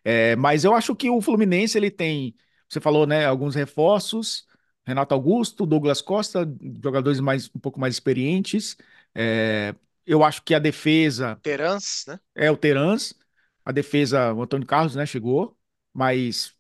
É, 0.04 0.36
mas 0.36 0.64
eu 0.64 0.74
acho 0.74 0.94
que 0.94 1.10
o 1.10 1.20
Fluminense, 1.20 1.76
ele 1.76 1.90
tem, 1.90 2.34
você 2.68 2.80
falou, 2.80 3.06
né? 3.06 3.24
Alguns 3.26 3.54
reforços, 3.54 4.46
Renato 4.86 5.14
Augusto, 5.14 5.66
Douglas 5.66 6.00
Costa, 6.00 6.46
jogadores 6.82 7.20
mais 7.20 7.50
um 7.54 7.58
pouco 7.58 7.80
mais 7.80 7.94
experientes. 7.94 8.76
É, 9.14 9.74
eu 10.06 10.24
acho 10.24 10.42
que 10.42 10.54
a 10.54 10.58
defesa. 10.58 11.38
Terans, 11.42 12.04
né? 12.06 12.18
É, 12.34 12.50
o 12.50 12.56
Terans. 12.56 13.14
A 13.64 13.72
defesa, 13.72 14.32
o 14.32 14.42
Antônio 14.42 14.66
Carlos, 14.66 14.96
né? 14.96 15.04
Chegou, 15.04 15.56
mas 15.92 16.54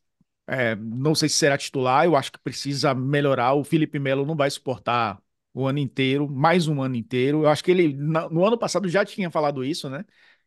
é, 0.46 0.74
não 0.76 1.14
sei 1.14 1.28
se 1.28 1.36
será 1.36 1.56
titular. 1.58 2.04
Eu 2.04 2.16
acho 2.16 2.32
que 2.32 2.38
precisa 2.38 2.94
melhorar. 2.94 3.54
O 3.54 3.64
Felipe 3.64 3.98
Melo 3.98 4.26
não 4.26 4.36
vai 4.36 4.50
suportar 4.50 5.20
o 5.54 5.66
ano 5.66 5.78
inteiro, 5.78 6.28
mais 6.28 6.68
um 6.68 6.82
ano 6.82 6.96
inteiro. 6.96 7.42
Eu 7.42 7.48
acho 7.48 7.64
que 7.64 7.70
ele, 7.70 7.94
no 7.94 8.44
ano 8.46 8.58
passado, 8.58 8.88
já 8.88 9.04
tinha 9.04 9.30
falado 9.30 9.64
isso, 9.64 9.88
né? 9.90 10.04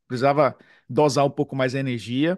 Precisava 0.07 0.57
dosar 0.89 1.25
um 1.25 1.29
pouco 1.31 1.55
mais 1.55 1.73
a 1.75 1.79
energia. 1.79 2.37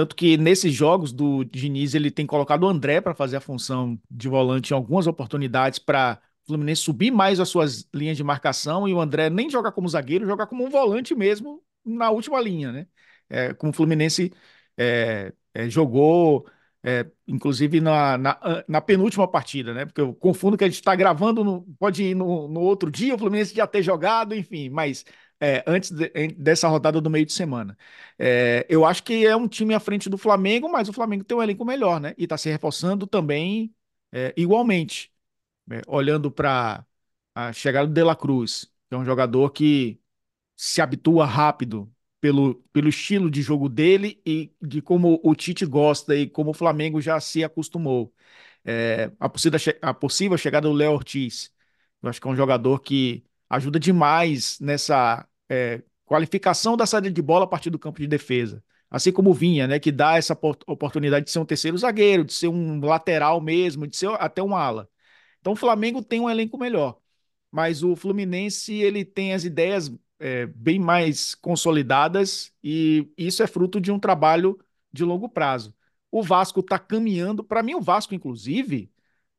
Tanto 0.00 0.16
que 0.16 0.38
nesses 0.38 0.72
jogos 0.72 1.12
do 1.12 1.44
Diniz, 1.44 1.94
ele 1.94 2.10
tem 2.10 2.24
colocado 2.24 2.62
o 2.62 2.68
André 2.68 3.02
para 3.02 3.14
fazer 3.14 3.36
a 3.36 3.40
função 3.40 4.00
de 4.10 4.30
volante 4.30 4.72
em 4.72 4.74
algumas 4.74 5.06
oportunidades 5.06 5.78
para 5.78 6.18
o 6.44 6.46
Fluminense 6.46 6.80
subir 6.80 7.10
mais 7.10 7.38
as 7.38 7.50
suas 7.50 7.86
linhas 7.92 8.16
de 8.16 8.24
marcação 8.24 8.88
e 8.88 8.94
o 8.94 9.00
André 9.00 9.28
nem 9.28 9.50
jogar 9.50 9.72
como 9.72 9.86
zagueiro, 9.86 10.24
jogar 10.24 10.46
como 10.46 10.64
um 10.64 10.70
volante 10.70 11.14
mesmo 11.14 11.62
na 11.84 12.08
última 12.10 12.40
linha, 12.40 12.72
né? 12.72 12.86
É, 13.28 13.52
como 13.52 13.72
o 13.72 13.74
Fluminense 13.74 14.32
é, 14.74 15.34
é, 15.52 15.68
jogou, 15.68 16.46
é, 16.82 17.06
inclusive 17.28 17.78
na, 17.78 18.16
na, 18.16 18.64
na, 18.66 18.80
penúltima 18.80 19.28
partida, 19.28 19.74
né? 19.74 19.84
Porque 19.84 20.00
eu 20.00 20.14
confundo 20.14 20.56
que 20.56 20.64
a 20.64 20.66
gente 20.66 20.76
está 20.76 20.96
gravando, 20.96 21.44
no, 21.44 21.62
pode 21.78 22.02
ir 22.04 22.14
no, 22.14 22.48
no 22.48 22.60
outro 22.60 22.90
dia, 22.90 23.14
o 23.14 23.18
Fluminense 23.18 23.54
já 23.54 23.66
ter 23.66 23.82
jogado, 23.82 24.34
enfim, 24.34 24.70
mas 24.70 25.04
é, 25.40 25.64
antes 25.66 25.90
de, 25.90 26.08
dessa 26.36 26.68
rodada 26.68 27.00
do 27.00 27.10
meio 27.10 27.26
de 27.26 27.32
semana. 27.32 27.76
É, 28.18 28.66
eu 28.68 28.84
acho 28.84 29.02
que 29.02 29.26
é 29.26 29.34
um 29.36 29.48
time 29.48 29.74
à 29.74 29.80
frente 29.80 30.08
do 30.10 30.18
Flamengo, 30.18 30.68
mas 30.70 30.88
o 30.88 30.92
Flamengo 30.92 31.24
tem 31.24 31.36
um 31.36 31.42
elenco 31.42 31.64
melhor, 31.64 32.00
né? 32.00 32.14
E 32.18 32.24
está 32.24 32.36
se 32.38 32.50
reforçando 32.50 33.06
também 33.06 33.74
é, 34.12 34.34
igualmente. 34.36 35.12
É, 35.70 35.82
olhando 35.86 36.30
para 36.30 36.84
a 37.34 37.52
chegada 37.52 37.86
do 37.88 37.94
De 37.94 38.02
La 38.02 38.16
Cruz, 38.16 38.66
que 38.88 38.94
é 38.94 38.98
um 38.98 39.04
jogador 39.04 39.50
que 39.50 40.00
se 40.56 40.80
habitua 40.82 41.24
rápido 41.26 41.92
pelo, 42.20 42.56
pelo 42.72 42.88
estilo 42.88 43.30
de 43.30 43.42
jogo 43.42 43.68
dele 43.68 44.20
e 44.26 44.52
de 44.62 44.82
como 44.82 45.20
o 45.24 45.34
Tite 45.34 45.64
gosta 45.66 46.14
e 46.16 46.28
como 46.28 46.50
o 46.50 46.54
Flamengo 46.54 47.00
já 47.00 47.20
se 47.20 47.42
acostumou. 47.44 48.12
É, 48.64 49.10
a, 49.20 49.28
possível, 49.28 49.58
a 49.82 49.94
possível 49.94 50.38
chegada 50.38 50.68
do 50.68 50.74
Léo 50.74 50.92
Ortiz, 50.92 51.52
eu 52.02 52.08
acho 52.10 52.20
que 52.20 52.28
é 52.28 52.30
um 52.30 52.36
jogador 52.36 52.80
que 52.80 53.24
ajuda 53.48 53.80
demais 53.80 54.60
nessa 54.60 55.26
é, 55.50 55.82
qualificação 56.06 56.76
da 56.76 56.86
saída 56.86 57.10
de 57.10 57.22
bola 57.22 57.44
a 57.44 57.48
partir 57.48 57.70
do 57.70 57.78
campo 57.78 58.00
de 58.00 58.06
defesa. 58.06 58.62
Assim 58.90 59.12
como 59.12 59.34
Vinha, 59.34 59.66
né, 59.68 59.78
que 59.78 59.92
dá 59.92 60.16
essa 60.16 60.32
oportunidade 60.66 61.26
de 61.26 61.30
ser 61.30 61.38
um 61.40 61.44
terceiro 61.44 61.78
zagueiro, 61.78 62.24
de 62.24 62.32
ser 62.32 62.48
um 62.48 62.80
lateral 62.80 63.40
mesmo, 63.40 63.86
de 63.86 63.96
ser 63.96 64.08
até 64.18 64.42
um 64.42 64.56
ala. 64.56 64.88
Então 65.40 65.52
o 65.52 65.56
Flamengo 65.56 66.02
tem 66.02 66.20
um 66.20 66.30
elenco 66.30 66.58
melhor, 66.58 66.98
mas 67.50 67.82
o 67.82 67.96
Fluminense 67.96 68.74
ele 68.74 69.04
tem 69.04 69.32
as 69.34 69.44
ideias 69.44 69.92
é, 70.18 70.46
bem 70.46 70.78
mais 70.78 71.34
consolidadas 71.34 72.52
e 72.62 73.08
isso 73.16 73.42
é 73.42 73.46
fruto 73.46 73.80
de 73.80 73.90
um 73.92 73.98
trabalho 73.98 74.58
de 74.92 75.04
longo 75.04 75.28
prazo. 75.28 75.74
O 76.10 76.22
Vasco 76.22 76.60
está 76.60 76.78
caminhando, 76.78 77.44
para 77.44 77.62
mim 77.62 77.74
o 77.74 77.80
Vasco 77.80 78.14
inclusive 78.14 78.90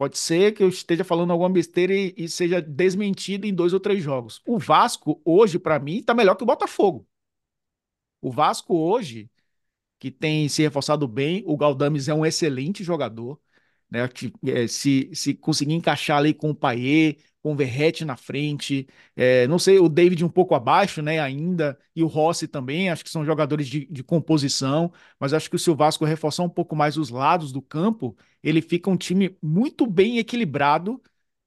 Pode 0.02 0.18
ser 0.18 0.54
que 0.54 0.64
eu 0.64 0.68
esteja 0.68 1.04
falando 1.04 1.30
alguma 1.30 1.52
besteira 1.52 1.94
e, 1.94 2.12
e 2.18 2.28
seja 2.28 2.60
desmentido 2.60 3.46
em 3.46 3.54
dois 3.54 3.72
ou 3.72 3.80
três 3.80 4.02
jogos. 4.02 4.42
O 4.48 4.58
Vasco, 4.58 5.22
hoje, 5.24 5.60
para 5.60 5.78
mim, 5.78 5.98
está 5.98 6.12
melhor 6.12 6.34
que 6.34 6.42
o 6.42 6.48
Botafogo. 6.48 7.08
O 8.20 8.32
Vasco, 8.32 8.76
hoje, 8.76 9.30
que 10.00 10.10
tem 10.10 10.50
se 10.50 10.64
reforçado 10.64 11.08
bem, 11.08 11.44
o 11.46 11.56
Galdames 11.56 12.08
é 12.08 12.16
um 12.16 12.26
excelente 12.26 12.84
jogador. 12.84 13.40
Né? 13.92 14.00
É, 14.48 14.66
se, 14.66 15.12
se 15.14 15.36
conseguir 15.36 15.76
encaixar 15.76 16.18
ali 16.18 16.34
com 16.34 16.50
o 16.50 16.56
Paier, 16.56 17.18
com 17.42 17.54
o 17.54 17.56
Verrete 17.56 18.06
na 18.06 18.16
frente, 18.16 18.88
é, 19.16 19.48
não 19.48 19.58
sei, 19.60 19.80
o 19.80 19.90
David 19.90 20.24
um 20.24 20.30
pouco 20.30 20.54
abaixo, 20.56 21.02
né, 21.02 21.20
ainda, 21.20 21.78
e 21.96 22.04
o 22.04 22.08
Rossi 22.08 22.48
também, 22.48 22.90
acho 22.90 23.04
que 23.04 23.10
são 23.10 23.26
jogadores 23.26 23.68
de, 23.68 23.86
de 23.88 24.04
composição, 24.04 24.92
mas 25.20 25.34
acho 25.34 25.50
que 25.50 25.58
se 25.58 25.70
o 25.72 25.76
Vasco 25.76 26.06
reforçar 26.06 26.44
um 26.44 26.50
pouco 26.50 26.76
mais 26.76 26.98
os 26.98 27.10
lados 27.10 27.52
do 27.52 27.62
campo, 27.62 28.16
ele 28.44 28.62
fica 28.62 28.90
um 28.90 28.98
time 28.98 29.38
muito 29.42 29.88
bem 29.88 30.18
equilibrado 30.20 31.02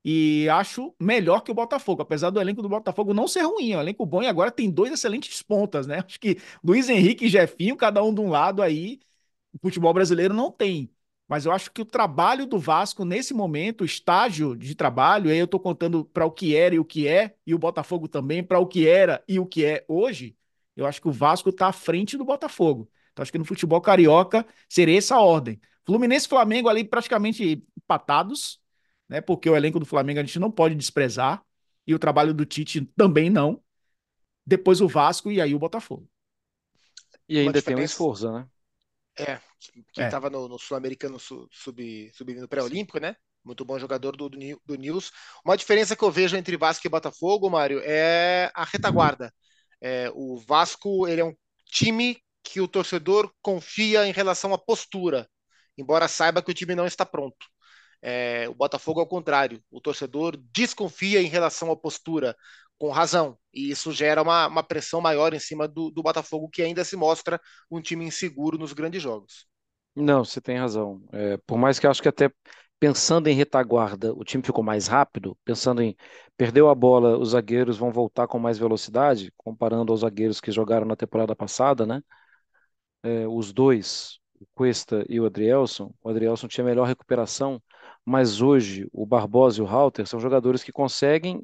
e 0.04 0.48
acho 0.50 0.94
melhor 1.00 1.40
que 1.40 1.50
o 1.50 1.54
Botafogo, 1.54 2.02
apesar 2.02 2.30
do 2.30 2.40
elenco 2.40 2.60
do 2.62 2.68
Botafogo 2.68 3.14
não 3.14 3.26
ser 3.26 3.42
ruim, 3.42 3.72
é 3.72 3.78
um 3.78 3.80
elenco 3.80 4.04
bom 4.04 4.22
e 4.22 4.26
agora 4.26 4.50
tem 4.50 4.70
dois 4.70 4.92
excelentes 4.92 5.40
pontas, 5.42 5.86
né? 5.86 6.00
Acho 6.06 6.20
que 6.20 6.38
Luiz 6.62 6.88
Henrique 6.90 7.24
e 7.26 7.28
Jefinho, 7.28 7.76
cada 7.76 8.02
um 8.02 8.12
de 8.14 8.20
um 8.20 8.28
lado 8.28 8.60
aí, 8.62 9.00
o 9.52 9.58
futebol 9.60 9.94
brasileiro 9.94 10.34
não 10.34 10.50
tem. 10.52 10.90
Mas 11.28 11.46
eu 11.46 11.52
acho 11.52 11.70
que 11.70 11.80
o 11.80 11.86
trabalho 11.86 12.46
do 12.46 12.58
Vasco 12.58 13.04
nesse 13.04 13.32
momento, 13.32 13.80
o 13.80 13.84
estágio 13.84 14.54
de 14.54 14.74
trabalho, 14.74 15.30
aí 15.30 15.38
eu 15.38 15.46
estou 15.46 15.58
contando 15.58 16.04
para 16.04 16.26
o 16.26 16.30
que 16.30 16.54
era 16.54 16.74
e 16.74 16.78
o 16.78 16.84
que 16.84 17.08
é, 17.08 17.34
e 17.46 17.54
o 17.54 17.58
Botafogo 17.58 18.06
também 18.06 18.42
para 18.44 18.58
o 18.58 18.66
que 18.66 18.86
era 18.86 19.24
e 19.26 19.38
o 19.38 19.46
que 19.46 19.64
é 19.64 19.84
hoje, 19.88 20.36
eu 20.76 20.86
acho 20.86 21.00
que 21.00 21.08
o 21.08 21.12
Vasco 21.12 21.48
está 21.48 21.68
à 21.68 21.72
frente 21.72 22.16
do 22.16 22.24
Botafogo. 22.24 22.90
Então 23.12 23.22
acho 23.22 23.32
que 23.32 23.38
no 23.38 23.44
futebol 23.44 23.80
carioca 23.80 24.46
seria 24.68 24.98
essa 24.98 25.18
ordem. 25.18 25.60
Fluminense 25.86 26.26
e 26.26 26.28
Flamengo 26.28 26.68
ali 26.68 26.84
praticamente 26.84 27.64
empatados, 27.76 28.60
né? 29.08 29.20
Porque 29.20 29.48
o 29.48 29.56
elenco 29.56 29.78
do 29.78 29.86
Flamengo 29.86 30.20
a 30.20 30.22
gente 30.22 30.38
não 30.38 30.50
pode 30.50 30.74
desprezar 30.74 31.42
e 31.86 31.94
o 31.94 31.98
trabalho 31.98 32.34
do 32.34 32.44
Tite 32.44 32.84
também 32.96 33.30
não. 33.30 33.62
Depois 34.46 34.80
o 34.80 34.88
Vasco 34.88 35.30
e 35.30 35.40
aí 35.40 35.54
o 35.54 35.58
Botafogo. 35.58 36.08
E 37.28 37.38
ainda 37.38 37.62
tem 37.62 37.76
o 37.76 37.80
esforço, 37.80 38.30
né? 38.30 38.46
É, 39.18 39.40
quem 39.92 40.04
estava 40.04 40.26
é. 40.26 40.30
no, 40.30 40.48
no 40.48 40.58
Sul-Americano 40.58 41.18
sub, 41.18 42.10
subindo 42.12 42.48
pré-olímpico, 42.48 42.98
né? 42.98 43.16
muito 43.44 43.64
bom 43.64 43.78
jogador 43.78 44.16
do, 44.16 44.28
do 44.28 44.74
Nils. 44.74 45.12
Uma 45.44 45.56
diferença 45.56 45.94
que 45.94 46.02
eu 46.02 46.10
vejo 46.10 46.36
entre 46.36 46.56
Vasco 46.56 46.86
e 46.86 46.90
Botafogo, 46.90 47.50
Mário, 47.50 47.80
é 47.84 48.50
a 48.54 48.64
retaguarda. 48.64 49.32
É, 49.80 50.10
o 50.14 50.38
Vasco 50.38 51.06
ele 51.06 51.20
é 51.20 51.24
um 51.24 51.36
time 51.66 52.18
que 52.42 52.60
o 52.60 52.68
torcedor 52.68 53.32
confia 53.42 54.06
em 54.06 54.12
relação 54.12 54.54
à 54.54 54.58
postura, 54.58 55.28
embora 55.76 56.08
saiba 56.08 56.42
que 56.42 56.50
o 56.50 56.54
time 56.54 56.74
não 56.74 56.86
está 56.86 57.04
pronto. 57.04 57.46
É, 58.00 58.48
o 58.48 58.54
Botafogo, 58.54 59.00
ao 59.00 59.06
contrário, 59.06 59.62
o 59.70 59.80
torcedor 59.80 60.36
desconfia 60.52 61.22
em 61.22 61.26
relação 61.26 61.70
à 61.70 61.76
postura, 61.76 62.36
com 62.78 62.90
razão, 62.90 63.38
e 63.52 63.70
isso 63.70 63.92
gera 63.92 64.22
uma, 64.22 64.46
uma 64.48 64.62
pressão 64.62 65.00
maior 65.00 65.32
em 65.34 65.38
cima 65.38 65.68
do, 65.68 65.90
do 65.90 66.02
Botafogo, 66.02 66.48
que 66.48 66.62
ainda 66.62 66.84
se 66.84 66.96
mostra 66.96 67.40
um 67.70 67.80
time 67.80 68.04
inseguro 68.04 68.58
nos 68.58 68.72
grandes 68.72 69.02
jogos. 69.02 69.46
Não, 69.94 70.24
você 70.24 70.40
tem 70.40 70.58
razão. 70.58 71.02
É, 71.12 71.36
por 71.46 71.56
mais 71.56 71.78
que 71.78 71.86
eu 71.86 71.90
acho 71.90 72.02
que 72.02 72.08
até 72.08 72.30
pensando 72.80 73.28
em 73.28 73.34
retaguarda, 73.34 74.12
o 74.12 74.24
time 74.24 74.42
ficou 74.42 74.62
mais 74.62 74.86
rápido, 74.88 75.38
pensando 75.44 75.80
em 75.82 75.96
perdeu 76.36 76.68
a 76.68 76.74
bola, 76.74 77.16
os 77.18 77.30
zagueiros 77.30 77.78
vão 77.78 77.92
voltar 77.92 78.26
com 78.26 78.38
mais 78.38 78.58
velocidade, 78.58 79.32
comparando 79.36 79.92
aos 79.92 80.00
zagueiros 80.00 80.40
que 80.40 80.50
jogaram 80.50 80.86
na 80.86 80.96
temporada 80.96 81.34
passada, 81.36 81.86
né? 81.86 82.02
É, 83.02 83.26
os 83.28 83.52
dois, 83.52 84.18
o 84.40 84.46
Cuesta 84.54 85.04
e 85.08 85.20
o 85.20 85.26
Adrielson, 85.26 85.92
o 86.02 86.08
Adrielson 86.08 86.48
tinha 86.48 86.64
melhor 86.64 86.86
recuperação, 86.86 87.62
mas 88.04 88.40
hoje 88.40 88.88
o 88.92 89.04
Barbosa 89.06 89.60
e 89.60 89.62
o 89.62 89.66
Halter 89.66 90.06
são 90.06 90.18
jogadores 90.18 90.64
que 90.64 90.72
conseguem 90.72 91.42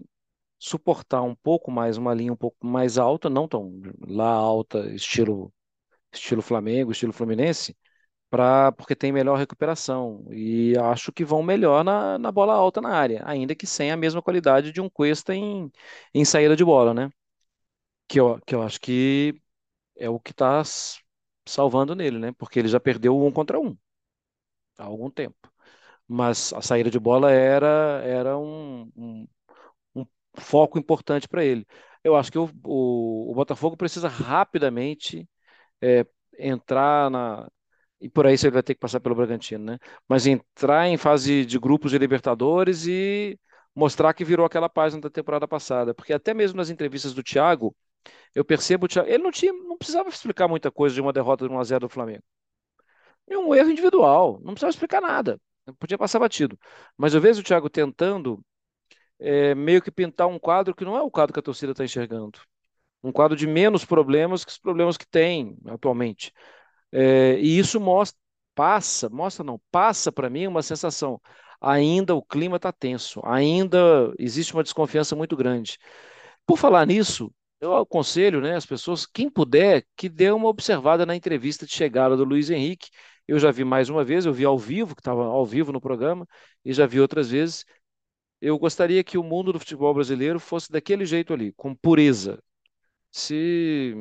suportar 0.60 1.22
um 1.22 1.34
pouco 1.36 1.72
mais 1.72 1.98
uma 1.98 2.14
linha 2.14 2.32
um 2.34 2.36
pouco 2.36 2.66
mais 2.66 2.98
alta, 2.98 3.30
não 3.30 3.48
tão 3.48 3.82
lá 4.08 4.28
alta, 4.30 4.90
estilo 4.94 5.54
estilo 6.12 6.42
Flamengo, 6.42 6.92
estilo 6.92 7.12
Fluminense, 7.12 7.76
pra, 8.30 8.72
porque 8.72 8.96
tem 8.96 9.12
melhor 9.12 9.38
recuperação. 9.38 10.26
E 10.32 10.74
acho 10.78 11.12
que 11.12 11.24
vão 11.24 11.42
melhor 11.42 11.84
na, 11.84 12.18
na 12.18 12.32
bola 12.32 12.54
alta 12.54 12.80
na 12.80 12.90
área, 12.90 13.22
ainda 13.26 13.54
que 13.56 13.66
sem 13.66 13.90
a 13.92 13.96
mesma 13.98 14.22
qualidade 14.22 14.72
de 14.72 14.80
um 14.80 14.88
Cuesta 14.90 15.34
em, 15.34 15.70
em 16.14 16.24
saída 16.24 16.56
de 16.56 16.64
bola, 16.64 16.94
né? 16.94 17.10
Que 18.08 18.20
eu, 18.20 18.40
que 18.46 18.54
eu 18.54 18.62
acho 18.62 18.80
que 18.80 19.40
é 19.96 20.08
o 20.10 20.20
que 20.20 20.32
está 20.32 20.62
salvando 21.46 21.94
nele, 21.96 22.18
né? 22.18 22.32
Porque 22.34 22.58
ele 22.58 22.68
já 22.68 22.80
perdeu 22.80 23.18
um 23.24 23.32
contra 23.32 23.60
um 23.60 23.76
há 24.78 24.84
algum 24.84 25.10
tempo. 25.10 25.36
Mas 26.08 26.52
a 26.54 26.62
saída 26.62 26.90
de 26.90 26.98
bola 26.98 27.30
era, 27.32 28.02
era 28.04 28.38
um, 28.38 28.90
um 28.96 29.28
foco 30.40 30.78
importante 30.78 31.28
para 31.28 31.44
ele. 31.44 31.66
Eu 32.04 32.16
acho 32.16 32.32
que 32.32 32.38
o, 32.38 32.50
o, 32.64 33.32
o 33.32 33.34
Botafogo 33.34 33.76
precisa 33.76 34.08
rapidamente 34.08 35.28
é, 35.82 36.06
entrar 36.38 37.10
na, 37.10 37.48
e 38.00 38.08
por 38.08 38.26
aí 38.26 38.36
você 38.38 38.50
vai 38.50 38.62
ter 38.62 38.74
que 38.74 38.80
passar 38.80 39.00
pelo 39.00 39.14
Bragantino, 39.14 39.64
né? 39.64 39.78
Mas 40.08 40.26
entrar 40.26 40.88
em 40.88 40.96
fase 40.96 41.44
de 41.44 41.58
grupos 41.58 41.90
de 41.90 41.98
Libertadores 41.98 42.86
e 42.86 43.38
mostrar 43.74 44.14
que 44.14 44.24
virou 44.24 44.46
aquela 44.46 44.68
página 44.68 45.02
da 45.02 45.10
temporada 45.10 45.46
passada, 45.46 45.94
porque 45.94 46.12
até 46.12 46.34
mesmo 46.34 46.56
nas 46.56 46.70
entrevistas 46.70 47.14
do 47.14 47.22
Thiago, 47.22 47.74
eu 48.34 48.44
percebo 48.44 48.86
o 48.86 48.88
Thiago, 48.88 49.08
ele 49.08 49.22
não 49.22 49.30
tinha, 49.30 49.52
não 49.52 49.76
precisava 49.76 50.08
explicar 50.08 50.48
muita 50.48 50.70
coisa 50.70 50.94
de 50.94 51.00
uma 51.00 51.12
derrota 51.12 51.46
de 51.46 51.54
1 51.54 51.58
a 51.58 51.64
0 51.64 51.80
do 51.80 51.88
Flamengo. 51.88 52.22
É 53.28 53.38
um 53.38 53.54
erro 53.54 53.70
individual, 53.70 54.40
não 54.42 54.54
precisava 54.54 54.70
explicar 54.70 55.00
nada, 55.00 55.40
podia 55.78 55.98
passar 55.98 56.18
batido. 56.18 56.58
Mas 56.96 57.14
eu 57.14 57.20
vejo 57.20 57.40
o 57.40 57.44
Thiago 57.44 57.70
tentando 57.70 58.42
é, 59.20 59.54
meio 59.54 59.82
que 59.82 59.90
pintar 59.90 60.26
um 60.26 60.38
quadro 60.38 60.74
que 60.74 60.84
não 60.84 60.96
é 60.96 61.02
o 61.02 61.10
quadro 61.10 61.32
que 61.32 61.40
a 61.40 61.42
torcida 61.42 61.72
está 61.72 61.84
enxergando. 61.84 62.40
Um 63.02 63.12
quadro 63.12 63.36
de 63.36 63.46
menos 63.46 63.84
problemas 63.84 64.44
que 64.44 64.50
os 64.50 64.58
problemas 64.58 64.96
que 64.96 65.06
tem 65.06 65.56
atualmente. 65.66 66.32
É, 66.92 67.38
e 67.40 67.58
isso 67.58 67.80
mostra, 67.80 68.18
passa, 68.54 69.08
mostra 69.08 69.44
não, 69.44 69.60
passa 69.70 70.10
para 70.12 70.30
mim 70.30 70.46
uma 70.46 70.62
sensação. 70.62 71.20
Ainda 71.60 72.14
o 72.14 72.22
clima 72.22 72.56
está 72.56 72.72
tenso, 72.72 73.20
ainda 73.24 74.12
existe 74.18 74.54
uma 74.54 74.62
desconfiança 74.62 75.14
muito 75.14 75.36
grande. 75.36 75.78
Por 76.46 76.58
falar 76.58 76.86
nisso, 76.86 77.32
eu 77.60 77.76
aconselho 77.76 78.40
né, 78.40 78.56
as 78.56 78.64
pessoas, 78.66 79.06
quem 79.06 79.28
puder, 79.30 79.84
que 79.96 80.08
dê 80.08 80.30
uma 80.30 80.48
observada 80.48 81.04
na 81.04 81.14
entrevista 81.14 81.66
de 81.66 81.72
chegada 81.72 82.16
do 82.16 82.24
Luiz 82.24 82.50
Henrique. 82.50 82.88
Eu 83.28 83.38
já 83.38 83.50
vi 83.50 83.64
mais 83.64 83.88
uma 83.90 84.02
vez, 84.02 84.24
eu 84.26 84.32
vi 84.32 84.44
ao 84.44 84.58
vivo, 84.58 84.94
que 84.96 85.00
estava 85.02 85.24
ao 85.24 85.44
vivo 85.46 85.70
no 85.70 85.80
programa, 85.80 86.26
e 86.64 86.72
já 86.72 86.86
vi 86.86 87.00
outras 87.00 87.30
vezes. 87.30 87.64
Eu 88.40 88.58
gostaria 88.58 89.04
que 89.04 89.18
o 89.18 89.22
mundo 89.22 89.52
do 89.52 89.58
futebol 89.58 89.92
brasileiro 89.92 90.40
fosse 90.40 90.70
daquele 90.70 91.04
jeito 91.04 91.32
ali, 91.32 91.52
com 91.52 91.74
pureza, 91.74 92.42
se, 93.12 93.94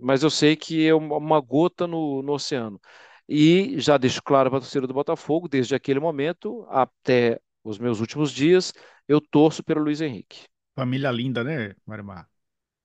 mas 0.00 0.22
eu 0.22 0.30
sei 0.30 0.56
que 0.56 0.86
é 0.86 0.94
uma 0.94 1.40
gota 1.40 1.86
no, 1.86 2.22
no 2.22 2.32
oceano. 2.32 2.80
E 3.28 3.80
já 3.80 3.96
deixo 3.96 4.22
claro 4.22 4.50
para 4.50 4.58
a 4.58 4.60
torcida 4.60 4.86
do 4.86 4.94
Botafogo, 4.94 5.48
desde 5.48 5.74
aquele 5.74 5.98
momento 5.98 6.66
até 6.68 7.40
os 7.64 7.78
meus 7.78 8.00
últimos 8.00 8.30
dias, 8.30 8.72
eu 9.08 9.20
torço 9.20 9.62
pelo 9.62 9.82
Luiz 9.82 10.00
Henrique. 10.00 10.44
Família 10.74 11.10
linda, 11.10 11.42
né, 11.42 11.74
Marimar? 11.84 12.28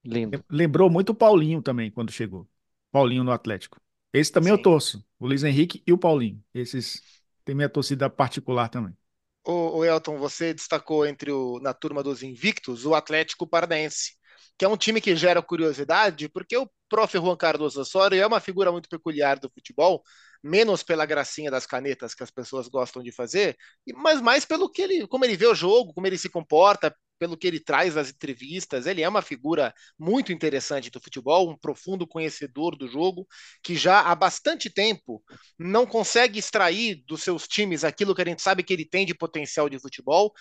Lindo. 0.03 0.43
Lembrou 0.49 0.89
muito 0.89 1.09
o 1.09 1.15
Paulinho 1.15 1.61
também 1.61 1.91
quando 1.91 2.11
chegou. 2.11 2.47
Paulinho 2.91 3.23
no 3.23 3.31
Atlético. 3.31 3.77
Esse 4.13 4.31
também 4.31 4.51
Sim. 4.51 4.57
eu 4.57 4.61
torço. 4.61 5.05
O 5.19 5.27
Luiz 5.27 5.43
Henrique 5.43 5.83
e 5.85 5.93
o 5.93 5.97
Paulinho. 5.97 6.43
Esses 6.53 7.01
tem 7.45 7.55
minha 7.55 7.69
torcida 7.69 8.09
particular 8.09 8.69
também. 8.69 8.95
O, 9.43 9.79
o 9.79 9.85
Elton, 9.85 10.17
você 10.17 10.53
destacou 10.53 11.05
entre 11.05 11.31
o, 11.31 11.59
na 11.61 11.73
turma 11.73 12.03
dos 12.03 12.21
invictos 12.23 12.85
o 12.85 12.93
Atlético 12.93 13.47
Paranaense 13.47 14.21
que 14.61 14.65
é 14.65 14.67
um 14.67 14.77
time 14.77 15.01
que 15.01 15.15
gera 15.15 15.41
curiosidade, 15.41 16.29
porque 16.29 16.55
o 16.55 16.69
prof. 16.87 17.17
Juan 17.17 17.35
Carlos 17.35 17.77
Osorio 17.77 18.21
é 18.21 18.27
uma 18.27 18.39
figura 18.39 18.71
muito 18.71 18.87
peculiar 18.87 19.39
do 19.39 19.49
futebol, 19.49 20.03
menos 20.43 20.83
pela 20.83 21.03
gracinha 21.03 21.49
das 21.49 21.65
canetas 21.65 22.13
que 22.13 22.21
as 22.21 22.29
pessoas 22.29 22.67
gostam 22.67 23.01
de 23.01 23.11
fazer, 23.11 23.57
mas 23.95 24.21
mais 24.21 24.45
pelo 24.45 24.69
que 24.69 24.83
ele, 24.83 25.07
como 25.07 25.25
ele 25.25 25.35
vê 25.35 25.47
o 25.47 25.55
jogo, 25.55 25.93
como 25.95 26.05
ele 26.05 26.15
se 26.15 26.29
comporta, 26.29 26.95
pelo 27.21 27.37
que 27.37 27.45
ele 27.45 27.59
traz 27.59 27.93
nas 27.93 28.09
entrevistas. 28.09 28.87
Ele 28.87 29.03
é 29.03 29.07
uma 29.07 29.21
figura 29.21 29.71
muito 29.95 30.33
interessante 30.33 30.89
do 30.89 30.99
futebol, 30.99 31.51
um 31.51 31.55
profundo 31.55 32.07
conhecedor 32.07 32.75
do 32.75 32.87
jogo, 32.87 33.27
que 33.61 33.75
já 33.75 33.99
há 33.99 34.15
bastante 34.15 34.71
tempo 34.71 35.23
não 35.59 35.85
consegue 35.85 36.39
extrair 36.39 37.03
dos 37.05 37.21
seus 37.21 37.47
times 37.47 37.83
aquilo 37.83 38.15
que 38.15 38.23
a 38.23 38.25
gente 38.25 38.41
sabe 38.41 38.63
que 38.63 38.73
ele 38.73 38.85
tem 38.85 39.05
de 39.05 39.13
potencial 39.13 39.69
de 39.69 39.77
futebol. 39.77 40.29
O 40.29 40.31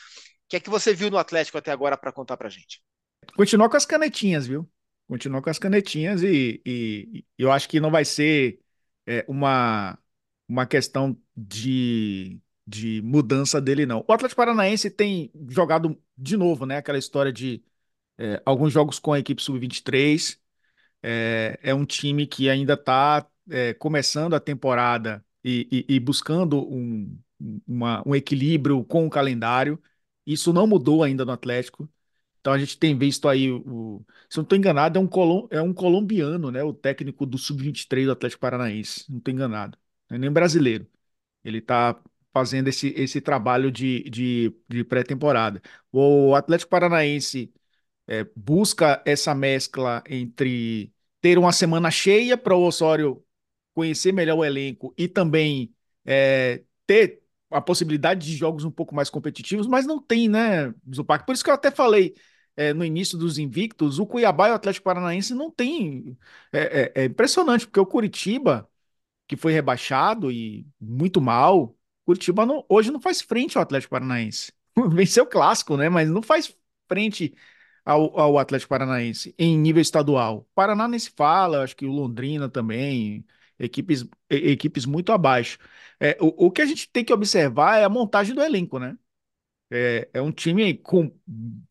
que 0.48 0.56
é 0.56 0.60
que 0.60 0.70
você 0.70 0.94
viu 0.94 1.10
no 1.10 1.18
Atlético 1.18 1.58
até 1.58 1.70
agora 1.70 1.98
para 1.98 2.12
contar 2.12 2.38
para 2.38 2.48
gente? 2.48 2.82
Continuar 3.36 3.68
com 3.68 3.76
as 3.76 3.84
canetinhas, 3.84 4.46
viu? 4.46 4.66
Continuar 5.06 5.42
com 5.42 5.50
as 5.50 5.58
canetinhas 5.58 6.22
e, 6.22 6.62
e, 6.64 7.26
eu 7.36 7.52
acho 7.52 7.68
que 7.68 7.78
não 7.78 7.90
vai 7.90 8.06
ser 8.06 8.58
é, 9.06 9.22
uma, 9.28 9.98
uma 10.48 10.64
questão 10.64 11.14
de, 11.36 12.40
de 12.70 13.02
mudança 13.02 13.60
dele, 13.60 13.84
não. 13.86 14.04
O 14.08 14.12
Atlético 14.12 14.36
Paranaense 14.36 14.90
tem 14.90 15.30
jogado 15.48 16.00
de 16.16 16.36
novo, 16.36 16.64
né? 16.66 16.76
Aquela 16.78 16.98
história 16.98 17.32
de 17.32 17.64
é, 18.18 18.42
alguns 18.46 18.72
jogos 18.72 18.98
com 18.98 19.12
a 19.12 19.18
equipe 19.18 19.42
sub-23. 19.42 20.38
É, 21.02 21.58
é, 21.62 21.74
um 21.74 21.86
time 21.86 22.26
que 22.26 22.48
ainda 22.50 22.74
está 22.74 23.26
é, 23.50 23.74
começando 23.74 24.34
a 24.34 24.40
temporada 24.40 25.24
e, 25.44 25.86
e, 25.88 25.96
e 25.96 26.00
buscando 26.00 26.60
um, 26.62 27.18
uma, 27.66 28.02
um 28.06 28.14
equilíbrio 28.14 28.84
com 28.84 29.06
o 29.06 29.10
calendário. 29.10 29.82
Isso 30.26 30.52
não 30.52 30.66
mudou 30.66 31.02
ainda 31.02 31.24
no 31.24 31.32
Atlético. 31.32 31.90
Então 32.40 32.52
a 32.52 32.58
gente 32.58 32.78
tem 32.78 32.96
visto 32.96 33.28
aí, 33.28 33.50
o, 33.50 34.04
se 34.28 34.38
não 34.38 34.44
estou 34.44 34.56
enganado, 34.58 34.98
é 34.98 35.02
um, 35.02 35.06
colom, 35.08 35.48
é 35.50 35.60
um 35.62 35.74
colombiano, 35.74 36.50
né? 36.50 36.62
O 36.62 36.72
técnico 36.72 37.26
do 37.26 37.38
Sub-23 37.38 38.06
do 38.06 38.12
Atlético 38.12 38.40
Paranaense. 38.40 39.10
Não 39.10 39.18
estou 39.18 39.32
enganado. 39.34 39.78
Não 40.08 40.16
é 40.16 40.18
nem 40.20 40.30
brasileiro. 40.32 40.86
Ele 41.44 41.58
está 41.58 42.00
fazendo 42.32 42.68
esse, 42.68 42.88
esse 42.96 43.20
trabalho 43.20 43.70
de, 43.70 44.04
de, 44.10 44.54
de 44.68 44.84
pré-temporada. 44.84 45.60
O 45.92 46.34
Atlético 46.34 46.70
Paranaense 46.70 47.52
é, 48.06 48.24
busca 48.36 49.02
essa 49.06 49.34
mescla 49.34 50.02
entre 50.08 50.92
ter 51.20 51.38
uma 51.38 51.52
semana 51.52 51.90
cheia 51.90 52.36
para 52.36 52.54
o 52.54 52.62
Osório 52.62 53.24
conhecer 53.74 54.12
melhor 54.12 54.38
o 54.38 54.44
elenco 54.44 54.94
e 54.96 55.08
também 55.08 55.74
é, 56.04 56.62
ter 56.86 57.22
a 57.50 57.60
possibilidade 57.60 58.26
de 58.26 58.36
jogos 58.36 58.64
um 58.64 58.70
pouco 58.70 58.94
mais 58.94 59.10
competitivos, 59.10 59.66
mas 59.66 59.86
não 59.86 60.00
tem, 60.00 60.28
né, 60.28 60.72
Zupac? 60.94 61.24
Por 61.26 61.32
isso 61.34 61.42
que 61.44 61.50
eu 61.50 61.54
até 61.54 61.70
falei 61.70 62.14
é, 62.56 62.72
no 62.72 62.84
início 62.84 63.16
dos 63.18 63.38
invictos, 63.38 63.98
o 63.98 64.06
Cuiabá 64.06 64.48
e 64.48 64.52
o 64.52 64.54
Atlético 64.54 64.84
Paranaense 64.84 65.34
não 65.34 65.50
tem. 65.50 66.16
É, 66.52 66.92
é, 66.96 67.02
é, 67.02 67.04
impressionante, 67.06 67.66
porque 67.66 67.80
o 67.80 67.86
Curitiba, 67.86 68.68
que 69.28 69.36
foi 69.36 69.52
rebaixado 69.52 70.30
e 70.32 70.66
muito 70.80 71.20
mal, 71.20 71.76
Curitiba 72.10 72.44
não, 72.46 72.64
hoje 72.68 72.90
não 72.90 73.00
faz 73.00 73.20
frente 73.20 73.56
ao 73.56 73.62
Atlético 73.62 73.90
Paranaense. 73.92 74.52
Venceu 74.90 75.24
o 75.24 75.26
clássico, 75.26 75.76
né? 75.76 75.88
Mas 75.88 76.08
não 76.10 76.22
faz 76.22 76.54
frente 76.88 77.34
ao, 77.84 78.18
ao 78.18 78.38
Atlético 78.38 78.70
Paranaense 78.70 79.34
em 79.38 79.56
nível 79.58 79.80
estadual. 79.82 80.48
Paraná 80.54 80.88
nem 80.88 80.98
se 80.98 81.10
fala, 81.10 81.62
acho 81.62 81.76
que 81.76 81.86
o 81.86 81.92
Londrina 81.92 82.48
também 82.48 83.24
equipes, 83.58 84.04
equipes 84.28 84.86
muito 84.86 85.12
abaixo. 85.12 85.58
É, 86.00 86.16
o, 86.20 86.46
o 86.46 86.50
que 86.50 86.62
a 86.62 86.66
gente 86.66 86.88
tem 86.90 87.04
que 87.04 87.12
observar 87.12 87.78
é 87.78 87.84
a 87.84 87.88
montagem 87.88 88.34
do 88.34 88.42
elenco, 88.42 88.78
né? 88.78 88.96
É, 89.70 90.08
é 90.14 90.22
um 90.22 90.32
time 90.32 90.74
com 90.78 91.12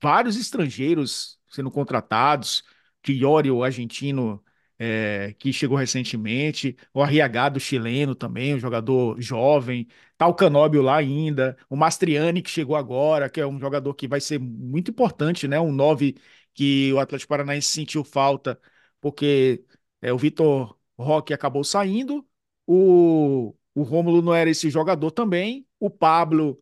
vários 0.02 0.38
estrangeiros 0.38 1.40
sendo 1.50 1.72
contratados. 1.72 2.64
Chiori, 3.06 3.52
o 3.52 3.64
argentino, 3.64 4.44
é, 4.80 5.34
que 5.38 5.52
chegou 5.54 5.78
recentemente, 5.78 6.76
o 6.94 7.02
Arriagado 7.04 7.60
chileno 7.60 8.16
também, 8.16 8.56
um 8.56 8.60
jogador 8.60 9.22
jovem, 9.22 9.88
tá 10.18 10.26
o 10.28 10.34
Canóbio 10.34 10.82
lá 10.82 10.98
ainda, 10.98 11.58
o 11.70 11.76
Mastriani 11.76 12.42
que 12.42 12.50
chegou 12.50 12.76
agora, 12.78 13.30
que 13.30 13.42
é 13.42 13.46
um 13.48 13.60
jogador 13.60 13.94
que 13.94 14.08
vai 14.08 14.22
ser 14.22 14.40
muito 14.40 14.92
importante, 14.92 15.48
né? 15.48 15.60
Um 15.60 15.72
9 15.72 16.16
que 16.54 16.92
o 16.94 17.00
Atlético 17.00 17.30
Paranaense 17.30 17.68
sentiu 17.68 18.04
falta, 18.04 18.60
porque 19.02 19.64
é, 20.02 20.14
o 20.14 20.18
Vitor 20.18 20.78
Roque 20.98 21.34
acabou 21.34 21.64
saindo, 21.64 22.26
o, 22.66 23.56
o 23.76 23.84
Rômulo 23.84 24.22
não 24.22 24.34
era 24.34 24.50
esse 24.50 24.70
jogador 24.70 25.12
também, 25.12 25.68
o 25.80 25.90
Pablo 25.90 26.62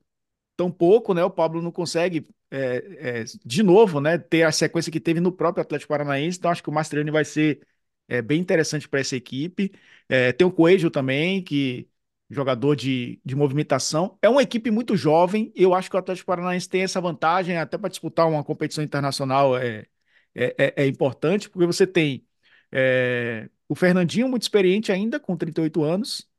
tampouco, 0.56 1.14
né? 1.14 1.24
O 1.24 1.32
Pablo 1.32 1.62
não 1.62 1.72
consegue 1.72 2.28
é, 2.52 3.22
é, 3.22 3.24
de 3.46 3.64
novo, 3.64 4.00
né, 4.00 4.18
ter 4.18 4.44
a 4.44 4.52
sequência 4.52 4.92
que 4.92 5.00
teve 5.00 5.20
no 5.20 5.32
próprio 5.32 5.62
Atlético 5.62 5.90
Paranaense, 5.90 6.38
então 6.38 6.52
acho 6.52 6.64
que 6.64 6.70
o 6.70 6.74
Mastriani 6.74 7.12
vai 7.12 7.26
ser 7.26 7.62
é 8.08 8.22
bem 8.22 8.40
interessante 8.40 8.88
para 8.88 9.00
essa 9.00 9.16
equipe. 9.16 9.72
É, 10.10 10.32
tem 10.32 10.46
o 10.48 10.52
Coelho 10.52 10.90
também, 10.92 11.44
que 11.44 11.90
jogador 12.30 12.76
de, 12.76 13.22
de 13.24 13.36
movimentação. 13.36 14.18
É 14.22 14.30
uma 14.30 14.42
equipe 14.42 14.70
muito 14.72 14.96
jovem. 14.98 15.52
Eu 15.56 15.74
acho 15.74 15.90
que 15.90 15.96
o 15.96 16.00
Atlético 16.00 16.28
Paranaense 16.28 16.68
tem 16.70 16.82
essa 16.84 17.00
vantagem, 17.02 17.58
até 17.58 17.78
para 17.78 17.90
disputar 17.90 18.28
uma 18.28 18.44
competição 18.44 18.84
internacional 18.84 19.58
é, 19.58 19.88
é, 20.36 20.56
é, 20.58 20.84
é 20.84 20.88
importante, 20.88 21.50
porque 21.50 21.66
você 21.66 21.88
tem 21.88 22.26
é, 22.72 23.50
o 23.68 23.76
Fernandinho, 23.76 24.28
muito 24.30 24.44
experiente 24.44 24.92
ainda, 24.92 25.20
com 25.20 25.36
38 25.38 25.84
anos, 25.84 26.30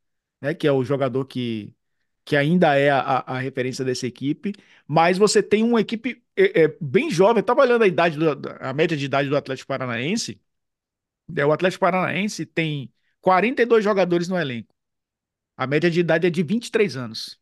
né, 0.41 0.55
que 0.55 0.67
é 0.67 0.73
o 0.73 0.85
jogador 0.85 1.25
que, 1.27 1.75
que 2.25 2.37
ainda 2.37 2.77
é 2.77 2.91
a, 2.91 3.01
a 3.27 3.39
referência 3.39 3.85
dessa 3.85 4.07
equipe, 4.07 4.53
mas 4.87 5.19
você 5.19 5.43
tem 5.43 5.63
uma 5.63 5.81
equipe 5.81 6.23
é, 6.37 6.65
é, 6.65 6.77
bem 6.81 7.11
jovem. 7.11 7.41
Estava 7.41 7.63
olhando 7.63 7.83
a 7.85 7.87
idade, 7.87 8.19
do, 8.19 8.27
a 8.61 8.73
média 8.73 8.97
de 8.97 9.05
idade 9.07 9.29
do 9.29 9.37
Atlético 9.37 9.69
Paranaense. 9.69 10.41
É, 11.37 11.45
o 11.45 11.53
Atlético 11.53 11.81
Paranaense 11.81 12.47
tem 12.47 12.93
42 13.21 13.85
jogadores 13.85 14.29
no 14.29 14.39
elenco. 14.39 14.75
A 15.57 15.67
média 15.67 15.91
de 15.91 16.01
idade 16.01 16.27
é 16.27 16.31
de 16.31 16.43
23 16.43 16.97
anos. 16.97 17.41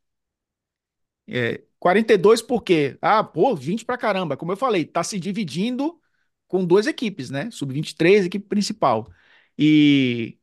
É, 1.29 1.63
42 1.79 2.41
por 2.43 2.63
quê? 2.63 2.97
Ah, 3.03 3.23
pô, 3.25 3.55
20 3.55 3.85
pra 3.85 3.99
caramba. 3.99 4.37
Como 4.37 4.53
eu 4.53 4.57
falei, 4.57 4.85
tá 4.85 5.03
se 5.03 5.19
dividindo 5.19 6.01
com 6.49 6.65
duas 6.65 6.87
equipes, 6.87 7.31
né? 7.31 7.51
Sub-23, 7.51 8.27
equipe 8.27 8.47
principal. 8.47 9.09
E, 9.59 10.39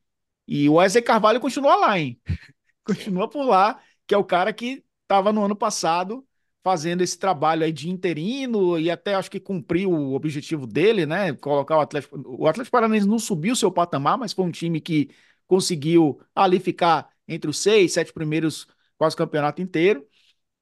e 0.47 0.69
o 0.69 0.75
Wesley 0.75 1.03
Carvalho 1.03 1.39
continua 1.41 1.75
lá, 1.75 1.99
hein? 1.99 2.19
continua 2.85 3.29
por 3.29 3.45
lá, 3.45 3.81
que 4.07 4.13
é 4.15 4.17
o 4.17 4.23
cara 4.25 4.53
que 4.53 4.83
estava 5.03 5.31
no 5.33 5.43
ano 5.45 5.55
passado 5.55 6.27
fazendo 6.63 7.01
esse 7.01 7.17
trabalho 7.17 7.63
aí 7.63 7.71
de 7.71 7.89
interino 7.89 8.79
e 8.79 8.89
até 8.89 9.15
acho 9.15 9.29
que 9.29 9.39
cumpriu 9.39 9.91
o 9.91 10.13
objetivo 10.13 10.65
dele, 10.65 11.05
né? 11.05 11.33
Colocar 11.33 11.77
o 11.77 11.81
Atlético. 11.81 12.21
O 12.25 12.47
Atlético 12.47 12.71
Paranaense 12.71 13.07
não 13.07 13.19
subiu 13.19 13.55
seu 13.55 13.71
patamar, 13.71 14.17
mas 14.17 14.33
foi 14.33 14.45
um 14.45 14.51
time 14.51 14.79
que 14.81 15.09
conseguiu 15.47 16.19
ali 16.33 16.59
ficar 16.59 17.09
entre 17.27 17.49
os 17.49 17.57
seis, 17.59 17.93
sete 17.93 18.13
primeiros 18.13 18.67
quase 18.97 19.15
o 19.15 19.17
campeonato 19.17 19.61
inteiro. 19.61 20.07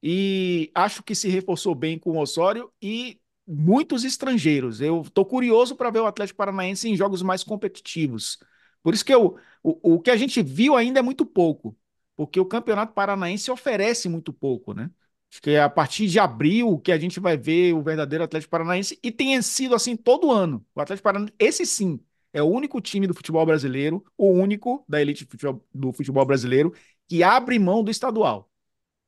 E 0.02 0.70
acho 0.74 1.02
que 1.02 1.14
se 1.14 1.28
reforçou 1.28 1.74
bem 1.74 1.98
com 1.98 2.12
o 2.12 2.18
Osório 2.20 2.72
e 2.82 3.20
muitos 3.46 4.04
estrangeiros. 4.04 4.80
Eu 4.80 5.02
estou 5.02 5.24
curioso 5.24 5.76
para 5.76 5.90
ver 5.90 6.00
o 6.00 6.06
Atlético 6.06 6.38
Paranaense 6.38 6.88
em 6.88 6.96
jogos 6.96 7.22
mais 7.22 7.44
competitivos. 7.44 8.38
Por 8.82 8.94
isso 8.94 9.04
que 9.04 9.14
eu, 9.14 9.36
o, 9.62 9.94
o 9.94 10.00
que 10.00 10.10
a 10.10 10.16
gente 10.16 10.42
viu 10.42 10.74
ainda 10.76 10.98
é 11.00 11.02
muito 11.02 11.24
pouco, 11.24 11.76
porque 12.16 12.40
o 12.40 12.46
Campeonato 12.46 12.92
Paranaense 12.94 13.50
oferece 13.50 14.08
muito 14.08 14.32
pouco, 14.32 14.74
né? 14.74 14.90
Acho 15.32 15.40
que 15.40 15.50
é 15.50 15.62
a 15.62 15.70
partir 15.70 16.08
de 16.08 16.18
abril 16.18 16.78
que 16.78 16.92
a 16.92 16.98
gente 16.98 17.18
vai 17.18 17.38
ver 17.38 17.72
o 17.72 17.82
verdadeiro 17.82 18.22
Atlético 18.22 18.50
Paranaense 18.50 18.98
e 19.02 19.10
tem 19.10 19.40
sido 19.40 19.74
assim 19.74 19.96
todo 19.96 20.30
ano. 20.30 20.62
O 20.74 20.80
Atlético 20.80 21.04
Paranaense, 21.04 21.32
esse 21.38 21.64
sim, 21.64 21.98
é 22.34 22.42
o 22.42 22.46
único 22.46 22.82
time 22.82 23.06
do 23.06 23.14
futebol 23.14 23.46
brasileiro, 23.46 24.04
o 24.16 24.28
único 24.30 24.84
da 24.86 25.00
elite 25.00 25.26
do 25.72 25.90
futebol 25.92 26.26
brasileiro 26.26 26.74
que 27.08 27.22
abre 27.22 27.58
mão 27.58 27.82
do 27.82 27.90
estadual. 27.90 28.50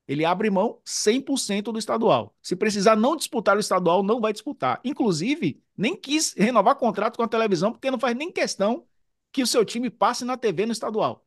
Ele 0.08 0.24
abre 0.24 0.48
mão 0.50 0.80
100% 0.84 1.72
do 1.72 1.78
estadual. 1.78 2.34
Se 2.42 2.56
precisar 2.56 2.96
não 2.96 3.16
disputar 3.16 3.56
o 3.56 3.60
estadual, 3.60 4.02
não 4.02 4.20
vai 4.20 4.32
disputar. 4.32 4.80
Inclusive, 4.84 5.62
nem 5.76 5.94
quis 5.96 6.34
renovar 6.34 6.76
contrato 6.76 7.16
com 7.16 7.22
a 7.22 7.28
televisão, 7.28 7.70
porque 7.72 7.90
não 7.90 7.98
faz 7.98 8.16
nem 8.16 8.32
questão 8.32 8.86
que 9.32 9.42
o 9.42 9.46
seu 9.46 9.64
time 9.64 9.90
passe 9.90 10.24
na 10.24 10.36
TV 10.36 10.66
no 10.66 10.72
estadual. 10.72 11.23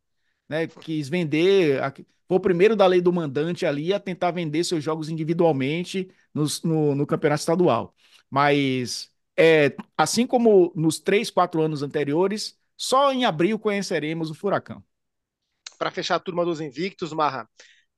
Né? 0.50 0.68
Quis 0.68 1.10
vender 1.10 1.82
foi 2.28 2.38
o 2.38 2.42
primeiro 2.42 2.76
da 2.76 2.86
lei 2.86 3.00
do 3.00 3.12
mandante 3.14 3.66
ali 3.66 3.94
a 3.94 4.00
tentar 4.00 4.32
vender 4.32 4.64
seus 4.64 4.84
jogos 4.84 5.08
individualmente 5.10 6.10
no, 6.34 6.94
no 6.94 7.08
campeonato 7.08 7.40
estadual. 7.40 7.96
Mas, 8.30 9.10
é, 9.38 9.74
assim 9.98 10.28
como 10.28 10.74
nos 10.76 11.00
três, 11.00 11.32
quatro 11.32 11.62
anos 11.62 11.82
anteriores, 11.82 12.58
só 12.76 13.14
em 13.14 13.24
abril 13.24 13.58
conheceremos 13.58 14.30
o 14.30 14.36
Furacão. 14.36 14.84
Para 15.80 15.92
fechar 15.92 16.16
a 16.16 16.20
turma 16.20 16.44
dos 16.44 16.60
invictos, 16.60 17.14
Marra, 17.14 17.50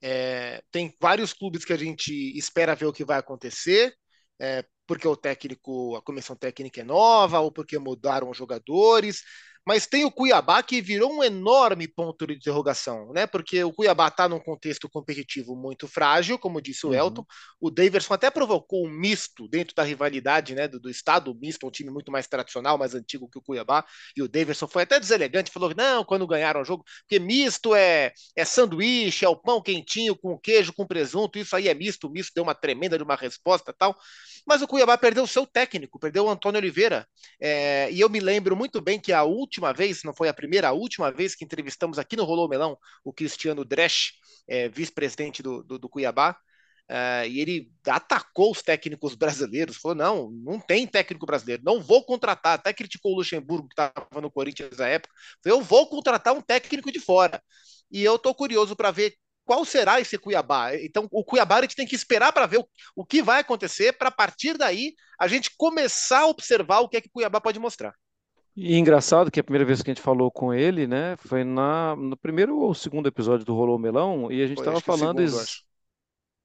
é, 0.01 0.61
tem 0.71 0.95
vários 1.01 1.33
clubes 1.33 1.65
que 1.65 1.73
a 1.73 1.77
gente 1.77 2.13
espera 2.37 2.75
ver 2.75 2.85
o 2.85 2.93
que 2.93 3.03
vai 3.03 3.17
acontecer, 3.17 3.95
é, 4.39 4.63
porque 4.85 5.07
o 5.07 5.15
técnico, 5.15 5.95
a 5.95 6.01
comissão 6.03 6.35
técnica 6.35 6.81
é 6.81 6.83
nova, 6.83 7.39
ou 7.39 7.51
porque 7.51 7.79
mudaram 7.79 8.29
os 8.29 8.37
jogadores 8.37 9.23
mas 9.65 9.85
tem 9.85 10.05
o 10.05 10.11
Cuiabá 10.11 10.63
que 10.63 10.81
virou 10.81 11.11
um 11.11 11.23
enorme 11.23 11.87
ponto 11.87 12.25
de 12.25 12.33
interrogação, 12.33 13.11
né? 13.13 13.27
Porque 13.27 13.63
o 13.63 13.71
Cuiabá 13.71 14.07
está 14.07 14.27
num 14.27 14.39
contexto 14.39 14.89
competitivo 14.89 15.55
muito 15.55 15.87
frágil, 15.87 16.39
como 16.39 16.61
disse 16.61 16.85
o 16.85 16.89
uhum. 16.89 16.95
Elton. 16.95 17.25
O 17.59 17.69
Daverson 17.69 18.13
até 18.13 18.31
provocou 18.31 18.85
um 18.85 18.89
misto 18.89 19.47
dentro 19.47 19.75
da 19.75 19.83
rivalidade, 19.83 20.55
né? 20.55 20.67
Do, 20.67 20.79
do 20.79 20.89
estado 20.89 21.35
misto, 21.35 21.67
um 21.67 21.71
time 21.71 21.91
muito 21.91 22.11
mais 22.11 22.27
tradicional, 22.27 22.77
mais 22.77 22.95
antigo 22.95 23.29
que 23.29 23.37
o 23.37 23.41
Cuiabá. 23.41 23.85
E 24.15 24.21
o 24.21 24.27
Daverson 24.27 24.67
foi 24.67 24.83
até 24.83 24.99
deselegante, 24.99 25.51
falou 25.51 25.73
não, 25.75 26.03
quando 26.03 26.25
ganharam 26.25 26.61
o 26.61 26.65
jogo, 26.65 26.83
porque 27.01 27.19
misto 27.19 27.75
é, 27.75 28.11
é 28.35 28.45
sanduíche, 28.45 29.25
é 29.25 29.29
o 29.29 29.35
pão 29.35 29.61
quentinho 29.61 30.15
com 30.15 30.37
queijo, 30.37 30.73
com 30.73 30.87
presunto, 30.87 31.37
isso 31.37 31.55
aí 31.55 31.67
é 31.67 31.73
misto. 31.73 32.07
O 32.07 32.11
misto 32.11 32.31
deu 32.33 32.43
uma 32.43 32.55
tremenda 32.55 32.97
de 32.97 33.03
uma 33.03 33.15
resposta 33.15 33.73
tal. 33.73 33.95
Mas 34.49 34.63
o 34.63 34.67
Cuiabá 34.67 34.97
perdeu 34.97 35.25
o 35.25 35.27
seu 35.27 35.45
técnico, 35.45 35.99
perdeu 35.99 36.25
o 36.25 36.29
Antônio 36.29 36.57
Oliveira. 36.57 37.07
É, 37.39 37.87
e 37.91 37.99
eu 37.99 38.09
me 38.09 38.19
lembro 38.19 38.55
muito 38.55 38.81
bem 38.81 38.99
que 38.99 39.13
a 39.13 39.21
última 39.21 39.71
vez, 39.71 40.01
não 40.03 40.11
foi 40.11 40.27
a 40.27 40.33
primeira, 40.33 40.69
a 40.69 40.71
última 40.71 41.11
vez 41.11 41.35
que 41.35 41.45
entrevistamos 41.45 41.99
aqui 41.99 42.15
no 42.15 42.23
Rolou 42.23 42.49
Melão 42.49 42.75
o 43.03 43.13
Cristiano 43.13 43.63
Dresch, 43.63 44.13
é, 44.47 44.67
vice-presidente 44.67 45.43
do, 45.43 45.63
do, 45.63 45.77
do, 45.77 45.87
Cuiabá, 45.87 46.35
é, 46.89 47.27
e 47.27 47.39
ele 47.39 47.71
atacou 47.85 48.51
os 48.51 48.63
técnicos 48.63 49.13
brasileiros, 49.13 49.77
falou: 49.77 49.95
não, 49.95 50.31
não 50.31 50.59
tem 50.59 50.87
técnico 50.87 51.27
brasileiro, 51.27 51.61
não 51.63 51.79
vou 51.79 52.03
contratar. 52.03 52.55
Até 52.55 52.73
criticou 52.73 53.13
o 53.13 53.17
Luxemburgo, 53.17 53.67
que 53.67 53.79
estava 53.79 54.19
no 54.19 54.31
Corinthians 54.31 54.79
na 54.79 54.87
época, 54.87 55.13
falou, 55.43 55.59
eu 55.59 55.63
vou 55.63 55.87
contratar 55.87 56.33
um 56.33 56.41
técnico 56.41 56.91
de 56.91 56.99
fora. 56.99 57.39
E 57.91 58.03
eu 58.03 58.15
estou 58.15 58.33
curioso 58.33 58.75
para 58.75 58.89
ver 58.89 59.13
qual 59.49 59.65
será 59.65 59.99
esse 59.99 60.15
Cuiabá. 60.15 60.75
Então, 60.75 61.07
o 61.11 61.23
Cuiabá 61.25 61.57
a 61.57 61.61
gente 61.63 61.75
tem 61.75 61.87
que 61.87 61.95
esperar 61.95 62.31
para 62.31 62.45
ver 62.45 62.59
o, 62.59 62.67
o 62.95 63.03
que 63.03 63.19
vai 63.19 63.39
acontecer, 63.39 63.93
para 63.93 64.09
a 64.09 64.11
partir 64.11 64.55
daí 64.55 64.93
a 65.19 65.27
gente 65.27 65.49
começar 65.57 66.19
a 66.19 66.27
observar 66.27 66.81
o 66.81 66.87
que 66.87 66.97
é 66.97 67.01
que 67.01 67.07
o 67.07 67.11
Cuiabá 67.11 67.41
pode 67.41 67.57
mostrar. 67.57 67.95
E 68.55 68.77
engraçado 68.77 69.31
que 69.31 69.39
a 69.39 69.43
primeira 69.43 69.65
vez 69.65 69.81
que 69.81 69.89
a 69.89 69.93
gente 69.93 70.03
falou 70.03 70.29
com 70.29 70.53
ele, 70.53 70.85
né, 70.85 71.15
foi 71.17 71.43
na, 71.43 71.95
no 71.95 72.15
primeiro 72.15 72.59
ou 72.59 72.75
segundo 72.75 73.07
episódio 73.07 73.43
do 73.43 73.55
Rolou 73.55 73.79
Melão, 73.79 74.31
e 74.31 74.43
a 74.43 74.45
gente 74.45 74.59
estava 74.59 74.79
falando, 74.79 75.27
segundo, 75.27 75.43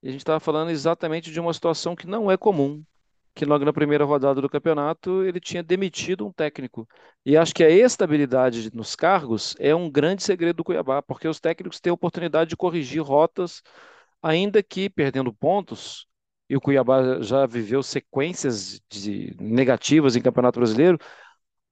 a 0.03 0.09
gente 0.09 0.21
estava 0.21 0.41
falando 0.41 0.71
exatamente 0.71 1.31
de 1.31 1.39
uma 1.39 1.53
situação 1.53 1.95
que 1.95 2.07
não 2.07 2.31
é 2.31 2.39
comum 2.39 2.83
que 3.35 3.45
logo 3.45 3.65
na 3.65 3.73
primeira 3.73 4.05
rodada 4.05 4.41
do 4.41 4.49
campeonato 4.49 5.25
ele 5.25 5.41
tinha 5.41 5.63
demitido 5.63 6.27
um 6.27 6.33
técnico. 6.33 6.89
E 7.25 7.37
acho 7.37 7.55
que 7.55 7.65
a 7.65 7.71
estabilidade 7.71 8.71
nos 8.75 8.95
cargos 8.95 9.57
é 9.59 9.75
um 9.75 9.91
grande 9.91 10.23
segredo 10.23 10.57
do 10.59 10.65
Cuiabá, 10.65 11.03
porque 11.03 11.27
os 11.27 11.41
técnicos 11.41 11.81
têm 11.81 11.91
a 11.91 11.95
oportunidade 11.95 12.51
de 12.51 12.57
corrigir 12.57 13.03
rotas, 13.03 13.63
ainda 14.23 14.63
que 14.63 14.89
perdendo 14.89 15.33
pontos, 15.33 16.07
e 16.49 16.57
o 16.57 16.61
Cuiabá 16.61 17.21
já 17.23 17.47
viveu 17.47 17.83
sequências 17.83 18.81
de 18.89 19.35
negativas 19.41 20.15
em 20.17 20.23
Campeonato 20.23 20.61
Brasileiro, 20.61 20.99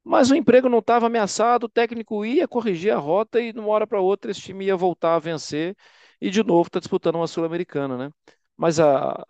mas 0.04 0.30
o 0.30 0.34
emprego 0.34 0.68
não 0.68 0.78
estava 0.80 1.06
ameaçado, 1.06 1.64
o 1.64 1.68
técnico 1.68 2.24
ia 2.24 2.48
corrigir 2.48 2.92
a 2.92 2.98
rota 2.98 3.40
e 3.40 3.52
de 3.52 3.60
uma 3.60 3.68
hora 3.68 3.86
para 3.86 4.00
outra 4.00 4.30
esse 4.30 4.40
time 4.40 4.64
ia 4.66 4.76
voltar 4.76 5.14
a 5.14 5.18
vencer 5.18 5.76
e 6.20 6.30
de 6.30 6.42
novo 6.42 6.66
está 6.68 6.80
disputando 6.80 7.16
uma 7.16 7.26
Sul-Americana, 7.28 7.96
né? 7.96 8.10
Mas 8.56 8.80
a, 8.80 9.24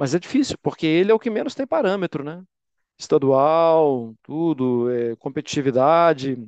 mas 0.00 0.14
é 0.14 0.18
difícil, 0.18 0.56
porque 0.62 0.86
ele 0.86 1.12
é 1.12 1.14
o 1.14 1.18
que 1.20 1.28
menos 1.30 1.54
tem 1.54 1.66
parâmetro, 1.66 2.24
né? 2.24 2.42
Estadual, 2.98 4.14
tudo, 4.22 4.90
é, 4.90 5.16
competitividade, 5.16 6.38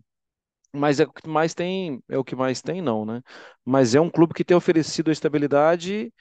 mas 0.72 1.00
é 1.00 1.04
o 1.04 1.12
que 1.12 1.28
mais 1.28 1.54
tem, 1.54 2.02
é 2.08 2.18
o 2.18 2.24
que 2.24 2.36
mais 2.36 2.62
tem, 2.62 2.82
não, 2.82 3.04
né? 3.04 3.22
Mas 3.64 3.94
é 3.94 4.00
um 4.00 4.10
clube 4.10 4.34
que 4.34 4.44
tem 4.44 4.56
oferecido 4.56 5.10
a 5.10 5.12
estabilidade 5.12 6.12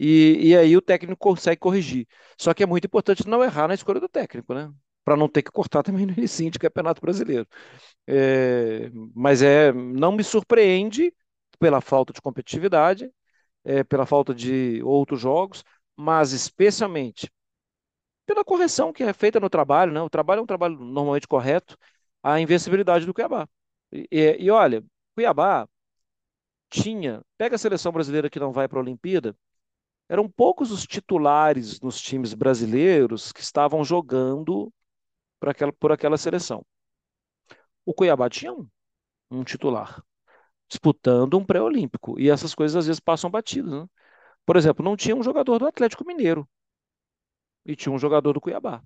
e, 0.00 0.50
e 0.50 0.56
aí 0.56 0.76
o 0.76 0.82
técnico 0.82 1.18
consegue 1.18 1.60
corrigir. 1.60 2.06
Só 2.38 2.54
que 2.54 2.62
é 2.62 2.66
muito 2.66 2.86
importante 2.86 3.28
não 3.28 3.44
errar 3.44 3.68
na 3.68 3.74
escolha 3.74 4.00
do 4.00 4.08
técnico, 4.08 4.54
né? 4.54 4.70
Para 5.04 5.16
não 5.16 5.28
ter 5.28 5.42
que 5.42 5.52
cortar 5.52 5.82
também 5.84 6.06
no 6.06 6.12
início 6.14 6.50
de 6.50 6.58
Campeonato 6.58 7.00
Brasileiro. 7.00 7.46
É, 8.06 8.90
mas 9.14 9.42
é, 9.42 9.72
não 9.72 10.12
me 10.12 10.24
surpreende 10.24 11.14
pela 11.58 11.80
falta 11.80 12.12
de 12.12 12.20
competitividade, 12.22 13.10
é, 13.64 13.84
pela 13.84 14.06
falta 14.06 14.34
de 14.34 14.82
outros 14.84 15.20
jogos 15.20 15.64
mas 15.96 16.32
especialmente 16.32 17.30
pela 18.26 18.44
correção 18.44 18.92
que 18.92 19.02
é 19.02 19.12
feita 19.12 19.38
no 19.40 19.50
trabalho, 19.50 19.92
né? 19.92 20.00
O 20.02 20.10
trabalho 20.10 20.40
é 20.40 20.42
um 20.42 20.46
trabalho 20.46 20.78
normalmente 20.78 21.28
correto, 21.28 21.76
a 22.22 22.40
invencibilidade 22.40 23.06
do 23.06 23.14
Cuiabá. 23.14 23.48
E, 23.92 24.36
e 24.40 24.50
olha, 24.50 24.84
Cuiabá 25.14 25.68
tinha, 26.68 27.22
pega 27.38 27.56
a 27.56 27.58
seleção 27.58 27.92
brasileira 27.92 28.30
que 28.30 28.40
não 28.40 28.52
vai 28.52 28.66
para 28.68 28.78
a 28.78 28.82
Olimpíada, 28.82 29.36
eram 30.08 30.28
poucos 30.28 30.70
os 30.70 30.84
titulares 30.86 31.80
nos 31.80 32.00
times 32.00 32.34
brasileiros 32.34 33.32
que 33.32 33.40
estavam 33.40 33.84
jogando 33.84 34.72
por 35.40 35.48
aquela, 35.48 35.72
por 35.72 35.92
aquela 35.92 36.16
seleção. 36.18 36.64
O 37.84 37.94
Cuiabá 37.94 38.28
tinha 38.28 38.52
um, 38.52 38.68
um 39.30 39.44
titular, 39.44 40.02
disputando 40.68 41.38
um 41.38 41.44
pré-olímpico. 41.44 42.18
E 42.20 42.30
essas 42.30 42.54
coisas 42.54 42.76
às 42.76 42.86
vezes 42.86 43.00
passam 43.00 43.30
batidas. 43.30 43.72
Né? 43.72 43.86
Por 44.46 44.56
exemplo, 44.56 44.84
não 44.84 44.96
tinha 44.96 45.16
um 45.16 45.22
jogador 45.22 45.58
do 45.58 45.66
Atlético 45.66 46.04
Mineiro 46.06 46.48
e 47.64 47.76
tinha 47.76 47.92
um 47.92 47.98
jogador 47.98 48.32
do 48.32 48.40
Cuiabá. 48.40 48.82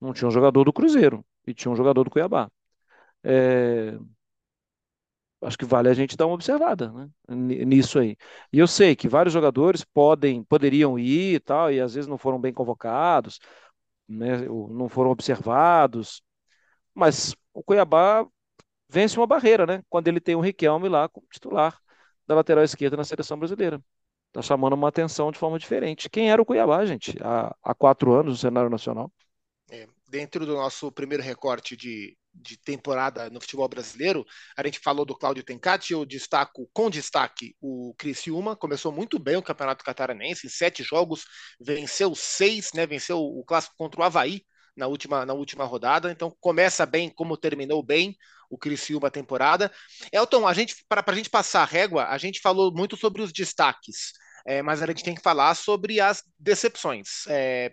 Não 0.00 0.12
tinha 0.12 0.28
um 0.28 0.30
jogador 0.32 0.64
do 0.64 0.72
Cruzeiro 0.72 1.24
e 1.46 1.54
tinha 1.54 1.72
um 1.72 1.76
jogador 1.76 2.04
do 2.04 2.10
Cuiabá. 2.10 2.50
É, 3.24 3.98
acho 5.42 5.58
que 5.58 5.64
vale 5.64 5.88
a 5.88 5.94
gente 5.94 6.16
dar 6.16 6.26
uma 6.26 6.34
observada 6.34 6.90
né, 6.92 7.08
nisso 7.28 7.98
aí. 7.98 8.16
E 8.52 8.58
eu 8.58 8.66
sei 8.66 8.96
que 8.96 9.08
vários 9.08 9.32
jogadores 9.32 9.84
podem, 9.84 10.42
poderiam 10.44 10.98
ir 10.98 11.34
e 11.36 11.40
tal, 11.40 11.72
e 11.72 11.80
às 11.80 11.94
vezes 11.94 12.08
não 12.08 12.18
foram 12.18 12.40
bem 12.40 12.52
convocados, 12.52 13.38
né, 14.08 14.38
não 14.48 14.88
foram 14.88 15.10
observados, 15.10 16.22
mas 16.94 17.34
o 17.54 17.62
Cuiabá 17.62 18.26
vence 18.88 19.18
uma 19.18 19.26
barreira, 19.26 19.66
né? 19.66 19.82
Quando 19.90 20.08
ele 20.08 20.20
tem 20.20 20.36
o 20.36 20.40
Riquelme 20.40 20.88
lá 20.88 21.08
como 21.08 21.26
titular 21.32 21.80
da 22.26 22.34
lateral 22.36 22.64
esquerda 22.64 22.96
na 22.96 23.04
seleção 23.04 23.38
brasileira. 23.38 23.82
Tá 24.34 24.42
chamando 24.42 24.72
uma 24.72 24.88
atenção 24.88 25.30
de 25.30 25.38
forma 25.38 25.60
diferente. 25.60 26.10
Quem 26.10 26.28
era 26.28 26.42
o 26.42 26.44
Cuiabá, 26.44 26.84
gente, 26.84 27.16
há, 27.22 27.54
há 27.62 27.72
quatro 27.72 28.12
anos 28.12 28.32
no 28.32 28.36
cenário 28.36 28.68
nacional? 28.68 29.08
É, 29.70 29.86
dentro 30.10 30.44
do 30.44 30.54
nosso 30.54 30.90
primeiro 30.90 31.22
recorte 31.22 31.76
de, 31.76 32.16
de 32.34 32.56
temporada 32.56 33.30
no 33.30 33.40
futebol 33.40 33.68
brasileiro, 33.68 34.24
a 34.56 34.66
gente 34.66 34.80
falou 34.80 35.04
do 35.04 35.16
Cláudio 35.16 35.44
Tencati, 35.44 35.92
eu 35.92 36.04
destaco 36.04 36.68
com 36.72 36.90
destaque 36.90 37.54
o 37.60 37.94
Criciúma, 37.96 38.56
começou 38.56 38.90
muito 38.90 39.20
bem 39.20 39.36
o 39.36 39.42
Campeonato 39.42 39.84
Catarinense, 39.84 40.48
em 40.48 40.50
sete 40.50 40.82
jogos, 40.82 41.24
venceu 41.60 42.12
seis, 42.16 42.72
né, 42.74 42.88
venceu 42.88 43.20
o 43.20 43.44
clássico 43.44 43.76
contra 43.78 44.00
o 44.00 44.02
Havaí 44.02 44.42
na 44.76 44.88
última, 44.88 45.24
na 45.24 45.32
última 45.32 45.64
rodada, 45.64 46.10
então 46.10 46.36
começa 46.40 46.84
bem 46.84 47.08
como 47.08 47.36
terminou 47.36 47.84
bem 47.84 48.16
o 48.50 48.58
Criciúma 48.58 49.12
temporada. 49.12 49.72
Elton, 50.12 50.46
a 50.46 50.52
gente 50.52 50.74
para 50.88 51.04
a 51.06 51.14
gente 51.14 51.30
passar 51.30 51.62
a 51.62 51.66
régua, 51.66 52.06
a 52.06 52.18
gente 52.18 52.40
falou 52.40 52.72
muito 52.74 52.96
sobre 52.96 53.22
os 53.22 53.32
destaques, 53.32 54.12
é, 54.44 54.62
mas 54.62 54.82
a 54.82 54.86
gente 54.86 55.04
tem 55.04 55.14
que 55.14 55.22
falar 55.22 55.54
sobre 55.54 56.00
as 56.00 56.22
decepções. 56.38 57.26
É, 57.28 57.72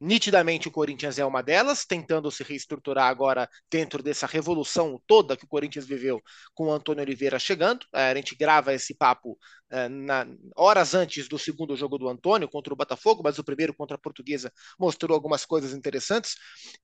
Nitidamente 0.00 0.68
o 0.68 0.70
Corinthians 0.70 1.18
é 1.18 1.24
uma 1.24 1.42
delas, 1.42 1.84
tentando 1.84 2.30
se 2.30 2.42
reestruturar 2.42 3.08
agora 3.08 3.48
dentro 3.70 4.02
dessa 4.02 4.26
revolução 4.26 5.00
toda 5.06 5.36
que 5.36 5.44
o 5.44 5.48
Corinthians 5.48 5.86
viveu 5.86 6.20
com 6.54 6.66
o 6.66 6.72
Antônio 6.72 7.02
Oliveira 7.02 7.38
chegando. 7.38 7.86
É, 7.94 8.10
a 8.10 8.14
gente 8.14 8.34
grava 8.34 8.72
esse 8.74 8.94
papo 8.94 9.38
é, 9.70 9.88
na, 9.88 10.26
horas 10.56 10.94
antes 10.94 11.28
do 11.28 11.38
segundo 11.38 11.76
jogo 11.76 11.98
do 11.98 12.08
Antônio 12.08 12.48
contra 12.48 12.72
o 12.72 12.76
Botafogo, 12.76 13.22
mas 13.22 13.38
o 13.38 13.44
primeiro 13.44 13.74
contra 13.74 13.96
a 13.96 14.00
Portuguesa 14.00 14.52
mostrou 14.78 15.14
algumas 15.14 15.44
coisas 15.44 15.72
interessantes. 15.72 16.34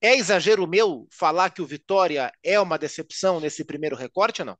É 0.00 0.14
exagero 0.14 0.66
meu 0.66 1.06
falar 1.10 1.50
que 1.50 1.62
o 1.62 1.66
Vitória 1.66 2.30
é 2.42 2.58
uma 2.60 2.78
decepção 2.78 3.40
nesse 3.40 3.64
primeiro 3.64 3.96
recorte 3.96 4.42
ou 4.42 4.46
não? 4.46 4.58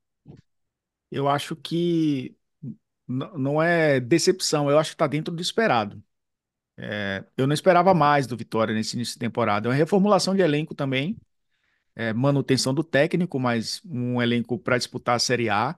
Eu 1.11 1.29
acho 1.29 1.55
que 1.55 2.35
não 3.09 3.62
é 3.62 4.00
decepção, 4.00 4.70
eu 4.70 4.78
acho 4.78 4.90
que 4.90 4.94
está 4.94 5.07
dentro 5.07 5.34
do 5.34 5.42
esperado. 5.42 6.02
É, 6.78 7.24
eu 7.36 7.46
não 7.46 7.54
esperava 7.54 7.94
mais 7.94 8.26
do 8.26 8.36
Vitória 8.36 8.74
nesse 8.74 8.96
início 8.96 9.14
de 9.14 9.20
temporada. 9.20 9.68
É 9.68 9.70
uma 9.70 9.76
reformulação 9.76 10.34
de 10.34 10.42
elenco 10.42 10.74
também, 10.74 11.16
é, 11.94 12.12
manutenção 12.12 12.74
do 12.74 12.84
técnico, 12.84 13.38
mas 13.40 13.80
um 13.84 14.20
elenco 14.22 14.59
para 14.59 14.78
disputar 14.78 15.16
a 15.16 15.18
Série 15.18 15.50
A 15.50 15.76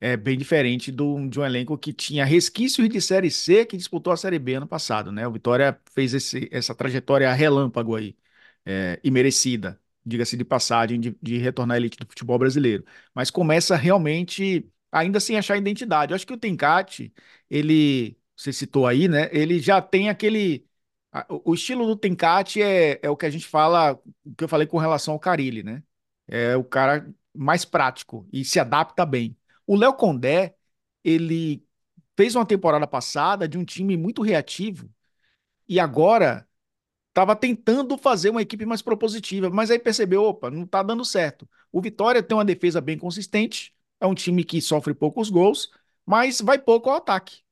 é 0.00 0.16
bem 0.16 0.36
diferente 0.38 0.92
do, 0.92 1.28
de 1.28 1.40
um 1.40 1.44
elenco 1.44 1.78
que 1.78 1.92
tinha 1.92 2.24
resquícios 2.24 2.88
de 2.88 3.00
Série 3.00 3.30
C 3.30 3.64
que 3.66 3.76
disputou 3.76 4.12
a 4.12 4.16
Série 4.16 4.38
B 4.38 4.54
ano 4.54 4.66
passado, 4.68 5.12
né? 5.12 5.26
O 5.26 5.32
Vitória 5.32 5.80
fez 5.92 6.14
esse, 6.14 6.48
essa 6.52 6.74
trajetória 6.74 7.32
relâmpago 7.32 7.96
aí, 7.96 8.16
é, 8.64 9.00
e 9.02 9.10
merecida, 9.10 9.80
diga-se 10.04 10.36
de 10.36 10.44
passagem, 10.44 11.00
de, 11.00 11.16
de 11.22 11.38
retornar 11.38 11.76
à 11.76 11.78
elite 11.78 11.98
do 11.98 12.06
futebol 12.06 12.38
brasileiro. 12.38 12.84
Mas 13.14 13.30
começa 13.30 13.76
realmente 13.76 14.68
ainda 14.90 15.20
sem 15.20 15.36
achar 15.38 15.56
identidade. 15.56 16.12
Eu 16.12 16.16
acho 16.16 16.26
que 16.26 16.32
o 16.32 16.38
Tencate, 16.38 17.12
ele 17.50 18.18
você 18.36 18.52
citou 18.52 18.86
aí, 18.86 19.08
né? 19.08 19.28
Ele 19.32 19.58
já 19.58 19.80
tem 19.80 20.08
aquele. 20.10 20.66
O 21.44 21.54
estilo 21.54 21.86
do 21.86 21.96
Tencate 21.96 22.60
é, 22.60 23.00
é 23.02 23.08
o 23.08 23.16
que 23.16 23.24
a 23.24 23.30
gente 23.30 23.46
fala, 23.46 23.94
o 24.24 24.34
que 24.36 24.44
eu 24.44 24.48
falei 24.48 24.66
com 24.66 24.76
relação 24.78 25.14
ao 25.14 25.20
Carilli, 25.20 25.62
né? 25.62 25.82
É 26.28 26.56
o 26.56 26.64
cara 26.64 27.10
mais 27.34 27.64
prático 27.64 28.28
e 28.32 28.44
se 28.44 28.60
adapta 28.60 29.06
bem. 29.06 29.36
O 29.66 29.76
Léo 29.76 29.94
Condé, 29.94 30.54
ele 31.02 31.64
fez 32.16 32.34
uma 32.34 32.46
temporada 32.46 32.86
passada 32.86 33.48
de 33.48 33.58
um 33.58 33.64
time 33.64 33.96
muito 33.96 34.22
reativo 34.22 34.90
e 35.68 35.80
agora 35.80 36.46
estava 37.10 37.36
tentando 37.36 37.98
fazer 37.98 38.30
uma 38.30 38.42
equipe 38.42 38.66
mais 38.66 38.82
propositiva, 38.82 39.50
mas 39.50 39.70
aí 39.70 39.78
percebeu, 39.78 40.24
opa, 40.24 40.50
não 40.50 40.64
está 40.64 40.82
dando 40.82 41.04
certo. 41.04 41.48
O 41.72 41.82
Vitória 41.82 42.22
tem 42.22 42.36
uma 42.36 42.44
defesa 42.44 42.80
bem 42.80 42.98
consistente, 42.98 43.75
é 44.00 44.06
um 44.06 44.14
time 44.14 44.44
que 44.44 44.60
sofre 44.60 44.94
poucos 44.94 45.30
gols, 45.30 45.70
mas 46.04 46.40
vai 46.40 46.58
pouco 46.58 46.90
ao 46.90 46.96
ataque. 46.96 47.42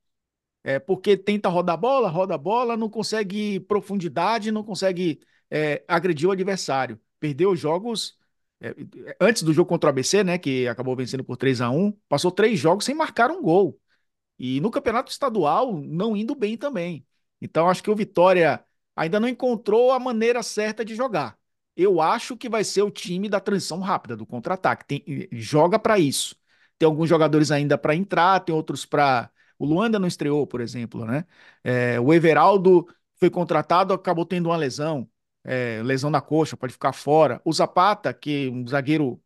É, 0.63 0.79
porque 0.79 1.15
tenta 1.17 1.49
rodar 1.49 1.77
bola, 1.77 2.09
roda 2.09 2.37
bola, 2.37 2.75
não 2.77 2.89
consegue 2.89 3.59
profundidade, 3.61 4.51
não 4.51 4.63
consegue 4.63 5.21
é, 5.49 5.83
agredir 5.87 6.27
o 6.27 6.31
adversário. 6.31 6.99
Perdeu 7.19 7.55
jogos 7.55 8.17
é, 8.61 8.73
antes 9.19 9.43
do 9.43 9.53
jogo 9.53 9.69
contra 9.69 9.89
o 9.89 9.91
ABC, 9.91 10.23
né, 10.23 10.37
que 10.37 10.67
acabou 10.67 10.95
vencendo 10.95 11.23
por 11.23 11.37
3 11.37 11.61
a 11.61 11.69
1 11.69 11.91
passou 12.09 12.31
três 12.31 12.59
jogos 12.59 12.85
sem 12.85 12.95
marcar 12.95 13.29
um 13.31 13.41
gol. 13.41 13.79
E 14.39 14.59
no 14.61 14.71
campeonato 14.71 15.11
estadual, 15.11 15.77
não 15.81 16.15
indo 16.17 16.35
bem 16.35 16.57
também. 16.57 17.05
Então, 17.41 17.69
acho 17.69 17.83
que 17.83 17.91
o 17.91 17.95
Vitória 17.95 18.65
ainda 18.95 19.19
não 19.19 19.27
encontrou 19.27 19.91
a 19.91 19.99
maneira 19.99 20.43
certa 20.43 20.83
de 20.85 20.95
jogar. 20.95 21.37
Eu 21.75 21.99
acho 22.01 22.37
que 22.37 22.49
vai 22.49 22.63
ser 22.63 22.81
o 22.83 22.91
time 22.91 23.27
da 23.29 23.39
transição 23.39 23.79
rápida, 23.79 24.15
do 24.15 24.25
contra-ataque. 24.25 25.29
Joga 25.31 25.77
para 25.79 25.99
isso. 25.99 26.35
Tem 26.77 26.85
alguns 26.85 27.09
jogadores 27.09 27.51
ainda 27.51 27.77
para 27.77 27.95
entrar, 27.95 28.39
tem 28.41 28.53
outros 28.55 28.85
para 28.85 29.29
o 29.57 29.65
Luanda 29.65 29.97
não 29.99 30.07
estreou, 30.07 30.45
por 30.45 30.59
exemplo, 30.61 31.05
né? 31.05 31.25
É, 31.63 31.99
o 31.99 32.13
Everaldo 32.13 32.87
foi 33.15 33.29
contratado, 33.29 33.93
acabou 33.93 34.25
tendo 34.25 34.47
uma 34.49 34.57
lesão, 34.57 35.09
é, 35.43 35.81
lesão 35.83 36.09
na 36.09 36.19
coxa, 36.21 36.57
pode 36.57 36.73
ficar 36.73 36.91
fora. 36.93 37.41
O 37.45 37.53
Zapata, 37.53 38.13
que 38.13 38.47
é 38.47 38.51
um 38.51 38.67
zagueiro 38.67 39.21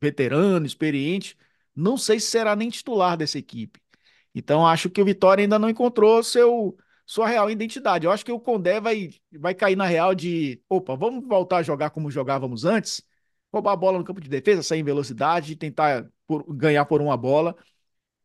veterano, 0.00 0.66
experiente, 0.66 1.36
não 1.74 1.96
sei 1.96 2.20
se 2.20 2.26
será 2.28 2.56
nem 2.56 2.70
titular 2.70 3.16
dessa 3.16 3.38
equipe. 3.38 3.80
Então 4.34 4.66
acho 4.66 4.90
que 4.90 5.00
o 5.00 5.04
Vitória 5.04 5.42
ainda 5.42 5.58
não 5.58 5.68
encontrou 5.68 6.22
seu 6.22 6.76
sua 7.06 7.28
real 7.28 7.50
identidade. 7.50 8.06
Eu 8.06 8.12
acho 8.12 8.24
que 8.24 8.32
o 8.32 8.40
Condé 8.40 8.80
vai, 8.80 9.10
vai 9.32 9.54
cair 9.54 9.76
na 9.76 9.86
real 9.86 10.14
de, 10.14 10.60
opa, 10.68 10.96
vamos 10.96 11.26
voltar 11.26 11.58
a 11.58 11.62
jogar 11.62 11.90
como 11.90 12.10
jogávamos 12.10 12.64
antes, 12.64 13.02
roubar 13.52 13.72
a 13.72 13.76
bola 13.76 13.98
no 13.98 14.04
campo 14.04 14.20
de 14.20 14.28
defesa, 14.28 14.62
sair 14.62 14.80
em 14.80 14.84
velocidade, 14.84 15.56
tentar 15.56 16.10
por, 16.26 16.44
ganhar 16.54 16.84
por 16.86 17.00
uma 17.00 17.16
bola. 17.16 17.56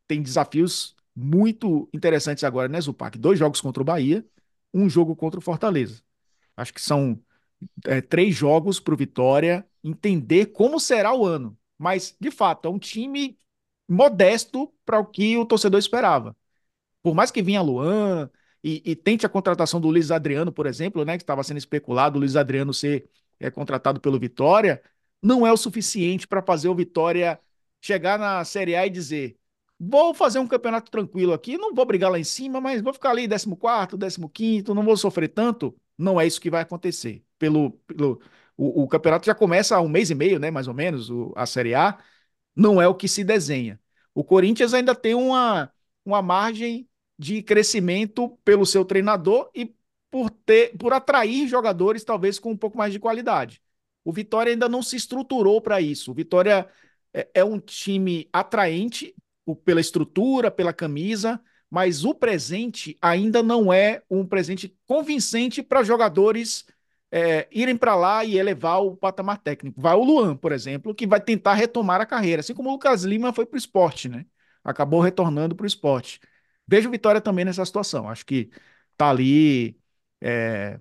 Tem 0.08 0.22
desafios 0.22 0.96
muito 1.16 1.90
interessantes 1.94 2.44
agora, 2.44 2.68
né, 2.70 2.80
Zupac? 2.82 3.18
Dois 3.18 3.38
jogos 3.38 3.62
contra 3.62 3.82
o 3.82 3.86
Bahia, 3.86 4.26
um 4.74 4.90
jogo 4.90 5.16
contra 5.16 5.40
o 5.40 5.44
Fortaleza. 5.44 6.02
Acho 6.56 6.74
que 6.74 6.82
são 6.82 7.22
é, 7.86 8.02
três 8.02 8.36
jogos 8.36 8.80
para 8.80 8.94
o 8.94 8.98
Vitória 8.98 9.66
entender 9.84 10.48
como 10.48 10.80
será 10.80 11.14
o 11.14 11.26
ano. 11.26 11.58
Mas, 11.78 12.16
de 12.20 12.32
fato, 12.32 12.68
é 12.68 12.72
um 12.72 12.80
time 12.80 13.38
modesto 13.88 14.72
para 14.86 15.00
o 15.00 15.06
que 15.06 15.38
o 15.38 15.46
torcedor 15.46 15.80
esperava. 15.80 16.36
Por 17.02 17.16
mais 17.16 17.32
que 17.32 17.42
vinha 17.42 17.62
Luan 17.62 18.30
e, 18.64 18.82
e, 18.86 18.96
tente 18.96 19.26
a 19.26 19.30
contratação 19.30 19.80
do 19.80 19.90
Luiz 19.90 20.12
Adriano, 20.12 20.52
por 20.52 20.66
exemplo, 20.66 21.06
né, 21.06 21.18
que 21.18 21.24
estava 21.24 21.44
sendo 21.44 21.58
especulado, 21.58 22.18
o 22.18 22.20
Luiz 22.20 22.36
Adriano 22.36 22.74
ser 22.74 23.10
é, 23.40 23.50
contratado 23.50 24.02
pelo 24.02 24.20
Vitória, 24.20 24.82
não 25.22 25.46
é 25.48 25.52
o 25.52 25.58
suficiente 25.58 26.28
para 26.28 26.42
fazer 26.42 26.68
o 26.70 26.76
Vitória 26.76 27.40
chegar 27.82 28.20
na 28.20 28.44
Série 28.44 28.76
A 28.76 28.86
e 28.86 28.90
dizer: 28.90 29.38
Vou 29.80 30.14
fazer 30.14 30.40
um 30.40 30.48
campeonato 30.48 30.92
tranquilo 30.92 31.34
aqui, 31.34 31.58
não 31.58 31.74
vou 31.74 31.86
brigar 31.86 32.12
lá 32.12 32.20
em 32.20 32.24
cima, 32.24 32.60
mas 32.60 32.82
vou 32.82 32.94
ficar 32.94 33.12
ali 33.12 33.28
14, 33.28 34.30
15, 34.34 34.74
não 34.74 34.84
vou 34.84 34.98
sofrer 34.98 35.30
tanto. 35.30 35.76
Não 35.98 36.20
é 36.20 36.28
isso 36.28 36.42
que 36.42 36.50
vai 36.50 36.62
acontecer. 36.62 37.24
Pelo, 37.38 37.72
pelo 37.88 38.22
o, 38.58 38.84
o 38.84 38.88
campeonato 38.88 39.26
já 39.26 39.36
começa 39.36 39.78
há 39.78 39.82
um 39.82 39.88
mês 39.88 40.10
e 40.10 40.16
meio, 40.16 40.40
né, 40.40 40.52
mais 40.52 40.68
ou 40.68 40.74
menos, 40.74 41.10
o, 41.10 41.34
a 41.36 41.46
Série 41.46 41.76
A. 41.76 41.98
Não 42.56 42.82
é 42.82 42.88
o 42.88 42.96
que 42.96 43.08
se 43.08 43.24
desenha. 43.24 43.80
O 44.14 44.24
Corinthians 44.24 44.74
ainda 44.74 44.94
tem 44.96 45.16
uma, 45.16 45.72
uma 46.06 46.22
margem 46.22 46.89
de 47.20 47.44
crescimento 47.44 48.30
pelo 48.46 48.66
seu 48.66 48.86
treinador 48.86 49.52
e 49.54 49.76
por 50.10 50.30
ter, 50.30 50.76
por 50.78 50.94
atrair 50.94 51.48
jogadores 51.48 52.04
talvez 52.06 52.40
com 52.40 52.52
um 52.52 52.58
pouco 52.58 52.78
mais 52.78 52.94
de 52.94 53.00
qualidade. 53.00 53.62
O 54.06 54.14
Vitória 54.14 54.54
ainda 54.54 54.70
não 54.70 54.82
se 54.82 54.96
estruturou 54.96 55.62
para 55.62 55.82
isso. 55.82 56.12
O 56.12 56.14
Vitória 56.14 56.68
é, 57.14 57.30
é 57.36 57.44
um 57.44 57.60
time 57.60 58.30
atraente, 58.32 59.14
pela 59.66 59.82
estrutura, 59.82 60.50
pela 60.52 60.72
camisa, 60.72 61.42
mas 61.70 62.06
o 62.06 62.14
presente 62.14 62.98
ainda 63.02 63.44
não 63.44 63.74
é 63.74 64.02
um 64.10 64.26
presente 64.26 64.76
convincente 64.86 65.62
para 65.62 65.84
jogadores 65.84 66.66
é, 67.12 67.48
irem 67.52 67.76
para 67.76 67.96
lá 67.96 68.24
e 68.24 68.38
elevar 68.38 68.82
o 68.84 68.96
patamar 68.96 69.40
técnico. 69.40 69.82
Vai 69.82 69.96
o 69.96 70.04
Luan, 70.04 70.38
por 70.38 70.52
exemplo, 70.52 70.94
que 70.94 71.08
vai 71.08 71.20
tentar 71.20 71.56
retomar 71.56 72.00
a 72.00 72.06
carreira, 72.06 72.42
assim 72.42 72.54
como 72.54 72.70
o 72.70 72.74
Lucas 72.74 73.04
Lima 73.04 73.34
foi 73.34 73.46
para 73.46 73.56
o 73.56 73.58
esporte, 73.58 74.08
né? 74.08 74.26
Acabou 74.64 75.02
retornando 75.02 75.56
para 75.56 75.64
o 75.64 75.68
esporte. 75.68 76.20
Vejo 76.70 76.92
Vitória 76.92 77.20
também 77.20 77.44
nessa 77.44 77.66
situação. 77.66 78.08
Acho 78.08 78.24
que 78.24 78.52
tá 78.96 79.10
ali. 79.10 79.76
É, 80.22 80.80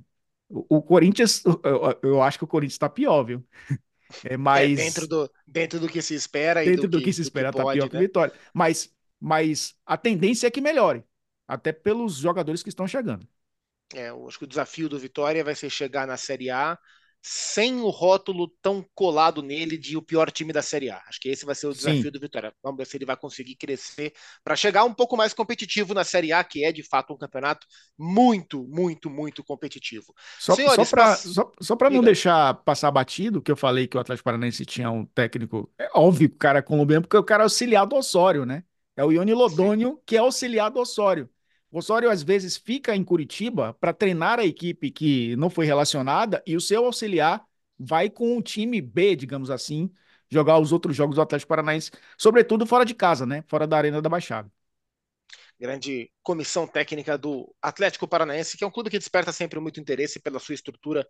o, 0.48 0.76
o, 0.76 0.82
Corinthians, 0.82 1.42
eu, 1.64 1.98
eu, 2.02 2.22
acho 2.22 2.36
que 2.36 2.44
o 2.44 2.48
Corinthians 2.48 2.74
está 2.74 2.88
pior, 2.88 3.22
viu? 3.24 3.44
É, 4.24 4.38
mais... 4.38 4.78
É, 4.78 4.84
dentro, 4.84 5.06
do, 5.06 5.30
dentro 5.46 5.78
do 5.78 5.86
que 5.86 6.00
se 6.00 6.14
espera 6.14 6.64
dentro 6.64 6.88
do, 6.88 6.92
do 6.92 6.98
que, 6.98 7.04
que, 7.04 7.12
se 7.12 7.20
espera, 7.20 7.52
tá 7.52 7.62
pior 7.62 7.84
né? 7.84 7.88
que 7.90 7.96
o 7.98 8.00
Vitória. 8.00 8.32
Mas, 8.54 8.90
mas 9.20 9.74
a 9.84 9.98
tendência 9.98 10.46
é 10.46 10.50
que 10.50 10.62
melhore, 10.62 11.04
até 11.46 11.72
pelos 11.72 12.16
jogadores 12.16 12.62
que 12.62 12.70
estão 12.70 12.88
chegando. 12.88 13.28
É, 13.94 14.08
eu 14.08 14.26
acho 14.26 14.38
que 14.38 14.44
o 14.44 14.48
desafio 14.48 14.88
do 14.88 14.98
Vitória 14.98 15.44
vai 15.44 15.54
ser 15.54 15.68
chegar 15.68 16.06
na 16.06 16.16
Série 16.16 16.48
A 16.48 16.78
sem 17.20 17.80
o 17.80 17.88
rótulo 17.90 18.48
tão 18.62 18.84
colado 18.94 19.42
nele 19.42 19.76
de 19.76 19.96
o 19.96 20.02
pior 20.02 20.30
time 20.30 20.52
da 20.52 20.62
Série 20.62 20.90
A. 20.90 21.02
Acho 21.08 21.20
que 21.20 21.28
esse 21.28 21.44
vai 21.44 21.54
ser 21.54 21.66
o 21.66 21.72
desafio 21.72 22.02
Sim. 22.04 22.10
do 22.10 22.20
Vitória. 22.20 22.52
Vamos 22.62 22.78
ver 22.78 22.86
se 22.86 22.96
ele 22.96 23.04
vai 23.04 23.16
conseguir 23.16 23.56
crescer 23.56 24.12
para 24.42 24.56
chegar 24.56 24.84
um 24.84 24.94
pouco 24.94 25.16
mais 25.16 25.34
competitivo 25.34 25.94
na 25.94 26.04
Série 26.04 26.32
A, 26.32 26.42
que 26.44 26.64
é 26.64 26.72
de 26.72 26.82
fato 26.82 27.12
um 27.12 27.18
campeonato 27.18 27.66
muito, 27.98 28.66
muito, 28.68 29.10
muito 29.10 29.42
competitivo. 29.44 30.14
Só, 30.38 30.54
Senhores, 30.54 30.88
só 30.88 30.96
para 30.96 31.04
pass... 31.04 31.20
só, 31.20 31.52
só 31.60 31.76
não 31.90 32.02
deixar 32.02 32.54
passar 32.54 32.90
batido, 32.90 33.42
que 33.42 33.50
eu 33.50 33.56
falei 33.56 33.86
que 33.86 33.96
o 33.96 34.00
Atlético 34.00 34.24
Paranaense 34.24 34.64
tinha 34.64 34.90
um 34.90 35.04
técnico, 35.04 35.70
é 35.78 35.90
óbvio 35.94 36.28
que 36.28 36.36
o 36.36 36.38
cara 36.38 36.60
é 36.60 36.62
colombiano, 36.62 37.02
porque 37.02 37.16
o 37.16 37.24
cara 37.24 37.42
é 37.42 37.44
auxiliar 37.44 37.86
do 37.86 37.96
Osório, 37.96 38.46
né? 38.46 38.62
É 38.96 39.04
o 39.04 39.12
Ione 39.12 39.32
Lodônio, 39.32 39.90
Sim. 39.90 40.02
que 40.06 40.16
é 40.16 40.18
auxiliar 40.18 40.70
do 40.70 40.80
Osório. 40.80 41.28
O 41.70 41.78
Osório 41.78 42.10
às 42.10 42.22
vezes 42.22 42.56
fica 42.56 42.96
em 42.96 43.04
Curitiba 43.04 43.74
para 43.74 43.92
treinar 43.92 44.38
a 44.38 44.44
equipe 44.44 44.90
que 44.90 45.36
não 45.36 45.50
foi 45.50 45.66
relacionada 45.66 46.42
e 46.46 46.56
o 46.56 46.60
seu 46.60 46.84
auxiliar 46.86 47.44
vai 47.78 48.08
com 48.08 48.36
o 48.36 48.42
time 48.42 48.80
B, 48.80 49.14
digamos 49.14 49.50
assim, 49.50 49.90
jogar 50.30 50.58
os 50.58 50.72
outros 50.72 50.96
jogos 50.96 51.16
do 51.16 51.22
Atlético 51.22 51.48
Paranaense, 51.48 51.90
sobretudo 52.16 52.66
fora 52.66 52.84
de 52.84 52.94
casa, 52.94 53.26
né? 53.26 53.44
Fora 53.46 53.66
da 53.66 53.76
Arena 53.76 54.00
da 54.00 54.08
Baixada. 54.08 54.50
Grande 55.60 56.10
comissão 56.22 56.66
técnica 56.66 57.18
do 57.18 57.52
Atlético 57.60 58.06
Paranaense, 58.06 58.56
que 58.56 58.62
é 58.62 58.66
um 58.66 58.70
clube 58.70 58.90
que 58.90 58.98
desperta 58.98 59.32
sempre 59.32 59.58
muito 59.58 59.80
interesse 59.80 60.20
pela 60.20 60.38
sua 60.38 60.54
estrutura 60.54 61.06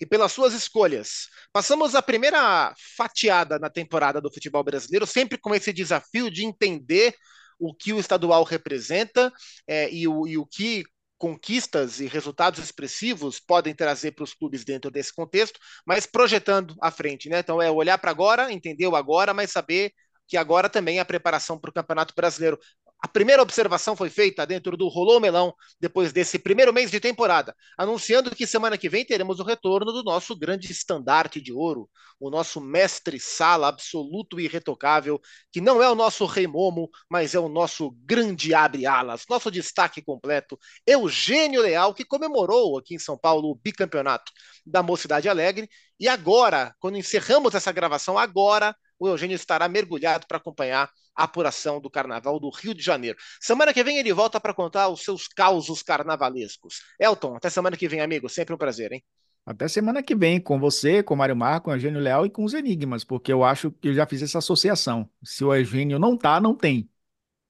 e 0.00 0.06
pelas 0.06 0.30
suas 0.32 0.54
escolhas. 0.54 1.28
Passamos 1.52 1.96
a 1.96 2.02
primeira 2.02 2.72
fatiada 2.96 3.58
na 3.58 3.68
temporada 3.68 4.20
do 4.20 4.32
futebol 4.32 4.62
brasileiro, 4.62 5.04
sempre 5.04 5.36
com 5.36 5.52
esse 5.52 5.72
desafio 5.72 6.30
de 6.30 6.44
entender 6.44 7.12
o 7.58 7.74
que 7.74 7.92
o 7.92 7.98
estadual 8.00 8.44
representa 8.44 9.32
é, 9.66 9.90
e, 9.92 10.06
o, 10.08 10.26
e 10.26 10.38
o 10.38 10.46
que 10.46 10.84
conquistas 11.16 11.98
e 12.00 12.06
resultados 12.06 12.60
expressivos 12.60 13.40
podem 13.40 13.74
trazer 13.74 14.12
para 14.12 14.22
os 14.24 14.32
clubes 14.34 14.64
dentro 14.64 14.90
desse 14.90 15.12
contexto, 15.12 15.58
mas 15.84 16.06
projetando 16.06 16.76
à 16.80 16.90
frente, 16.90 17.28
né? 17.28 17.40
Então 17.40 17.60
é 17.60 17.70
olhar 17.70 17.98
para 17.98 18.10
agora, 18.10 18.52
entender 18.52 18.86
o 18.86 18.94
agora, 18.94 19.34
mas 19.34 19.50
saber 19.50 19.92
que 20.28 20.36
agora 20.36 20.68
também 20.68 21.00
a 21.00 21.04
preparação 21.04 21.58
para 21.58 21.70
o 21.70 21.72
Campeonato 21.72 22.14
Brasileiro. 22.14 22.58
A 23.00 23.06
primeira 23.06 23.40
observação 23.40 23.94
foi 23.94 24.10
feita 24.10 24.44
dentro 24.44 24.76
do 24.76 24.88
Rolô 24.88 25.20
Melão, 25.20 25.54
depois 25.80 26.12
desse 26.12 26.36
primeiro 26.36 26.72
mês 26.72 26.90
de 26.90 26.98
temporada, 26.98 27.54
anunciando 27.76 28.34
que 28.34 28.44
semana 28.44 28.76
que 28.76 28.88
vem 28.88 29.04
teremos 29.04 29.38
o 29.38 29.44
retorno 29.44 29.92
do 29.92 30.02
nosso 30.02 30.36
grande 30.36 30.72
estandarte 30.72 31.40
de 31.40 31.52
ouro, 31.52 31.88
o 32.18 32.28
nosso 32.28 32.60
mestre-sala 32.60 33.68
absoluto 33.68 34.40
e 34.40 34.46
irretocável, 34.46 35.20
que 35.52 35.60
não 35.60 35.80
é 35.80 35.88
o 35.88 35.94
nosso 35.94 36.26
Rei 36.26 36.48
Momo, 36.48 36.90
mas 37.08 37.36
é 37.36 37.38
o 37.38 37.48
nosso 37.48 37.92
grande 38.04 38.52
abre-alas, 38.52 39.22
nosso 39.30 39.48
destaque 39.48 40.02
completo, 40.02 40.58
Eugênio 40.84 41.62
Leal, 41.62 41.94
que 41.94 42.04
comemorou 42.04 42.78
aqui 42.78 42.96
em 42.96 42.98
São 42.98 43.16
Paulo 43.16 43.48
o 43.50 43.54
bicampeonato 43.54 44.32
da 44.66 44.82
Mocidade 44.82 45.28
Alegre. 45.28 45.68
E 46.00 46.08
agora, 46.08 46.74
quando 46.80 46.98
encerramos 46.98 47.54
essa 47.54 47.70
gravação, 47.70 48.18
agora 48.18 48.74
o 48.98 49.06
Eugênio 49.06 49.36
estará 49.36 49.68
mergulhado 49.68 50.26
para 50.26 50.38
acompanhar 50.38 50.90
apuração 51.18 51.80
do 51.80 51.90
Carnaval 51.90 52.38
do 52.38 52.48
Rio 52.50 52.72
de 52.72 52.82
Janeiro. 52.82 53.18
Semana 53.40 53.74
que 53.74 53.82
vem 53.82 53.98
ele 53.98 54.12
volta 54.12 54.40
para 54.40 54.54
contar 54.54 54.88
os 54.88 55.02
seus 55.02 55.26
causos 55.26 55.82
carnavalescos. 55.82 56.82
Elton, 56.98 57.36
até 57.36 57.50
semana 57.50 57.76
que 57.76 57.88
vem, 57.88 58.00
amigo. 58.00 58.28
Sempre 58.28 58.54
um 58.54 58.58
prazer, 58.58 58.92
hein? 58.92 59.02
Até 59.44 59.66
semana 59.66 60.02
que 60.02 60.14
vem, 60.14 60.38
com 60.38 60.60
você, 60.60 61.02
com 61.02 61.14
o 61.14 61.16
Mário 61.16 61.34
Marco, 61.34 61.64
com 61.64 61.70
o 61.70 61.74
Eugênio 61.74 62.00
Leal 62.00 62.26
e 62.26 62.30
com 62.30 62.44
os 62.44 62.52
Enigmas, 62.52 63.02
porque 63.02 63.32
eu 63.32 63.42
acho 63.42 63.70
que 63.72 63.88
eu 63.88 63.94
já 63.94 64.06
fiz 64.06 64.22
essa 64.22 64.38
associação. 64.38 65.08
Se 65.24 65.42
o 65.42 65.54
Eugênio 65.54 65.98
não 65.98 66.16
tá, 66.18 66.38
não 66.38 66.54
tem. 66.54 66.88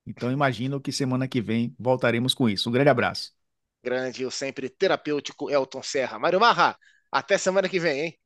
Então 0.06 0.30
imagino 0.30 0.80
que 0.80 0.92
semana 0.92 1.28
que 1.28 1.42
vem 1.42 1.74
voltaremos 1.78 2.34
com 2.34 2.48
isso. 2.48 2.68
Um 2.68 2.72
grande 2.72 2.88
abraço. 2.88 3.32
Grande, 3.82 4.24
o 4.24 4.30
sempre 4.30 4.68
terapêutico 4.68 5.50
Elton 5.50 5.82
Serra. 5.82 6.18
Mário 6.18 6.40
Marra, 6.40 6.78
até 7.10 7.36
semana 7.36 7.68
que 7.68 7.80
vem, 7.80 8.00
hein? 8.00 8.18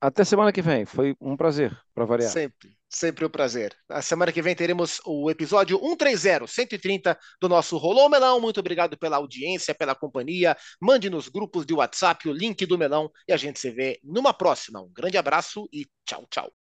Até 0.00 0.24
semana 0.24 0.50
que 0.50 0.62
vem. 0.62 0.86
Foi 0.86 1.14
um 1.20 1.36
prazer, 1.36 1.78
para 1.94 2.06
variar. 2.06 2.32
Sempre, 2.32 2.76
sempre 2.90 3.24
um 3.24 3.30
prazer. 3.30 3.74
A 3.88 4.02
semana 4.02 4.32
que 4.32 4.42
vem 4.42 4.54
teremos 4.54 5.00
o 5.06 5.30
episódio 5.30 5.78
130, 5.78 6.46
130 6.46 7.18
do 7.40 7.48
nosso 7.48 7.76
Rolô 7.78 8.08
Melão. 8.08 8.40
Muito 8.40 8.60
obrigado 8.60 8.98
pela 8.98 9.16
audiência, 9.16 9.74
pela 9.74 9.94
companhia. 9.94 10.56
Mande 10.80 11.08
nos 11.08 11.28
grupos 11.28 11.64
de 11.64 11.72
WhatsApp 11.72 12.28
o 12.28 12.32
link 12.32 12.66
do 12.66 12.76
Melão 12.76 13.10
e 13.28 13.32
a 13.32 13.36
gente 13.36 13.60
se 13.60 13.70
vê 13.70 14.00
numa 14.02 14.34
próxima. 14.34 14.80
Um 14.80 14.92
grande 14.92 15.16
abraço 15.16 15.68
e 15.72 15.86
tchau, 16.04 16.26
tchau. 16.28 16.59